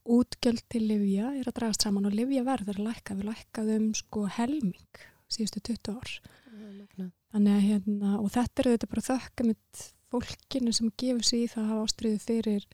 útgjöld 0.05 0.61
til 0.69 0.83
livja 0.85 1.31
er 1.33 1.49
að 1.49 1.57
dragast 1.57 1.85
saman 1.87 2.05
og 2.05 2.13
livjaverð 2.13 2.69
er 2.69 2.79
að 2.81 2.89
lækka, 2.91 3.17
við 3.17 3.29
lækkaðum 3.31 3.87
sko 3.97 4.27
helming 4.35 5.03
síðustu 5.31 5.63
20 5.71 5.95
ár. 5.97 6.15
Magnað. 6.55 7.11
Þannig 7.33 7.55
að 7.55 7.65
hérna, 7.65 8.11
og 8.21 8.31
þetta 8.31 8.61
er 8.61 8.69
þetta 8.69 8.89
bara 8.91 9.05
þökka 9.09 9.45
mitt 9.47 9.85
fólkinu 10.13 10.73
sem 10.75 10.91
gefur 11.01 11.25
sig 11.25 11.45
í 11.45 11.49
það 11.51 11.63
að 11.63 11.71
hafa 11.71 11.87
ástriðu 11.87 12.21
fyrir 12.23 12.67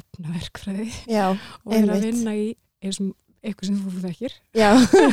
efnaverkfræði 0.00 0.88
já, 1.12 1.26
og 1.64 1.74
er 1.76 1.92
að 1.92 2.06
vinna 2.08 2.34
í 2.36 2.46
eins 2.82 2.98
og 3.04 3.12
eitthvað 3.42 3.68
sem 3.68 3.78
þú 3.82 4.00
þekkir. 4.04 4.34
já, 4.54 4.68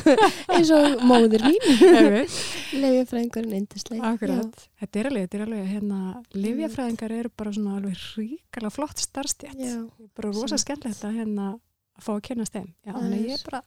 eins 0.53 0.69
og 0.75 1.01
móður 1.09 1.43
mín, 1.47 1.63
Einmitt. 1.89 2.35
leifjafræðingurinn 2.77 3.55
indisleg. 3.59 4.03
Akkurat. 4.05 4.63
Þetta 4.83 5.01
er 5.01 5.09
alveg, 5.09 5.25
þetta 5.27 5.39
er 5.39 5.45
alveg, 5.47 5.65
hérna, 5.73 5.99
livjafræðingar 6.37 7.15
eru 7.19 7.31
bara 7.41 7.53
svona 7.57 7.75
alveg 7.79 8.03
ríkala 8.19 8.71
flott 8.75 9.01
starfstjætt. 9.01 9.57
Já, 9.65 9.75
Bara 10.15 10.31
rosa 10.33 10.51
Sem- 10.53 10.63
skemmtilegt 10.67 11.05
að 11.09 11.17
hérna 11.23 11.47
að 11.55 12.05
fá 12.05 12.11
að 12.15 12.23
kynast 12.29 12.53
þeim. 12.55 12.69
Já, 12.85 12.93
þannig 12.99 13.25
ég 13.25 13.37
er 13.39 13.45
bara 13.49 13.63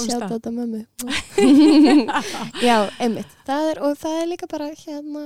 stað. 0.00 0.26
þetta 0.32 0.50
mömmu. 0.54 0.82
já, 2.68 2.76
einmitt. 3.02 3.32
Það 3.46 3.68
er, 3.72 3.80
og 3.84 3.96
það 4.00 4.18
er 4.22 4.28
líka 4.32 4.48
bara 4.50 4.68
hérna, 4.80 5.24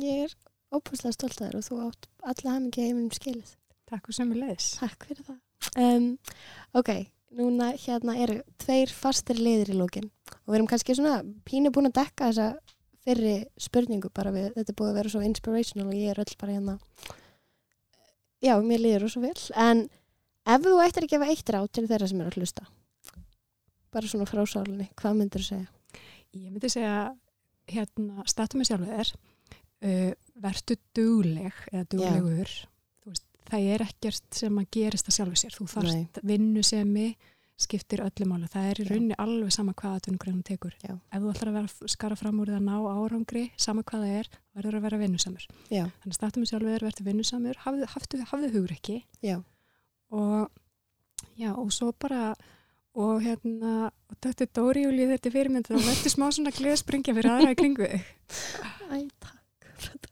ég 0.00 0.26
er 0.28 0.34
óbúslega 0.70 1.14
stolt 1.16 1.34
að 1.40 1.48
þér 1.48 1.56
og 1.58 1.64
þú 1.66 1.78
átt 1.88 2.08
alla 2.30 2.54
hamingi 2.56 2.84
heiminum 2.86 3.10
skilið. 3.14 3.54
Takk 3.90 4.06
fyrir 4.06 4.18
sömu 4.20 4.38
leiðis. 4.38 4.68
Takk 4.78 5.08
fyrir 5.08 5.24
það. 5.26 5.38
Um, 5.80 6.04
ok, 6.78 6.90
núna 7.38 7.70
hérna 7.78 8.16
eru 8.18 8.40
tveir 8.60 8.90
fastir 8.94 9.38
liðir 9.38 9.72
í 9.74 9.78
lókin 9.78 10.10
og 10.42 10.50
við 10.50 10.58
erum 10.58 10.68
kannski 10.70 10.96
svona 10.98 11.20
pínu 11.46 11.72
búin 11.74 11.90
að 11.90 12.00
dekka 12.00 12.30
þessa 12.30 12.48
fyrri 13.06 13.36
spurningu 13.60 14.10
bara 14.14 14.32
við, 14.34 14.50
þetta 14.56 14.72
er 14.72 14.78
búið 14.80 14.90
að 14.90 14.98
vera 15.00 15.12
svo 15.14 15.22
inspirational 15.24 15.88
og 15.88 15.96
ég 15.96 16.12
er 16.12 16.20
öll 16.20 16.36
bara 16.40 16.56
hérna. 16.56 16.74
Já, 18.40 18.54
mér 18.64 18.82
líður 18.82 19.06
það 19.06 19.14
svo 19.14 19.22
vel. 19.24 19.46
En 19.56 19.86
ef 20.50 20.66
þú 20.66 20.76
ættir 20.84 21.06
að 21.06 21.14
gefa 21.14 21.30
eitt 21.32 21.54
ráð 21.54 21.70
til 21.72 21.86
þeirra 21.88 22.10
sem 22.10 22.20
eru 22.20 22.32
að 22.32 22.40
hlusta 22.40 22.68
bara 23.90 24.10
svona 24.10 24.28
frá 24.28 24.44
sálinni, 24.46 24.88
hvað 24.98 25.16
myndir 25.18 25.42
þú 25.42 25.48
segja? 25.48 26.02
Ég 26.36 26.50
myndi 26.52 26.70
segja, 26.70 26.96
hérna, 27.70 28.26
statu 28.30 28.58
mig 28.58 28.68
sjálfur. 28.68 28.90
Þér, 28.90 29.12
uh, 29.90 30.12
vertu 30.44 30.76
dugleg 30.96 31.64
eða 31.72 31.86
duglegur. 31.90 32.44
Veist, 32.44 32.68
það 33.50 33.68
er 33.74 33.84
ekkert 33.88 34.38
sem 34.40 34.58
að 34.62 34.70
gerist 34.76 35.10
að 35.10 35.16
sjálfu 35.18 35.40
sér. 35.42 35.56
Þú 35.58 35.66
þarft 35.74 36.20
vinnu 36.30 36.62
semi, 36.66 37.08
skiptir 37.60 38.00
öllu 38.00 38.24
máli. 38.30 38.46
Það 38.48 38.68
er 38.70 38.78
í 38.80 38.84
Já. 38.86 38.90
rauninni 38.94 39.16
alveg 39.20 39.52
sama 39.52 39.74
hvað 39.76 39.96
að 39.98 40.04
tunnugreinum 40.06 40.44
tekur. 40.48 40.76
Já. 40.80 40.94
Ef 41.12 41.20
þú 41.20 41.32
ætlar 41.34 41.50
að 41.50 41.58
vera 41.58 41.90
skara 41.92 42.16
fram 42.16 42.38
úr 42.40 42.48
það 42.54 42.60
að 42.60 42.68
ná 42.70 42.76
árangri, 42.94 43.42
sama 43.60 43.82
hvað 43.84 44.06
það 44.06 44.14
er, 44.22 44.30
verður 44.56 44.78
að 44.78 44.86
vera 44.86 45.00
vinnusamur. 45.02 45.44
Já, 45.68 45.84
Þannig 46.00 46.16
statu 46.16 46.40
mig 46.40 46.48
sjálfur 46.48 46.72
þér, 46.72 46.86
vertu 46.88 47.04
vinnusamur, 47.10 47.60
hafðu, 47.66 47.90
hafðu, 47.92 48.22
hafðu 48.32 48.50
hugur 48.54 48.72
ekki 48.78 48.96
já, 49.20 49.36
og 50.10 50.48
já, 51.36 51.52
og 51.52 51.68
svo 51.76 51.92
bara 52.00 52.32
og 52.96 53.20
hérna, 53.22 53.90
og 54.10 54.16
þetta 54.24 54.46
er 54.48 54.50
Dóri 54.56 54.80
líði 54.90 55.12
þetta 55.18 55.30
fyrirmynd 55.36 55.68
og 55.70 55.84
verður 55.84 56.10
smá 56.10 56.24
svona 56.34 56.50
gleðspringja 56.56 57.12
fyrir 57.14 57.30
aðra 57.36 57.52
í 57.54 57.58
kringu 57.60 57.86
æ, 57.86 58.00
takk 59.20 59.68
er- 59.68 60.09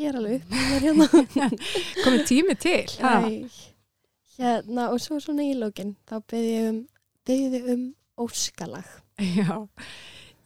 ég 0.00 0.08
er 0.08 0.18
alveg 0.20 0.40
upp 0.40 0.54
mér 0.56 0.86
hérna 0.86 1.08
komið 2.04 2.24
tími 2.30 2.56
til? 2.60 2.86
Æ, 3.00 3.48
hérna, 4.38 4.88
og 4.92 5.00
svo 5.02 5.20
svona 5.22 5.44
í 5.46 5.52
lókin 5.58 5.94
þá 6.08 6.16
beði 6.32 6.54
ég 6.54 6.70
um, 6.70 6.80
beði 7.28 7.62
um 7.74 7.84
óskalag. 8.22 8.88
já, 9.20 9.66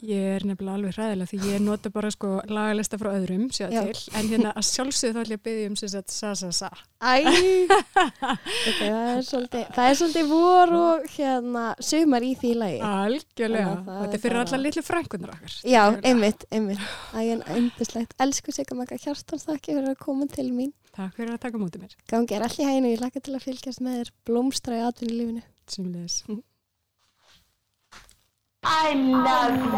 ég 0.05 0.27
er 0.37 0.45
nefnilega 0.45 0.75
alveg 0.77 0.97
hræðilega 0.97 1.31
því 1.31 1.39
ég 1.55 1.63
nota 1.65 1.91
bara 1.95 2.11
sko 2.13 2.31
lagalista 2.53 2.99
frá 3.01 3.09
öðrum 3.17 3.47
til, 3.55 3.69
en 3.73 4.29
hérna 4.29 4.53
að 4.53 4.67
sjálfsögðu 4.69 5.15
þá 5.17 5.21
ætlum 5.23 5.33
ég 5.33 5.41
að 5.41 5.47
byggja 5.49 5.71
um 5.71 5.77
sem 5.81 5.89
sagt 5.95 6.11
sa 6.13 6.35
sa 6.37 6.51
sa 6.53 6.71
Æ, 6.97 7.25
það 8.79 8.97
er 8.97 9.23
svolítið, 9.27 9.65
það 9.77 9.89
er 9.91 9.99
svolítið 10.01 10.31
vor 10.31 10.73
og 10.81 11.07
hérna 11.17 11.65
sumar 11.85 12.25
í 12.27 12.33
því 12.41 12.53
lagi. 12.61 12.81
algjörlega, 12.89 13.75
þetta 13.87 14.17
er 14.19 14.23
fyrir 14.25 14.37
bara- 14.39 14.47
alla 14.49 14.63
litlu 14.65 14.85
frænkunar 14.87 15.35
okkar 15.37 15.57
Já, 15.67 15.83
einmitt, 16.03 16.47
einmitt. 16.51 16.81
Það 17.13 17.31
er 17.35 17.45
eindislegt. 17.57 18.17
Elsku 18.21 18.53
Sigga 18.57 18.77
Magga 18.79 18.97
Hjartans, 19.01 19.45
þakki 19.49 19.77
fyrir 19.77 19.93
að 19.93 19.99
koma 20.03 20.27
til 20.33 20.49
mín. 20.53 20.73
takk 20.97 21.15
fyrir 21.19 21.35
að 21.37 21.41
taka 21.45 21.59
mútið 21.61 21.85
mér 21.85 21.97
Gangi 22.09 22.35
er 22.37 22.43
allir 22.49 22.67
hæginu, 22.71 22.93
ég 22.97 23.01
laka 23.05 23.21
til 23.21 23.35
að 23.37 23.45
fylgjast 23.45 23.81
með 23.85 24.01
þér 24.01 24.13
blómstra 24.25 24.79
í 24.81 24.85
atvinnulífinu. 24.89 25.43
Sumleis. 28.67 29.77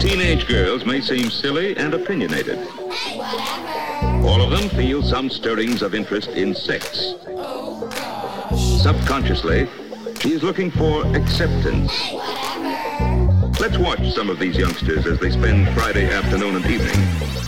Teenage 0.00 0.46
girls 0.48 0.84
may 0.84 1.00
seem 1.00 1.30
silly 1.30 1.76
and 1.76 1.94
opinionated. 1.94 2.58
All 4.24 4.42
of 4.42 4.50
them 4.50 4.68
feel 4.70 5.02
some 5.02 5.30
stirrings 5.30 5.82
of 5.82 5.94
interest 5.94 6.30
in 6.30 6.54
sex. 6.54 7.14
Oh, 7.28 7.88
Subconsciously, 8.82 9.68
she 10.20 10.32
is 10.32 10.42
looking 10.42 10.70
for 10.70 11.06
acceptance. 11.16 11.92
Let's 13.60 13.78
watch 13.78 14.12
some 14.12 14.28
of 14.28 14.38
these 14.38 14.56
youngsters 14.56 15.06
as 15.06 15.20
they 15.20 15.30
spend 15.30 15.68
Friday 15.74 16.12
afternoon 16.12 16.56
and 16.56 16.66
evening. 16.66 17.43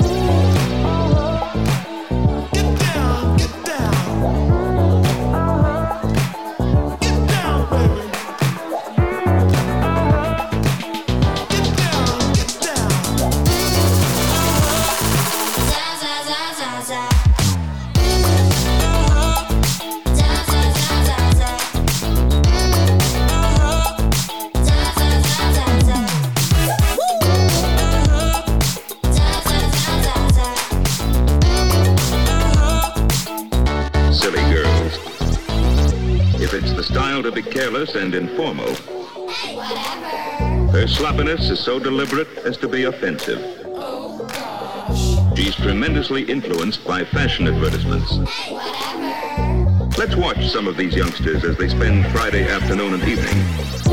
Get 0.87 1.26
careless 38.17 38.23
and 38.23 38.29
informal, 38.29 38.75
her 40.73 40.87
sloppiness 40.87 41.51
is 41.51 41.61
so 41.61 41.79
deliberate 41.79 42.29
as 42.39 42.57
to 42.59 42.69
be 42.69 42.85
offensive. 42.85 43.41
She's 45.37 45.55
tremendously 45.57 46.23
influenced 46.25 46.85
by 46.87 47.05
fashion 47.05 47.47
advertisements. 47.47 48.19
Let's 49.99 50.17
watch 50.17 50.49
some 50.49 50.67
of 50.67 50.77
these 50.77 50.95
youngsters 50.95 51.45
as 51.45 51.57
they 51.57 51.69
spend 51.69 52.07
Friday 52.13 52.49
afternoon 52.49 52.95
and 52.95 53.03
evening 53.05 53.86